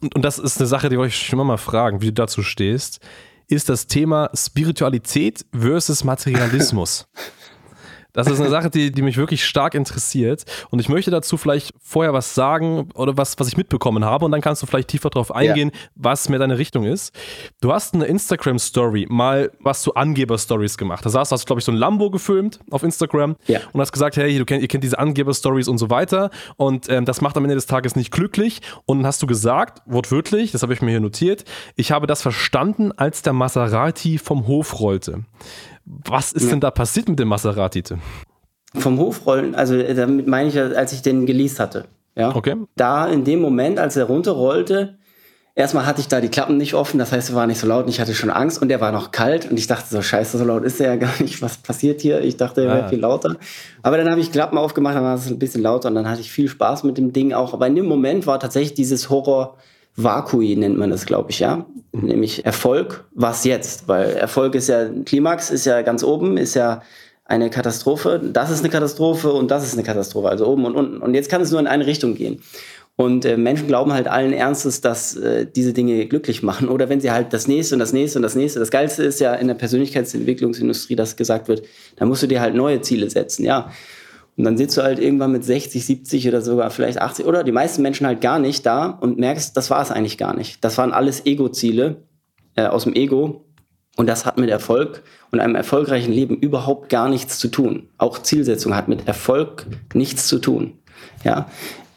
und, 0.00 0.14
und 0.14 0.24
das 0.24 0.38
ist 0.38 0.58
eine 0.58 0.66
Sache, 0.66 0.88
die 0.88 0.96
wollte 0.96 1.10
ich 1.10 1.26
schon 1.26 1.46
mal 1.46 1.58
fragen, 1.58 2.00
wie 2.00 2.06
du 2.06 2.12
dazu 2.14 2.42
stehst, 2.42 3.00
ist 3.48 3.68
das 3.68 3.86
Thema 3.86 4.30
Spiritualität 4.34 5.44
versus 5.52 6.02
Materialismus. 6.04 7.06
Das 8.12 8.26
ist 8.26 8.40
eine 8.40 8.50
Sache, 8.50 8.70
die, 8.70 8.90
die 8.90 9.02
mich 9.02 9.16
wirklich 9.16 9.44
stark 9.44 9.74
interessiert. 9.74 10.44
Und 10.70 10.80
ich 10.80 10.88
möchte 10.88 11.10
dazu 11.10 11.36
vielleicht 11.36 11.72
vorher 11.80 12.12
was 12.12 12.34
sagen 12.34 12.88
oder 12.94 13.16
was, 13.16 13.38
was 13.38 13.48
ich 13.48 13.56
mitbekommen 13.56 14.04
habe. 14.04 14.24
Und 14.24 14.32
dann 14.32 14.40
kannst 14.40 14.62
du 14.62 14.66
vielleicht 14.66 14.88
tiefer 14.88 15.10
darauf 15.10 15.34
eingehen, 15.34 15.70
ja. 15.72 15.80
was 15.94 16.28
mir 16.28 16.38
deine 16.38 16.58
Richtung 16.58 16.84
ist. 16.84 17.14
Du 17.60 17.72
hast 17.72 17.94
eine 17.94 18.06
Instagram-Story 18.06 19.06
mal 19.08 19.50
was 19.60 19.82
zu 19.82 19.94
Angeber-Stories 19.94 20.78
gemacht. 20.78 21.04
Da 21.04 21.10
saß, 21.10 21.32
hast 21.32 21.42
du, 21.42 21.46
glaube 21.46 21.60
ich, 21.60 21.64
so 21.64 21.72
ein 21.72 21.78
Lambo 21.78 22.10
gefilmt 22.10 22.60
auf 22.70 22.82
Instagram 22.82 23.36
ja. 23.46 23.60
und 23.72 23.80
hast 23.80 23.92
gesagt, 23.92 24.16
hey, 24.16 24.38
du 24.38 24.44
kennt, 24.44 24.62
ihr 24.62 24.68
kennt 24.68 24.84
diese 24.84 24.98
Angeber-Stories 24.98 25.68
und 25.68 25.78
so 25.78 25.90
weiter. 25.90 26.30
Und 26.56 26.88
ähm, 26.88 27.04
das 27.04 27.20
macht 27.20 27.36
am 27.36 27.44
Ende 27.44 27.54
des 27.54 27.66
Tages 27.66 27.96
nicht 27.96 28.10
glücklich. 28.10 28.60
Und 28.86 28.98
dann 28.98 29.06
hast 29.06 29.22
du 29.22 29.26
gesagt, 29.26 29.82
wortwörtlich, 29.86 30.52
das 30.52 30.62
habe 30.62 30.72
ich 30.72 30.82
mir 30.82 30.90
hier 30.90 31.00
notiert, 31.00 31.44
ich 31.76 31.92
habe 31.92 32.06
das 32.06 32.22
verstanden, 32.22 32.92
als 32.92 33.22
der 33.22 33.32
Maserati 33.32 34.18
vom 34.18 34.46
Hof 34.46 34.80
rollte. 34.80 35.24
Was 35.84 36.32
ist 36.32 36.44
ja. 36.44 36.50
denn 36.50 36.60
da 36.60 36.70
passiert 36.70 37.08
mit 37.08 37.18
dem 37.18 37.28
Maserati? 37.28 37.82
Vom 38.74 38.98
Hofrollen, 38.98 39.54
also 39.54 39.74
äh, 39.74 39.94
damit 39.94 40.26
meine 40.26 40.48
ich, 40.48 40.58
als 40.58 40.92
ich 40.92 41.02
den 41.02 41.26
geleast 41.26 41.58
hatte. 41.58 41.86
Ja. 42.16 42.34
Okay. 42.34 42.56
Da 42.76 43.06
in 43.08 43.24
dem 43.24 43.40
Moment, 43.40 43.78
als 43.78 43.96
er 43.96 44.04
runterrollte, 44.04 44.98
erstmal 45.54 45.86
hatte 45.86 46.00
ich 46.00 46.08
da 46.08 46.20
die 46.20 46.28
Klappen 46.28 46.56
nicht 46.56 46.74
offen, 46.74 46.98
das 46.98 47.12
heißt, 47.12 47.30
er 47.30 47.36
war 47.36 47.46
nicht 47.46 47.58
so 47.58 47.66
laut 47.66 47.84
und 47.84 47.90
ich 47.90 48.00
hatte 48.00 48.14
schon 48.14 48.30
Angst 48.30 48.60
und 48.62 48.70
er 48.70 48.80
war 48.80 48.92
noch 48.92 49.10
kalt 49.10 49.50
und 49.50 49.58
ich 49.58 49.66
dachte 49.66 49.88
so, 49.88 50.02
scheiße, 50.02 50.38
so 50.38 50.44
laut 50.44 50.64
ist 50.64 50.80
er 50.80 50.94
ja 50.94 50.96
gar 51.06 51.20
nicht, 51.20 51.42
was 51.42 51.56
passiert 51.56 52.00
hier? 52.00 52.20
Ich 52.22 52.36
dachte, 52.36 52.62
er 52.62 52.70
ah. 52.70 52.74
wäre 52.76 52.88
viel 52.88 53.00
lauter. 53.00 53.36
Aber 53.82 53.96
dann 53.96 54.10
habe 54.10 54.20
ich 54.20 54.32
Klappen 54.32 54.58
aufgemacht, 54.58 54.96
dann 54.96 55.04
war 55.04 55.14
es 55.14 55.26
ein 55.26 55.38
bisschen 55.38 55.62
lauter 55.62 55.88
und 55.88 55.94
dann 55.94 56.08
hatte 56.08 56.20
ich 56.20 56.30
viel 56.30 56.48
Spaß 56.48 56.84
mit 56.84 56.98
dem 56.98 57.12
Ding 57.12 57.32
auch. 57.32 57.54
Aber 57.54 57.66
in 57.66 57.74
dem 57.74 57.86
Moment 57.86 58.26
war 58.26 58.38
tatsächlich 58.38 58.74
dieses 58.74 59.10
Horror, 59.10 59.56
Vakui 59.96 60.56
nennt 60.56 60.78
man 60.78 60.90
das, 60.90 61.06
glaube 61.06 61.30
ich, 61.30 61.40
ja. 61.40 61.66
Nämlich 61.92 62.44
Erfolg, 62.44 63.04
was 63.12 63.44
jetzt? 63.44 63.88
Weil 63.88 64.10
Erfolg 64.10 64.54
ist 64.54 64.68
ja, 64.68 64.88
Klimax 65.04 65.50
ist 65.50 65.66
ja 65.66 65.82
ganz 65.82 66.04
oben, 66.04 66.36
ist 66.36 66.54
ja 66.54 66.82
eine 67.24 67.50
Katastrophe, 67.50 68.20
das 68.20 68.50
ist 68.50 68.60
eine 68.60 68.70
Katastrophe 68.70 69.32
und 69.32 69.50
das 69.50 69.64
ist 69.64 69.74
eine 69.74 69.84
Katastrophe, 69.84 70.28
also 70.28 70.46
oben 70.46 70.64
und 70.64 70.74
unten. 70.74 70.98
Und 70.98 71.14
jetzt 71.14 71.30
kann 71.30 71.40
es 71.40 71.50
nur 71.50 71.60
in 71.60 71.66
eine 71.66 71.86
Richtung 71.86 72.14
gehen. 72.14 72.42
Und 72.96 73.24
äh, 73.24 73.38
Menschen 73.38 73.66
glauben 73.66 73.94
halt 73.94 74.08
allen 74.08 74.34
Ernstes, 74.34 74.82
dass 74.82 75.16
äh, 75.16 75.46
diese 75.46 75.72
Dinge 75.72 76.04
glücklich 76.06 76.42
machen. 76.42 76.68
Oder 76.68 76.90
wenn 76.90 77.00
sie 77.00 77.10
halt 77.10 77.32
das 77.32 77.48
nächste 77.48 77.74
und 77.74 77.78
das 77.78 77.94
nächste 77.94 78.18
und 78.18 78.22
das 78.22 78.34
nächste. 78.34 78.58
Das 78.58 78.70
Geilste 78.70 79.04
ist 79.04 79.20
ja 79.20 79.32
in 79.34 79.48
der 79.48 79.54
Persönlichkeitsentwicklungsindustrie, 79.54 80.96
dass 80.96 81.16
gesagt 81.16 81.48
wird, 81.48 81.62
da 81.96 82.04
musst 82.04 82.22
du 82.22 82.26
dir 82.26 82.42
halt 82.42 82.54
neue 82.54 82.82
Ziele 82.82 83.08
setzen, 83.08 83.44
ja. 83.44 83.70
Und 84.40 84.44
dann 84.44 84.56
sitzt 84.56 84.78
du 84.78 84.82
halt 84.82 84.98
irgendwann 84.98 85.32
mit 85.32 85.44
60, 85.44 85.84
70 85.84 86.26
oder 86.26 86.40
sogar 86.40 86.70
vielleicht 86.70 86.98
80 86.98 87.26
oder 87.26 87.44
die 87.44 87.52
meisten 87.52 87.82
Menschen 87.82 88.06
halt 88.06 88.22
gar 88.22 88.38
nicht 88.38 88.64
da 88.64 88.86
und 88.86 89.18
merkst, 89.18 89.54
das 89.54 89.68
war 89.68 89.82
es 89.82 89.90
eigentlich 89.90 90.16
gar 90.16 90.34
nicht. 90.34 90.64
Das 90.64 90.78
waren 90.78 90.94
alles 90.94 91.26
Ego-Ziele 91.26 91.96
äh, 92.56 92.64
aus 92.64 92.84
dem 92.84 92.94
Ego. 92.94 93.44
Und 93.98 94.06
das 94.06 94.24
hat 94.24 94.38
mit 94.38 94.48
Erfolg 94.48 95.02
und 95.30 95.40
einem 95.40 95.56
erfolgreichen 95.56 96.10
Leben 96.10 96.38
überhaupt 96.38 96.88
gar 96.88 97.10
nichts 97.10 97.38
zu 97.38 97.48
tun. 97.48 97.90
Auch 97.98 98.22
Zielsetzung 98.22 98.74
hat 98.74 98.88
mit 98.88 99.06
Erfolg 99.06 99.66
nichts 99.92 100.26
zu 100.26 100.38
tun. 100.38 100.78
Ja, 101.22 101.46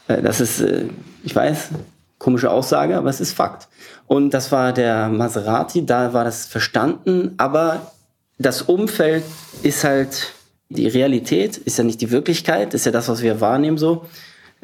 äh, 0.10 0.22
das 0.22 0.42
ist, 0.42 0.60
äh, 0.60 0.88
ich 1.24 1.34
weiß, 1.34 1.70
komische 2.18 2.52
Aussage, 2.52 2.98
aber 2.98 3.10
es 3.10 3.22
ist 3.22 3.32
Fakt. 3.32 3.70
Und 4.06 4.34
das 4.34 4.52
war 4.52 4.74
der 4.74 5.08
Maserati, 5.08 5.86
da 5.86 6.12
war 6.12 6.26
das 6.26 6.46
verstanden, 6.46 7.36
aber 7.38 7.94
das 8.38 8.64
Umfeld 8.64 9.24
ist 9.62 9.86
halt 9.86 10.34
die 10.74 10.88
Realität 10.88 11.58
ist 11.58 11.78
ja 11.78 11.84
nicht 11.84 12.02
die 12.02 12.12
Wirklichkeit, 12.12 12.74
ist 12.74 12.86
ja 12.86 12.92
das, 12.92 13.08
was 13.08 13.22
wir 13.22 13.42
wahrnehmen 13.42 13.78
so 13.78 14.06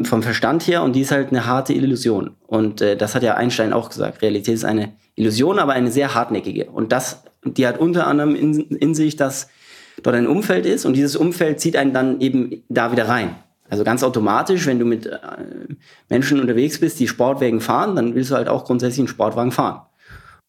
vom 0.04 0.24
Verstand 0.24 0.66
her 0.68 0.84
und 0.84 0.96
die 0.96 1.02
ist 1.02 1.12
halt 1.12 1.30
eine 1.30 1.46
harte 1.46 1.74
Illusion. 1.74 2.32
Und 2.48 2.82
äh, 2.82 2.96
das 2.96 3.16
hat 3.16 3.24
ja 3.24 3.36
Einstein 3.36 3.74
auch 3.74 3.90
gesagt. 3.90 4.22
Realität 4.22 4.56
ist 4.56 4.66
eine 4.66 4.94
Illusion, 5.16 5.60
aber 5.60 5.74
eine 5.74 5.92
sehr 5.92 6.16
hartnäckige. 6.16 6.66
Und 6.66 6.92
das, 6.92 7.24
die 7.44 7.68
hat 7.68 7.80
unter 7.80 8.08
anderem 8.08 8.36
in, 8.36 8.60
in 8.78 8.96
sich, 8.96 9.16
dass 9.16 9.50
dort 10.02 10.16
ein 10.16 10.28
Umfeld 10.28 10.66
ist 10.66 10.86
und 10.86 10.94
dieses 10.94 11.16
Umfeld 11.16 11.60
zieht 11.60 11.76
einen 11.76 11.94
dann 11.94 12.22
eben 12.22 12.64
da 12.70 12.92
wieder 12.92 13.08
rein. 13.08 13.36
Also 13.70 13.84
ganz 13.84 14.04
automatisch, 14.04 14.66
wenn 14.66 14.80
du 14.80 14.86
mit 14.86 15.06
äh, 15.06 15.18
Menschen 16.10 16.40
unterwegs 16.40 16.80
bist, 16.80 17.00
die 17.00 17.08
Sportwagen 17.08 17.62
fahren, 17.62 17.96
dann 17.96 18.16
willst 18.16 18.32
du 18.32 18.36
halt 18.36 18.48
auch 18.48 18.66
grundsätzlich 18.66 19.00
einen 19.00 19.08
Sportwagen 19.10 19.52
fahren. 19.52 19.82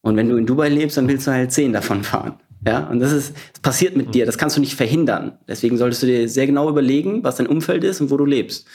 Und 0.01 0.17
wenn 0.17 0.29
du 0.29 0.37
in 0.37 0.47
Dubai 0.47 0.69
lebst, 0.69 0.97
dann 0.97 1.09
willst 1.09 1.27
du 1.27 1.33
halt 1.33 1.53
zehn 1.53 1.73
davon 1.73 2.03
fahren. 2.03 2.35
Ja, 2.67 2.87
und 2.89 3.01
das 3.01 3.13
ist, 3.13 3.35
das 3.53 3.61
passiert 3.63 3.97
mit 3.97 4.15
dir, 4.15 4.27
das 4.27 4.37
kannst 4.37 4.57
du 4.57 4.61
nicht 4.61 4.75
verhindern. 4.75 5.39
Deswegen 5.49 5.79
solltest 5.79 6.03
du 6.03 6.07
dir 6.07 6.29
sehr 6.29 6.47
genau 6.47 6.69
überlegen, 6.69 7.25
was 7.25 7.37
dein 7.37 7.47
Umfeld 7.47 7.85
ist 7.85 8.01
und 8.01 8.11
wo 8.11 8.17
du 8.17 8.27
lebst. 8.27 8.67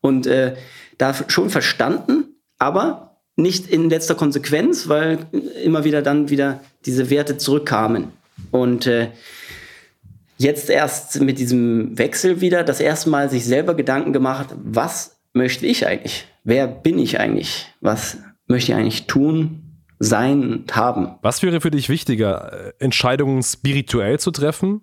Und 0.00 0.26
äh, 0.26 0.56
da 0.98 1.14
schon 1.28 1.48
verstanden, 1.48 2.36
aber 2.58 3.16
nicht 3.36 3.68
in 3.68 3.88
letzter 3.88 4.14
Konsequenz, 4.14 4.88
weil 4.88 5.18
immer 5.64 5.84
wieder 5.84 6.02
dann 6.02 6.28
wieder 6.28 6.60
diese 6.84 7.08
Werte 7.08 7.38
zurückkamen. 7.38 8.08
Und 8.50 8.86
äh, 8.86 9.08
jetzt 10.36 10.68
erst 10.68 11.20
mit 11.20 11.38
diesem 11.38 11.96
Wechsel 11.98 12.42
wieder 12.42 12.62
das 12.64 12.80
erste 12.80 13.08
Mal 13.08 13.30
sich 13.30 13.44
selber 13.46 13.74
Gedanken 13.74 14.12
gemacht, 14.12 14.54
was 14.62 15.18
möchte 15.32 15.66
ich 15.66 15.86
eigentlich? 15.86 16.26
Wer 16.44 16.66
bin 16.66 16.98
ich 16.98 17.18
eigentlich? 17.18 17.66
Was 17.80 18.18
möchte 18.46 18.72
ich 18.72 18.78
eigentlich 18.78 19.06
tun? 19.06 19.69
Sein 20.00 20.50
und 20.50 20.74
haben. 20.74 21.14
Was 21.22 21.42
wäre 21.42 21.60
für 21.60 21.70
dich 21.70 21.88
wichtiger, 21.88 22.52
äh, 22.52 22.72
Entscheidungen 22.78 23.42
spirituell 23.42 24.18
zu 24.18 24.32
treffen 24.32 24.82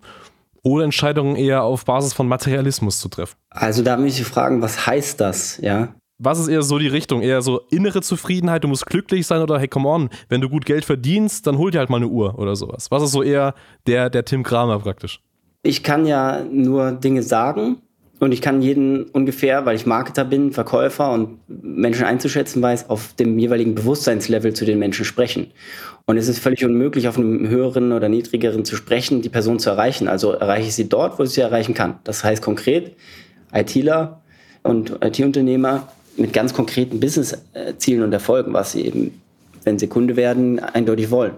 oder 0.62 0.84
Entscheidungen 0.84 1.36
eher 1.36 1.64
auf 1.64 1.84
Basis 1.84 2.14
von 2.14 2.28
Materialismus 2.28 3.00
zu 3.00 3.08
treffen? 3.08 3.36
Also 3.50 3.82
da 3.82 3.96
muss 3.96 4.18
ich 4.18 4.24
fragen, 4.24 4.62
was 4.62 4.86
heißt 4.86 5.20
das, 5.20 5.58
ja? 5.58 5.94
Was 6.20 6.40
ist 6.40 6.48
eher 6.48 6.62
so 6.62 6.78
die 6.78 6.88
Richtung? 6.88 7.22
Eher 7.22 7.42
so 7.42 7.60
innere 7.70 8.00
Zufriedenheit, 8.00 8.64
du 8.64 8.68
musst 8.68 8.86
glücklich 8.86 9.26
sein 9.26 9.40
oder 9.40 9.58
hey, 9.58 9.68
come 9.68 9.88
on, 9.88 10.08
wenn 10.28 10.40
du 10.40 10.48
gut 10.48 10.64
Geld 10.64 10.84
verdienst, 10.84 11.46
dann 11.46 11.58
hol 11.58 11.70
dir 11.70 11.78
halt 11.78 11.90
mal 11.90 11.98
eine 11.98 12.08
Uhr 12.08 12.38
oder 12.38 12.56
sowas. 12.56 12.90
Was 12.90 13.02
ist 13.02 13.12
so 13.12 13.22
eher 13.22 13.54
der, 13.86 14.10
der 14.10 14.24
Tim 14.24 14.42
Kramer 14.42 14.80
praktisch? 14.80 15.20
Ich 15.62 15.82
kann 15.82 16.06
ja 16.06 16.44
nur 16.44 16.92
Dinge 16.92 17.22
sagen 17.22 17.82
und 18.20 18.32
ich 18.32 18.42
kann 18.42 18.62
jeden 18.62 19.04
ungefähr, 19.04 19.64
weil 19.64 19.76
ich 19.76 19.86
Marketer 19.86 20.24
bin, 20.24 20.52
Verkäufer 20.52 21.12
und 21.12 21.38
Menschen 21.46 22.04
einzuschätzen 22.04 22.60
weiß, 22.60 22.90
auf 22.90 23.14
dem 23.14 23.38
jeweiligen 23.38 23.74
Bewusstseinslevel 23.74 24.54
zu 24.54 24.64
den 24.64 24.78
Menschen 24.78 25.04
sprechen. 25.04 25.48
Und 26.06 26.16
es 26.16 26.26
ist 26.26 26.38
völlig 26.40 26.64
unmöglich, 26.64 27.06
auf 27.06 27.16
einem 27.16 27.48
höheren 27.48 27.92
oder 27.92 28.08
niedrigeren 28.08 28.64
zu 28.64 28.74
sprechen, 28.74 29.22
die 29.22 29.28
Person 29.28 29.58
zu 29.58 29.70
erreichen. 29.70 30.08
Also 30.08 30.32
erreiche 30.32 30.68
ich 30.68 30.74
sie 30.74 30.88
dort, 30.88 31.18
wo 31.18 31.22
ich 31.22 31.30
sie 31.30 31.42
erreichen 31.42 31.74
kann. 31.74 31.98
Das 32.04 32.24
heißt 32.24 32.42
konkret, 32.42 32.96
ITler 33.52 34.20
und 34.62 34.98
IT-Unternehmer 35.02 35.88
mit 36.16 36.32
ganz 36.32 36.52
konkreten 36.52 36.98
Business-Zielen 36.98 38.02
und 38.02 38.12
Erfolgen, 38.12 38.52
was 38.52 38.72
sie 38.72 38.86
eben, 38.86 39.20
wenn 39.62 39.78
sie 39.78 39.86
Kunde 39.86 40.16
werden, 40.16 40.58
eindeutig 40.58 41.10
wollen. 41.10 41.34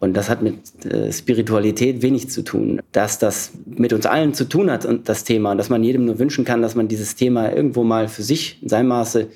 Und 0.00 0.14
das 0.14 0.30
hat 0.30 0.42
mit 0.42 0.84
äh, 0.86 1.12
Spiritualität 1.12 2.00
wenig 2.00 2.30
zu 2.30 2.42
tun. 2.42 2.80
Dass 2.90 3.18
das 3.18 3.52
mit 3.66 3.92
uns 3.92 4.06
allen 4.06 4.32
zu 4.32 4.48
tun 4.48 4.70
hat 4.70 4.86
und 4.86 5.08
das 5.08 5.24
Thema, 5.24 5.52
und 5.52 5.58
dass 5.58 5.68
man 5.68 5.84
jedem 5.84 6.06
nur 6.06 6.18
wünschen 6.18 6.44
kann, 6.44 6.62
dass 6.62 6.74
man 6.74 6.88
dieses 6.88 7.14
Thema 7.14 7.52
irgendwo 7.52 7.84
mal 7.84 8.08
für 8.08 8.22
sich 8.22 8.62
in 8.62 8.70
seinem 8.70 8.88
Maße 8.88 9.28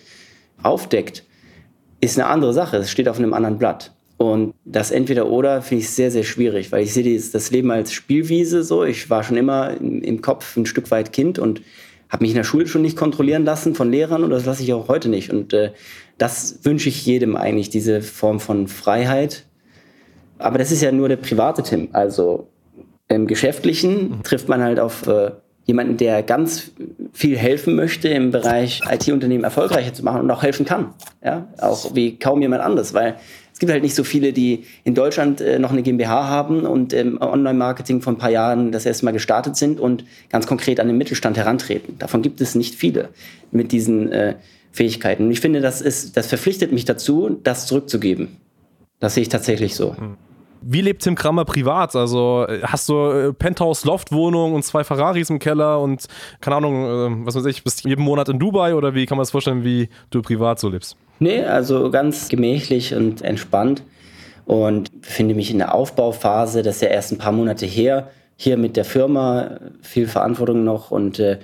aufdeckt, 0.62 1.24
ist 2.00 2.18
eine 2.18 2.29
andere 2.29 2.55
Sache. 2.55 2.79
Es 2.79 2.90
steht 2.90 3.09
auf 3.09 3.18
einem 3.18 3.35
anderen 3.35 3.59
Blatt. 3.59 3.92
Und 4.16 4.55
das 4.64 4.90
Entweder-Oder 4.90 5.61
finde 5.61 5.83
ich 5.83 5.90
sehr, 5.90 6.11
sehr 6.11 6.22
schwierig, 6.22 6.72
weil 6.72 6.85
ich 6.85 6.94
sehe 6.94 7.20
das 7.33 7.50
Leben 7.50 7.70
als 7.70 7.92
Spielwiese 7.92 8.62
so. 8.62 8.85
Ich 8.85 9.11
war 9.11 9.22
schon 9.22 9.37
immer 9.37 9.79
im 9.81 10.22
Kopf 10.22 10.57
ein 10.57 10.66
Stück 10.66 10.90
weit 10.90 11.12
Kind 11.12 11.38
und 11.38 11.62
habe 12.09 12.22
mich 12.22 12.31
in 12.31 12.37
der 12.37 12.44
Schule 12.44 12.66
schon 12.66 12.83
nicht 12.83 12.96
kontrollieren 12.96 13.44
lassen 13.44 13.74
von 13.74 13.90
Lehrern 13.90 14.22
und 14.22 14.31
das 14.31 14.46
lasse 14.46 14.62
ich 14.62 14.72
auch 14.72 14.88
heute 14.88 15.09
nicht. 15.09 15.31
Und 15.31 15.53
äh, 15.53 15.72
das 16.16 16.61
wünsche 16.62 16.88
ich 16.88 17.05
jedem 17.05 17.37
eigentlich, 17.37 17.70
diese 17.70 18.00
Form 18.03 18.40
von 18.40 18.68
Freiheit, 18.68 19.44
aber 20.38 20.59
das 20.59 20.73
ist 20.73 20.83
ja 20.83 20.92
nur 20.92 21.09
der 21.09 21.16
private 21.16 21.62
Tim. 21.62 21.88
Also 21.92 22.49
im 23.09 23.27
Geschäftlichen 23.27 24.11
mhm. 24.11 24.23
trifft 24.23 24.49
man 24.49 24.62
halt 24.62 24.81
auf 24.81 25.07
äh, 25.07 25.31
jemanden, 25.64 25.97
der 25.97 26.23
ganz 26.23 26.73
viel 27.12 27.37
helfen 27.37 27.75
möchte 27.75 28.09
im 28.09 28.31
Bereich 28.31 28.83
IT-Unternehmen 28.90 29.44
erfolgreicher 29.44 29.94
zu 29.94 30.05
machen 30.05 30.20
und 30.20 30.31
auch 30.31 30.42
helfen 30.42 30.66
kann. 30.66 30.94
Ja, 31.23 31.49
auch 31.59 31.94
wie 31.94 32.18
kaum 32.18 32.42
jemand 32.42 32.62
anderes, 32.62 32.92
weil 32.92 33.16
es 33.53 33.61
gibt 33.61 33.70
halt 33.70 33.83
nicht 33.83 33.94
so 33.94 34.03
viele, 34.03 34.33
die 34.33 34.64
in 34.83 34.94
Deutschland 34.94 35.40
äh, 35.40 35.61
noch 35.61 35.70
eine 35.70 35.83
GmbH 35.83 36.29
haben 36.29 36.66
und 36.66 36.92
im 36.92 37.20
Online-Marketing 37.20 38.03
vor 38.03 38.12
ein 38.12 38.18
paar 38.18 38.31
Jahren 38.31 38.73
das 38.73 38.85
erste 38.85 39.05
Mal 39.05 39.12
gestartet 39.12 39.57
sind 39.57 39.79
und 39.79 40.05
ganz 40.29 40.47
konkret 40.47 40.81
an 40.81 40.88
den 40.88 40.99
Mittelstand 40.99 41.37
herantreten. 41.37 41.97
Davon 41.99 42.20
gibt 42.20 42.40
es 42.40 42.57
nicht 42.57 42.75
viele 42.75 43.11
mit 43.53 43.70
diesen 43.70 44.11
äh, 44.11 44.35
Fähigkeiten. 44.73 45.27
Und 45.27 45.31
ich 45.31 45.40
finde, 45.40 45.61
das 45.61 45.81
ist, 45.81 46.16
das 46.16 46.27
verpflichtet 46.27 46.73
mich 46.73 46.85
dazu, 46.85 47.38
das 47.44 47.66
zurückzugeben. 47.66 48.37
Das 49.05 49.12
sehe 49.12 49.21
ich 49.21 49.29
tatsächlich 49.29 49.75
so. 49.75 49.95
Wie 50.62 50.81
lebt 50.81 51.03
Tim 51.03 51.14
Kramer 51.14 51.45
privat? 51.45 51.95
Also 51.95 52.47
äh, 52.49 52.62
hast 52.62 52.88
du 52.88 53.11
äh, 53.11 53.33
Penthouse, 53.35 53.85
Loftwohnung 53.85 54.55
und 54.55 54.64
zwei 54.64 54.83
Ferraris 54.83 55.29
im 55.29 55.38
Keller 55.38 55.79
und 55.79 56.07
keine 56.40 56.57
Ahnung, 56.57 56.85
äh, 57.23 57.27
was 57.27 57.35
weiß 57.35 57.45
ich, 57.45 57.62
bist 57.64 57.85
jeden 57.85 58.03
Monat 58.03 58.31
in 58.31 58.38
Dubai 58.38 58.75
oder 58.75 58.95
wie 58.95 59.05
kann 59.05 59.19
man 59.19 59.21
das 59.25 59.33
vorstellen, 59.33 59.62
wie 59.62 59.90
du 60.09 60.23
privat 60.23 60.59
so 60.59 60.71
lebst? 60.71 60.97
Nee, 61.19 61.45
also 61.45 61.90
ganz 61.90 62.31
gemächlich 62.31 62.95
und 62.95 63.21
entspannt 63.21 63.83
und 64.47 65.03
befinde 65.03 65.35
mich 65.35 65.51
in 65.51 65.59
der 65.59 65.75
Aufbauphase. 65.75 66.62
Das 66.62 66.77
ist 66.77 66.81
ja 66.81 66.88
erst 66.88 67.12
ein 67.12 67.19
paar 67.19 67.33
Monate 67.33 67.67
her. 67.67 68.09
Hier 68.37 68.57
mit 68.57 68.79
der 68.79 68.87
Firma, 68.87 69.59
viel 69.83 70.09
Verantwortung 70.09 70.64
noch 70.64 70.90
und 70.90 71.19
äh, 71.19 71.40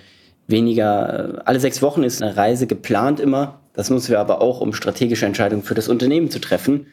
weniger. 0.46 1.42
Alle 1.44 1.60
sechs 1.60 1.82
Wochen 1.82 2.04
ist 2.04 2.22
eine 2.22 2.38
Reise 2.38 2.66
geplant 2.66 3.20
immer. 3.20 3.60
Das 3.74 3.90
nutzen 3.90 4.12
wir 4.12 4.20
aber 4.20 4.40
auch, 4.40 4.62
um 4.62 4.72
strategische 4.72 5.26
Entscheidungen 5.26 5.62
für 5.62 5.74
das 5.74 5.88
Unternehmen 5.88 6.30
zu 6.30 6.40
treffen. 6.40 6.86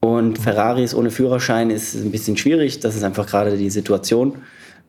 Und 0.00 0.38
Ferraris 0.38 0.94
ohne 0.94 1.10
Führerschein 1.10 1.70
ist 1.70 1.94
ein 1.94 2.10
bisschen 2.10 2.36
schwierig. 2.36 2.80
Das 2.80 2.96
ist 2.96 3.02
einfach 3.02 3.26
gerade 3.26 3.56
die 3.56 3.70
Situation. 3.70 4.38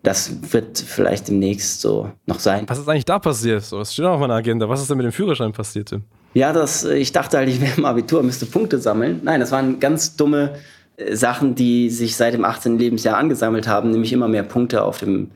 Das 0.04 0.54
wird 0.54 0.80
vielleicht 0.80 1.28
demnächst 1.28 1.82
so 1.82 2.10
noch 2.26 2.39
sein. 2.39 2.65
Was 2.67 2.80
ist 2.80 2.88
eigentlich 2.88 3.06
da 3.06 3.19
passiert? 3.19 3.63
So, 3.63 3.78
was 3.78 3.93
steht 3.93 4.06
auf 4.06 4.19
meiner 4.19 4.36
Agenda? 4.36 4.67
Was 4.67 4.82
ist 4.82 4.89
denn 4.89 4.97
mit 4.97 5.06
dem 5.06 5.12
Führerschein 5.12 5.52
passiert, 5.52 5.89
Tim? 5.89 6.04
Ja, 6.34 6.54
das, 6.54 6.86
ich 6.86 7.12
dachte 7.12 7.38
halt, 7.38 7.50
ich 7.50 7.60
wäre 7.60 7.74
im 7.78 7.86
Abitur, 7.86 8.24
müsste 8.24 8.45
Punkte 8.45 8.80
sammeln. 8.80 9.19
Nein, 9.24 9.41
das 9.41 9.52
waren 9.52 9.80
ganz 9.80 10.15
dumme 10.15 10.56
äh, 10.95 11.13
Sachen, 11.15 11.56
die 11.56 11.89
sich 11.89 12.15
seit 12.15 12.34
dem 12.34 12.45
18. 12.45 12.80
Lebensjahr 12.80 13.17
angesammelt 13.17 13.67
haben, 13.67 13.91
nämlich 13.91 14.13
immer 14.13 14.30
mehr 14.30 14.43
Punkte 14.43 14.84
auf 14.84 15.00
dem 15.00 15.30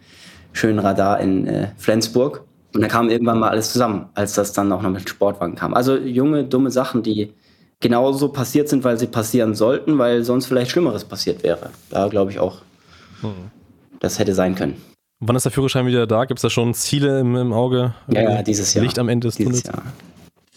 schönen 0.53 0.79
Radar 0.79 1.19
in 1.19 1.47
äh, 1.47 1.67
Flensburg. 1.77 2.45
Und 2.73 2.81
da 2.81 2.87
kam 2.87 3.09
irgendwann 3.09 3.39
mal 3.39 3.49
alles 3.49 3.71
zusammen, 3.71 4.07
als 4.15 4.33
das 4.33 4.53
dann 4.53 4.71
auch 4.71 4.81
noch 4.81 4.89
mit 4.89 5.07
Sportwagen 5.07 5.55
kam. 5.55 5.73
Also 5.73 5.97
junge, 5.97 6.45
dumme 6.45 6.71
Sachen, 6.71 7.03
die 7.03 7.33
genauso 7.79 8.29
passiert 8.29 8.69
sind, 8.69 8.83
weil 8.83 8.97
sie 8.97 9.07
passieren 9.07 9.55
sollten, 9.55 9.97
weil 9.97 10.23
sonst 10.23 10.47
vielleicht 10.47 10.71
Schlimmeres 10.71 11.05
passiert 11.05 11.43
wäre. 11.43 11.69
Da 11.89 12.07
glaube 12.07 12.31
ich 12.31 12.39
auch, 12.39 12.61
hm. 13.21 13.51
das 13.99 14.19
hätte 14.19 14.33
sein 14.33 14.55
können. 14.55 14.81
Wann 15.19 15.35
ist 15.35 15.43
der 15.43 15.51
Führerschein 15.51 15.85
wieder 15.85 16.07
da? 16.07 16.25
Gibt 16.25 16.39
es 16.39 16.41
da 16.41 16.49
schon 16.49 16.73
Ziele 16.73 17.19
im, 17.19 17.35
im 17.35 17.53
Auge? 17.53 17.93
Ja, 18.09 18.21
ja, 18.21 18.43
dieses 18.43 18.73
Jahr. 18.73 18.83
Licht 18.83 18.99
am 18.99 19.09
Ende 19.09 19.27
des 19.27 19.35
dieses 19.35 19.63
Tunnels? 19.63 19.83
Jahr. 19.83 19.93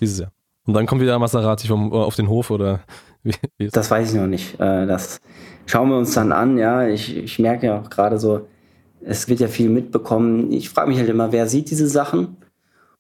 Dieses 0.00 0.18
Jahr. 0.20 0.32
Und 0.66 0.74
dann 0.74 0.86
kommt 0.86 1.00
wieder 1.00 1.18
Maserati 1.18 1.66
vom, 1.68 1.92
auf 1.92 2.16
den 2.16 2.28
Hof 2.28 2.50
oder 2.50 2.80
wie, 3.22 3.34
wie 3.56 3.68
Das 3.68 3.90
weiß 3.90 4.10
ich 4.12 4.20
noch 4.20 4.26
nicht. 4.26 4.54
Äh, 4.60 4.86
das 4.86 5.20
schauen 5.66 5.88
wir 5.88 5.96
uns 5.96 6.12
dann 6.14 6.32
an. 6.32 6.58
Ja, 6.58 6.86
ich, 6.86 7.16
ich 7.16 7.38
merke 7.38 7.66
ja 7.66 7.80
auch 7.80 7.88
gerade 7.88 8.18
so, 8.18 8.46
es 9.00 9.28
wird 9.28 9.40
ja 9.40 9.48
viel 9.48 9.70
mitbekommen. 9.70 10.52
Ich 10.52 10.68
frage 10.68 10.88
mich 10.88 10.98
halt 10.98 11.08
immer, 11.08 11.32
wer 11.32 11.46
sieht 11.46 11.70
diese 11.70 11.86
Sachen? 11.86 12.36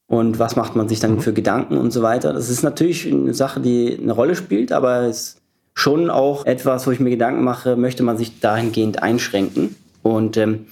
Und 0.08 0.38
was 0.38 0.56
macht 0.56 0.74
man 0.74 0.88
sich 0.88 1.00
dann 1.00 1.16
mhm. 1.16 1.20
für 1.20 1.32
Gedanken 1.32 1.76
und 1.76 1.92
so 1.92 2.02
weiter. 2.02 2.32
Das 2.32 2.48
ist 2.48 2.62
natürlich 2.62 3.06
eine 3.06 3.34
Sache, 3.34 3.60
die 3.60 3.96
eine 4.02 4.12
Rolle 4.12 4.34
spielt, 4.34 4.72
aber 4.72 5.02
es 5.02 5.18
ist 5.18 5.42
schon 5.74 6.10
auch 6.10 6.44
etwas, 6.46 6.86
wo 6.86 6.90
ich 6.90 6.98
mir 6.98 7.10
Gedanken 7.10 7.44
mache, 7.44 7.76
möchte 7.76 8.02
man 8.02 8.16
sich 8.16 8.40
dahingehend 8.40 9.02
einschränken. 9.02 9.76
Und 10.02 10.36
ähm, 10.36 10.66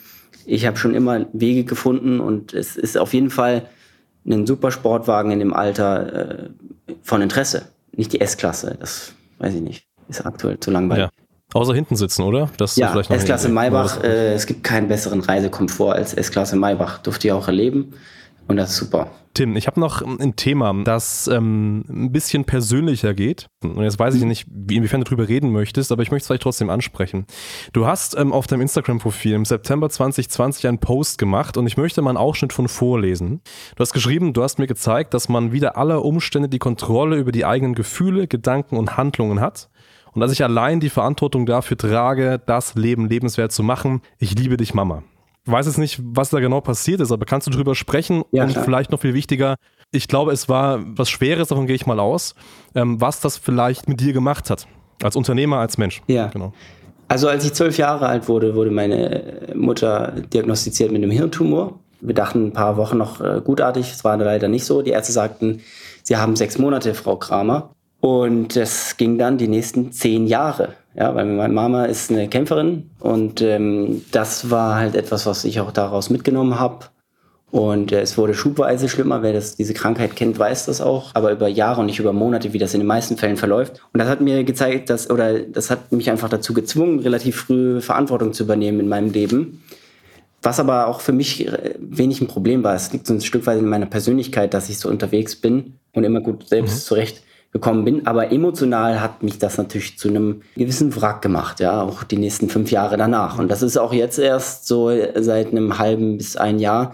ich 0.47 0.67
habe 0.67 0.79
schon 0.79 0.95
immer 0.95 1.27
Wege 1.33 1.65
gefunden 1.65 2.19
und 2.19 2.55
es 2.55 2.77
ist 2.77 2.99
auf 2.99 3.13
jeden 3.15 3.31
Fall 3.31 3.69
ein 4.27 4.47
super 4.47 4.71
Sportwagen 4.73 5.31
in 5.31 5.39
dem 5.39 5.53
Alter 5.53 6.47
äh, 6.47 6.51
von 7.03 7.21
Interesse. 7.21 7.67
Nicht 7.93 8.13
die 8.15 8.21
S-Klasse, 8.21 8.77
das 8.81 9.13
weiß 9.39 9.55
ich 9.55 9.61
nicht. 9.61 9.87
Ist 10.09 10.25
aktuell 10.25 10.59
zu 10.59 10.71
langweilig. 10.71 11.05
Ja. 11.05 11.11
Außer 11.53 11.75
hinten 11.75 11.95
sitzen, 11.95 12.23
oder? 12.23 12.51
Das 12.57 12.77
ja, 12.77 12.99
S-Klasse 12.99 13.49
Maybach, 13.49 14.03
äh, 14.03 14.35
es 14.35 14.47
gibt 14.47 14.65
keinen 14.65 14.89
besseren 14.89 15.21
Reisekomfort 15.21 15.95
als 15.95 16.15
S-Klasse 16.15 16.57
Maybach. 16.57 16.99
Durfte 16.99 17.29
ihr 17.29 17.37
auch 17.37 17.47
erleben. 17.47 17.93
Und 18.49 18.57
das 18.57 18.71
ist 18.71 18.77
super. 18.77 19.11
Tim, 19.35 19.55
ich 19.55 19.67
habe 19.67 19.79
noch 19.79 20.01
ein 20.01 20.35
Thema, 20.37 20.73
das 20.85 21.29
ähm, 21.29 21.85
ein 21.89 22.11
bisschen 22.11 22.47
persönlicher 22.47 23.13
geht. 23.13 23.49
Und 23.63 23.83
jetzt 23.83 23.99
weiß 23.99 24.15
ich 24.15 24.25
nicht, 24.25 24.47
inwiefern 24.49 25.03
du 25.03 25.05
drüber 25.05 25.29
reden 25.29 25.53
möchtest, 25.53 25.93
aber 25.93 26.03
ich 26.03 26.11
möchte 26.11 26.23
es 26.23 26.27
vielleicht 26.29 26.45
trotzdem 26.45 26.71
ansprechen. 26.71 27.27
Du 27.75 27.87
hast 27.87 28.17
ähm, 28.17 28.33
auf 28.33 28.47
deinem 28.47 28.63
Instagram-Profil 28.63 29.35
im 29.35 29.45
September 29.45 29.91
2020 29.91 30.69
einen 30.69 30.79
Post 30.79 31.19
gemacht 31.19 31.59
und 31.59 31.67
ich 31.67 31.77
möchte 31.77 32.01
mal 32.01 32.11
einen 32.11 32.17
Ausschnitt 32.17 32.55
von 32.55 32.67
vorlesen. 32.67 33.43
Du 33.75 33.81
hast 33.81 33.93
geschrieben, 33.93 34.33
du 34.33 34.43
hast 34.43 34.59
mir 34.59 34.67
gezeigt, 34.67 35.13
dass 35.13 35.29
man 35.29 35.53
wieder 35.53 35.77
aller 35.77 36.03
Umstände 36.03 36.49
die 36.49 36.59
Kontrolle 36.59 37.17
über 37.17 37.33
die 37.33 37.45
eigenen 37.45 37.75
Gefühle, 37.75 38.29
Gedanken 38.29 38.79
und 38.79 38.97
Handlungen 38.97 39.41
hat 39.41 39.69
und 40.15 40.23
dass 40.23 40.33
ich 40.33 40.45
allein 40.45 40.81
die 40.81 40.89
Verantwortung 40.89 41.45
dafür 41.45 41.77
trage, 41.77 42.41
das 42.47 42.75
Leben 42.75 43.07
lebenswert 43.07 43.53
zu 43.53 43.63
machen. 43.63 44.01
Ich 44.19 44.35
liebe 44.39 44.57
dich, 44.57 44.73
Mama 44.73 45.03
weiß 45.51 45.67
jetzt 45.67 45.79
nicht, 45.79 46.01
was 46.03 46.31
da 46.31 46.41
genau 46.41 46.61
passiert 46.61 47.01
ist, 47.01 47.13
aber 47.13 47.25
kannst 47.25 47.47
du 47.47 47.51
drüber 47.51 47.75
sprechen? 47.75 48.25
Ja, 48.33 48.45
und 48.45 48.51
klar. 48.51 48.65
vielleicht 48.65 48.91
noch 48.91 49.01
viel 49.01 49.15
wichtiger, 49.15 49.57
ich 49.93 50.09
glaube, 50.09 50.33
es 50.33 50.49
war 50.49 50.81
was 50.85 51.09
Schweres, 51.09 51.49
davon 51.49 51.67
gehe 51.67 51.77
ich 51.77 51.87
mal 51.87 52.01
aus, 52.01 52.35
ähm, 52.75 53.01
was 53.01 53.21
das 53.21 53.37
vielleicht 53.37 53.89
mit 53.89 54.01
dir 54.01 54.13
gemacht 54.13 54.51
hat. 54.51 54.67
Als 55.03 55.17
Unternehmer, 55.17 55.59
als 55.59 55.79
Mensch. 55.79 56.03
Ja. 56.07 56.29
Genau. 56.29 56.53
Also 57.09 57.29
als 57.29 57.45
ich 57.45 57.53
zwölf 57.53 57.79
Jahre 57.79 58.07
alt 58.07 58.29
wurde, 58.29 58.55
wurde 58.55 58.71
meine 58.71 59.51
Mutter 59.55 60.13
diagnostiziert 60.33 60.91
mit 60.91 61.03
einem 61.03 61.13
Hirntumor. 61.13 61.79
Wir 62.01 62.15
dachten 62.15 62.47
ein 62.47 62.53
paar 62.53 62.77
Wochen 62.77 62.99
noch 62.99 63.21
äh, 63.21 63.41
gutartig, 63.45 63.93
es 63.93 64.05
war 64.05 64.17
leider 64.17 64.49
nicht 64.49 64.65
so. 64.65 64.83
Die 64.83 64.91
Ärzte 64.91 65.13
sagten, 65.13 65.61
sie 66.03 66.17
haben 66.17 66.35
sechs 66.35 66.59
Monate, 66.59 66.95
Frau 66.95 67.17
Kramer. 67.17 67.71
Und 68.01 68.57
das 68.57 68.97
ging 68.97 69.19
dann 69.19 69.39
die 69.39 69.49
nächsten 69.49 69.93
zehn 69.93 70.27
Jahre. 70.27 70.75
Ja, 70.95 71.15
weil 71.15 71.27
meine 71.27 71.53
Mama 71.53 71.85
ist 71.85 72.11
eine 72.11 72.27
Kämpferin 72.27 72.91
und 73.01 73.43
ähm, 73.43 74.03
das 74.13 74.51
war 74.51 74.77
halt 74.77 74.95
etwas, 74.95 75.27
was 75.27 75.45
ich 75.45 75.61
auch 75.61 75.71
daraus 75.71 76.09
mitgenommen 76.09 76.59
habe. 76.59 76.87
Und 77.51 77.93
äh, 77.93 78.01
es 78.01 78.17
wurde 78.17 78.35
schubweise 78.35 78.89
schlimmer. 78.89 79.23
Wer 79.23 79.33
das, 79.33 79.57
diese 79.57 79.75
Krankheit 79.75 80.17
kennt, 80.17 80.39
weiß 80.39 80.67
das 80.67 80.81
auch. 80.81 81.11
Aber 81.15 81.33
über 81.33 81.49
Jahre 81.49 81.81
und 81.81 81.87
nicht 81.87 81.99
über 81.99 82.13
Monate, 82.13 82.53
wie 82.53 82.59
das 82.59 82.75
in 82.75 82.81
den 82.81 82.87
meisten 82.87 83.17
Fällen 83.17 83.37
verläuft. 83.37 83.83
Und 83.93 83.99
das 83.99 84.09
hat 84.09 84.21
mir 84.21 84.43
gezeigt, 84.45 84.91
dass, 84.91 85.11
oder 85.11 85.41
das 85.41 85.71
hat 85.71 85.93
mich 85.93 86.11
einfach 86.11 86.29
dazu 86.29 86.55
gezwungen, 86.55 87.01
relativ 87.01 87.37
früh 87.37 87.81
Verantwortung 87.81 88.33
zu 88.33 88.45
übernehmen 88.45 88.81
in 88.81 88.89
meinem 88.89 89.11
Leben. 89.13 89.63
Was 90.43 90.61
aber 90.61 90.87
auch 90.87 91.01
für 91.01 91.13
mich 91.13 91.47
äh, 91.47 91.75
wenig 91.79 92.21
ein 92.21 92.27
Problem 92.27 92.65
war. 92.65 92.75
Es 92.75 92.93
liegt 92.93 93.07
so 93.07 93.15
ein 93.15 93.21
Stück 93.21 93.47
weit 93.47 93.59
in 93.59 93.69
meiner 93.69 93.87
Persönlichkeit, 93.87 94.55
dass 94.55 94.69
ich 94.69 94.79
so 94.79 94.89
unterwegs 94.89 95.37
bin 95.37 95.75
und 95.93 96.05
immer 96.05 96.21
gut 96.21 96.49
selbst 96.49 96.75
mhm. 96.75 96.81
zurecht 96.81 97.23
gekommen 97.57 97.85
bin. 97.85 98.07
Aber 98.07 98.31
emotional 98.33 99.01
hat 99.01 99.23
mich 99.23 99.39
das 99.39 99.59
natürlich 99.59 99.99
zu 99.99 100.09
einem 100.09 100.43
gewissen 100.57 100.95
Wrack 100.95 101.23
gemacht, 101.23 101.61
ja, 101.61 101.83
auch 101.83 102.05
die 102.05 102.19
nächsten 102.19 102.49
fünf 102.49 102.71
Jahre 102.71 102.97
danach. 102.97 103.39
Und 103.39 103.51
das 103.51 103.63
ist 103.63 103.77
auch 103.77 103.93
jetzt 103.93 104.19
erst 104.19 104.67
so 104.67 104.91
seit 105.15 105.51
einem 105.51 105.79
halben 105.79 106.19
bis 106.19 106.37
ein 106.37 106.59
Jahr 106.59 106.93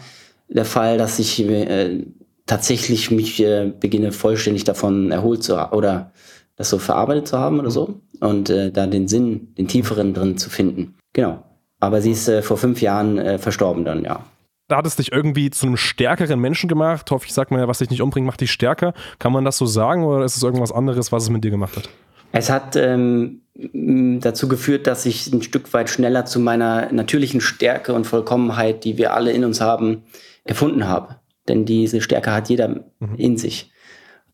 der 0.48 0.64
Fall, 0.64 0.98
dass 0.98 1.18
ich 1.18 1.40
äh, 1.48 2.04
tatsächlich 2.46 3.10
mich 3.10 3.42
äh, 3.42 3.72
beginne 3.78 4.12
vollständig 4.12 4.64
davon 4.64 5.10
erholt 5.10 5.42
zu 5.42 5.58
haben 5.58 5.76
oder 5.76 6.12
das 6.56 6.70
so 6.70 6.78
verarbeitet 6.78 7.28
zu 7.28 7.38
haben 7.38 7.58
oder 7.58 7.70
so 7.70 8.00
und 8.20 8.50
äh, 8.50 8.70
da 8.70 8.86
den 8.86 9.08
Sinn, 9.08 9.54
den 9.56 9.68
tieferen 9.68 10.14
drin 10.14 10.36
zu 10.36 10.50
finden. 10.50 10.94
Genau. 11.12 11.42
Aber 11.80 12.00
sie 12.00 12.12
ist 12.12 12.28
äh, 12.28 12.42
vor 12.42 12.58
fünf 12.58 12.80
Jahren 12.80 13.18
äh, 13.18 13.38
verstorben 13.38 13.84
dann, 13.84 14.04
ja 14.04 14.24
da 14.72 14.78
hat 14.78 14.86
es 14.86 14.96
dich 14.96 15.12
irgendwie 15.12 15.50
zu 15.50 15.66
einem 15.66 15.76
stärkeren 15.76 16.40
Menschen 16.40 16.66
gemacht. 16.66 17.10
Hoffe 17.10 17.26
ich, 17.26 17.34
sagt 17.34 17.50
man 17.50 17.60
ja, 17.60 17.68
was 17.68 17.78
dich 17.78 17.90
nicht 17.90 18.00
umbringt, 18.00 18.26
macht 18.26 18.40
dich 18.40 18.50
stärker. 18.50 18.94
Kann 19.18 19.30
man 19.30 19.44
das 19.44 19.58
so 19.58 19.66
sagen 19.66 20.02
oder 20.02 20.24
ist 20.24 20.34
es 20.34 20.42
irgendwas 20.42 20.72
anderes, 20.72 21.12
was 21.12 21.24
es 21.24 21.28
mit 21.28 21.44
dir 21.44 21.50
gemacht 21.50 21.76
hat? 21.76 21.90
Es 22.32 22.48
hat 22.48 22.74
ähm, 22.76 23.42
dazu 23.52 24.48
geführt, 24.48 24.86
dass 24.86 25.04
ich 25.04 25.30
ein 25.30 25.42
Stück 25.42 25.74
weit 25.74 25.90
schneller 25.90 26.24
zu 26.24 26.40
meiner 26.40 26.90
natürlichen 26.90 27.42
Stärke 27.42 27.92
und 27.92 28.06
Vollkommenheit, 28.06 28.84
die 28.84 28.96
wir 28.96 29.12
alle 29.12 29.32
in 29.32 29.44
uns 29.44 29.60
haben, 29.60 30.04
gefunden 30.46 30.88
habe. 30.88 31.16
Denn 31.48 31.66
diese 31.66 32.00
Stärke 32.00 32.32
hat 32.32 32.48
jeder 32.48 32.68
mhm. 32.98 33.14
in 33.18 33.36
sich. 33.36 33.70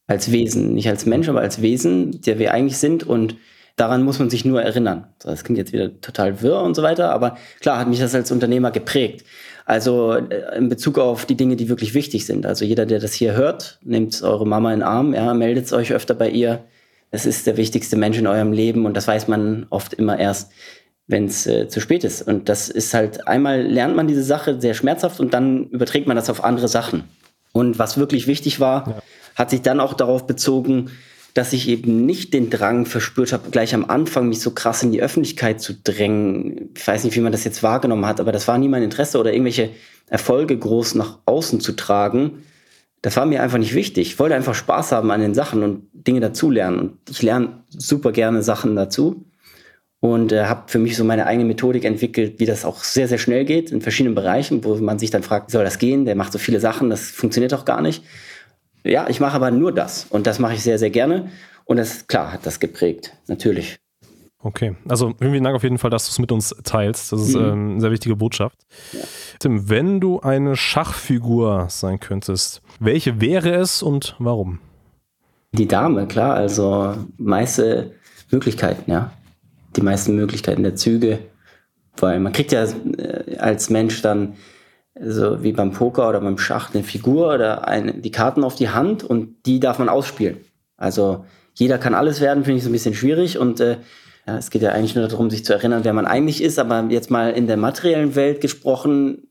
Als 0.06 0.30
Wesen. 0.30 0.72
Nicht 0.72 0.88
als 0.88 1.04
Mensch, 1.04 1.28
aber 1.28 1.40
als 1.40 1.62
Wesen, 1.62 2.20
der 2.22 2.38
wir 2.38 2.54
eigentlich 2.54 2.78
sind. 2.78 3.02
Und 3.02 3.34
daran 3.74 4.04
muss 4.04 4.18
man 4.18 4.30
sich 4.30 4.44
nur 4.44 4.62
erinnern. 4.62 5.08
Das 5.18 5.44
klingt 5.44 5.58
jetzt 5.58 5.72
wieder 5.72 6.00
total 6.00 6.42
wirr 6.42 6.62
und 6.62 6.74
so 6.74 6.82
weiter, 6.82 7.12
aber 7.12 7.36
klar 7.60 7.78
hat 7.78 7.88
mich 7.88 7.98
das 7.98 8.14
als 8.14 8.30
Unternehmer 8.30 8.70
geprägt. 8.70 9.24
Also 9.68 10.14
äh, 10.14 10.56
in 10.56 10.70
Bezug 10.70 10.98
auf 10.98 11.26
die 11.26 11.36
Dinge, 11.36 11.54
die 11.54 11.68
wirklich 11.68 11.92
wichtig 11.92 12.24
sind. 12.24 12.46
Also 12.46 12.64
jeder, 12.64 12.86
der 12.86 13.00
das 13.00 13.12
hier 13.12 13.34
hört, 13.34 13.78
nehmt 13.84 14.22
eure 14.22 14.46
Mama 14.46 14.72
in 14.72 14.80
den 14.80 14.88
Arm, 14.88 15.12
ja, 15.12 15.34
meldet 15.34 15.70
euch 15.74 15.92
öfter 15.92 16.14
bei 16.14 16.30
ihr. 16.30 16.64
Es 17.10 17.26
ist 17.26 17.46
der 17.46 17.58
wichtigste 17.58 17.94
Mensch 17.94 18.16
in 18.16 18.26
eurem 18.26 18.52
Leben 18.52 18.86
und 18.86 18.96
das 18.96 19.06
weiß 19.06 19.28
man 19.28 19.66
oft 19.68 19.92
immer 19.92 20.18
erst, 20.18 20.52
wenn 21.06 21.26
es 21.26 21.46
äh, 21.46 21.68
zu 21.68 21.82
spät 21.82 22.02
ist. 22.02 22.22
Und 22.22 22.48
das 22.48 22.70
ist 22.70 22.94
halt, 22.94 23.28
einmal 23.28 23.60
lernt 23.60 23.94
man 23.94 24.08
diese 24.08 24.22
Sache 24.22 24.58
sehr 24.58 24.72
schmerzhaft 24.72 25.20
und 25.20 25.34
dann 25.34 25.68
überträgt 25.68 26.06
man 26.06 26.16
das 26.16 26.30
auf 26.30 26.44
andere 26.44 26.68
Sachen. 26.68 27.04
Und 27.52 27.78
was 27.78 27.98
wirklich 27.98 28.26
wichtig 28.26 28.60
war, 28.60 28.88
ja. 28.88 29.02
hat 29.34 29.50
sich 29.50 29.60
dann 29.60 29.80
auch 29.80 29.92
darauf 29.92 30.26
bezogen, 30.26 30.92
dass 31.38 31.52
ich 31.52 31.68
eben 31.68 32.04
nicht 32.04 32.34
den 32.34 32.50
Drang 32.50 32.84
verspürt 32.84 33.32
habe, 33.32 33.50
gleich 33.50 33.72
am 33.72 33.84
Anfang 33.84 34.28
mich 34.28 34.40
so 34.40 34.50
krass 34.50 34.82
in 34.82 34.90
die 34.90 35.00
Öffentlichkeit 35.00 35.60
zu 35.60 35.72
drängen. 35.72 36.70
Ich 36.76 36.84
weiß 36.84 37.04
nicht, 37.04 37.14
wie 37.14 37.20
man 37.20 37.30
das 37.30 37.44
jetzt 37.44 37.62
wahrgenommen 37.62 38.06
hat, 38.06 38.18
aber 38.18 38.32
das 38.32 38.48
war 38.48 38.58
nie 38.58 38.66
mein 38.66 38.82
Interesse 38.82 39.18
oder 39.20 39.32
irgendwelche 39.32 39.70
Erfolge 40.08 40.58
groß 40.58 40.96
nach 40.96 41.20
außen 41.26 41.60
zu 41.60 41.76
tragen. 41.76 42.42
Das 43.02 43.16
war 43.16 43.24
mir 43.24 43.40
einfach 43.40 43.58
nicht 43.58 43.76
wichtig. 43.76 44.08
Ich 44.08 44.18
wollte 44.18 44.34
einfach 44.34 44.56
Spaß 44.56 44.90
haben 44.90 45.12
an 45.12 45.20
den 45.20 45.32
Sachen 45.32 45.62
und 45.62 45.86
Dinge 45.92 46.18
dazulernen. 46.18 46.80
Und 46.80 46.98
ich 47.08 47.22
lerne 47.22 47.62
super 47.68 48.10
gerne 48.10 48.42
Sachen 48.42 48.74
dazu 48.74 49.24
und 50.00 50.32
äh, 50.32 50.46
habe 50.46 50.64
für 50.66 50.80
mich 50.80 50.96
so 50.96 51.04
meine 51.04 51.26
eigene 51.26 51.44
Methodik 51.44 51.84
entwickelt, 51.84 52.40
wie 52.40 52.46
das 52.46 52.64
auch 52.64 52.82
sehr, 52.82 53.06
sehr 53.06 53.18
schnell 53.18 53.44
geht 53.44 53.70
in 53.70 53.80
verschiedenen 53.80 54.16
Bereichen, 54.16 54.64
wo 54.64 54.74
man 54.74 54.98
sich 54.98 55.12
dann 55.12 55.22
fragt, 55.22 55.52
soll 55.52 55.62
das 55.62 55.78
gehen? 55.78 56.04
Der 56.04 56.16
macht 56.16 56.32
so 56.32 56.38
viele 56.40 56.58
Sachen, 56.58 56.90
das 56.90 57.02
funktioniert 57.02 57.52
doch 57.52 57.64
gar 57.64 57.80
nicht. 57.80 58.02
Ja, 58.84 59.08
ich 59.08 59.20
mache 59.20 59.34
aber 59.34 59.50
nur 59.50 59.72
das 59.72 60.06
und 60.10 60.26
das 60.26 60.38
mache 60.38 60.54
ich 60.54 60.62
sehr, 60.62 60.78
sehr 60.78 60.90
gerne 60.90 61.30
und 61.64 61.76
das, 61.76 62.06
klar, 62.06 62.32
hat 62.32 62.46
das 62.46 62.60
geprägt, 62.60 63.14
natürlich. 63.26 63.78
Okay, 64.40 64.76
also 64.88 65.12
vielen, 65.18 65.42
Dank 65.42 65.56
auf 65.56 65.64
jeden 65.64 65.78
Fall, 65.78 65.90
dass 65.90 66.06
du 66.06 66.10
es 66.10 66.18
mit 66.20 66.30
uns 66.30 66.54
teilst. 66.62 67.12
Das 67.12 67.20
ist 67.20 67.34
mhm. 67.34 67.44
ähm, 67.44 67.70
eine 67.72 67.80
sehr 67.80 67.90
wichtige 67.90 68.16
Botschaft. 68.16 68.56
Ja. 68.92 69.00
Tim, 69.40 69.68
wenn 69.68 70.00
du 70.00 70.20
eine 70.20 70.56
Schachfigur 70.56 71.66
sein 71.68 71.98
könntest, 71.98 72.62
welche 72.78 73.20
wäre 73.20 73.54
es 73.54 73.82
und 73.82 74.14
warum? 74.20 74.60
Die 75.52 75.66
Dame, 75.66 76.06
klar, 76.06 76.34
also 76.34 76.94
meiste 77.16 77.92
Möglichkeiten, 78.30 78.90
ja. 78.90 79.12
Die 79.76 79.82
meisten 79.82 80.14
Möglichkeiten 80.14 80.62
der 80.62 80.76
Züge. 80.76 81.18
Weil 81.96 82.20
man 82.20 82.32
kriegt 82.32 82.52
ja 82.52 82.64
äh, 82.64 83.36
als 83.38 83.70
Mensch 83.70 84.02
dann 84.02 84.36
so 85.04 85.42
wie 85.42 85.52
beim 85.52 85.72
Poker 85.72 86.08
oder 86.08 86.20
beim 86.20 86.38
Schach 86.38 86.74
eine 86.74 86.82
Figur 86.82 87.34
oder 87.34 87.68
eine, 87.68 87.94
die 87.94 88.10
Karten 88.10 88.44
auf 88.44 88.54
die 88.54 88.70
Hand 88.70 89.04
und 89.04 89.36
die 89.46 89.60
darf 89.60 89.78
man 89.78 89.88
ausspielen. 89.88 90.38
Also 90.76 91.24
jeder 91.54 91.78
kann 91.78 91.94
alles 91.94 92.20
werden, 92.20 92.44
finde 92.44 92.58
ich 92.58 92.64
so 92.64 92.70
ein 92.70 92.72
bisschen 92.72 92.94
schwierig 92.94 93.38
und 93.38 93.60
äh, 93.60 93.78
ja, 94.26 94.38
es 94.38 94.50
geht 94.50 94.62
ja 94.62 94.70
eigentlich 94.70 94.94
nur 94.94 95.08
darum, 95.08 95.30
sich 95.30 95.44
zu 95.44 95.54
erinnern, 95.54 95.84
wer 95.84 95.92
man 95.92 96.06
eigentlich 96.06 96.42
ist, 96.42 96.58
aber 96.58 96.84
jetzt 96.90 97.10
mal 97.10 97.30
in 97.30 97.46
der 97.46 97.56
materiellen 97.56 98.14
Welt 98.14 98.40
gesprochen, 98.40 99.28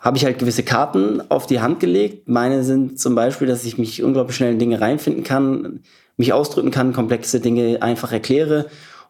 habe 0.00 0.16
ich 0.16 0.24
halt 0.24 0.38
gewisse 0.38 0.62
Karten 0.62 1.22
auf 1.30 1.46
die 1.46 1.60
Hand 1.60 1.78
gelegt. 1.78 2.26
Meine 2.28 2.64
sind 2.64 2.98
zum 2.98 3.14
Beispiel, 3.14 3.46
dass 3.46 3.64
ich 3.64 3.78
mich 3.78 4.02
unglaublich 4.02 4.36
schnell 4.36 4.52
in 4.52 4.58
Dinge 4.58 4.80
reinfinden 4.80 5.24
kann, 5.24 5.80
mich 6.16 6.32
ausdrücken 6.32 6.70
kann, 6.70 6.92
komplexe 6.92 7.40
Dinge 7.40 7.82
einfach 7.82 8.10
erkläre 8.10 8.66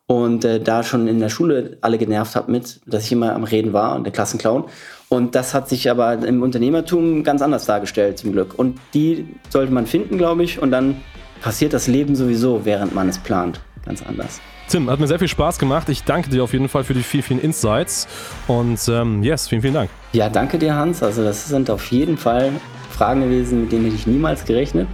und 0.06 0.44
äh, 0.44 0.60
da 0.60 0.82
schon 0.82 1.06
in 1.06 1.20
der 1.20 1.28
Schule 1.28 1.78
alle 1.80 1.96
genervt 1.96 2.34
habe 2.34 2.50
mit, 2.50 2.80
dass 2.86 3.04
ich 3.04 3.12
immer 3.12 3.34
am 3.34 3.44
Reden 3.44 3.72
war 3.72 3.94
und 3.94 4.04
der 4.04 4.12
Klassenclown. 4.12 4.64
Und 5.12 5.34
das 5.34 5.54
hat 5.54 5.68
sich 5.68 5.90
aber 5.90 6.24
im 6.24 6.40
Unternehmertum 6.40 7.24
ganz 7.24 7.42
anders 7.42 7.64
dargestellt, 7.64 8.18
zum 8.18 8.30
Glück. 8.30 8.56
Und 8.56 8.78
die 8.94 9.26
sollte 9.48 9.72
man 9.72 9.86
finden, 9.86 10.18
glaube 10.18 10.44
ich, 10.44 10.62
und 10.62 10.70
dann 10.70 11.00
passiert 11.42 11.72
das 11.72 11.88
Leben 11.88 12.14
sowieso, 12.14 12.64
während 12.64 12.94
man 12.94 13.08
es 13.08 13.18
plant. 13.18 13.60
Ganz 13.84 14.02
anders. 14.06 14.40
Tim, 14.68 14.88
hat 14.88 15.00
mir 15.00 15.08
sehr 15.08 15.18
viel 15.18 15.26
Spaß 15.26 15.58
gemacht. 15.58 15.88
Ich 15.88 16.04
danke 16.04 16.30
dir 16.30 16.44
auf 16.44 16.52
jeden 16.52 16.68
Fall 16.68 16.84
für 16.84 16.94
die 16.94 17.02
vielen, 17.02 17.24
vielen 17.24 17.40
Insights. 17.40 18.06
Und 18.46 18.78
ähm, 18.88 19.24
yes, 19.24 19.48
vielen, 19.48 19.62
vielen 19.62 19.74
Dank. 19.74 19.90
Ja, 20.12 20.28
danke 20.28 20.60
dir, 20.60 20.76
Hans. 20.76 21.02
Also, 21.02 21.24
das 21.24 21.48
sind 21.48 21.70
auf 21.70 21.90
jeden 21.90 22.16
Fall 22.16 22.52
Fragen 22.90 23.22
gewesen, 23.22 23.62
mit 23.62 23.72
denen 23.72 23.86
hätte 23.86 23.96
ich 23.96 24.06
niemals 24.06 24.44
gerechnet. 24.44 24.86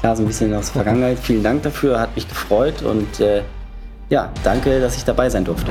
Klar, 0.00 0.16
so 0.16 0.22
ein 0.22 0.26
bisschen 0.26 0.52
aus 0.52 0.66
der 0.66 0.82
Vergangenheit. 0.82 1.18
Vielen 1.18 1.42
Dank 1.42 1.62
dafür, 1.62 1.98
hat 1.98 2.14
mich 2.14 2.28
gefreut 2.28 2.82
und 2.82 3.20
äh, 3.20 3.42
ja, 4.10 4.30
danke, 4.44 4.80
dass 4.80 4.98
ich 4.98 5.04
dabei 5.04 5.30
sein 5.30 5.46
durfte. 5.46 5.70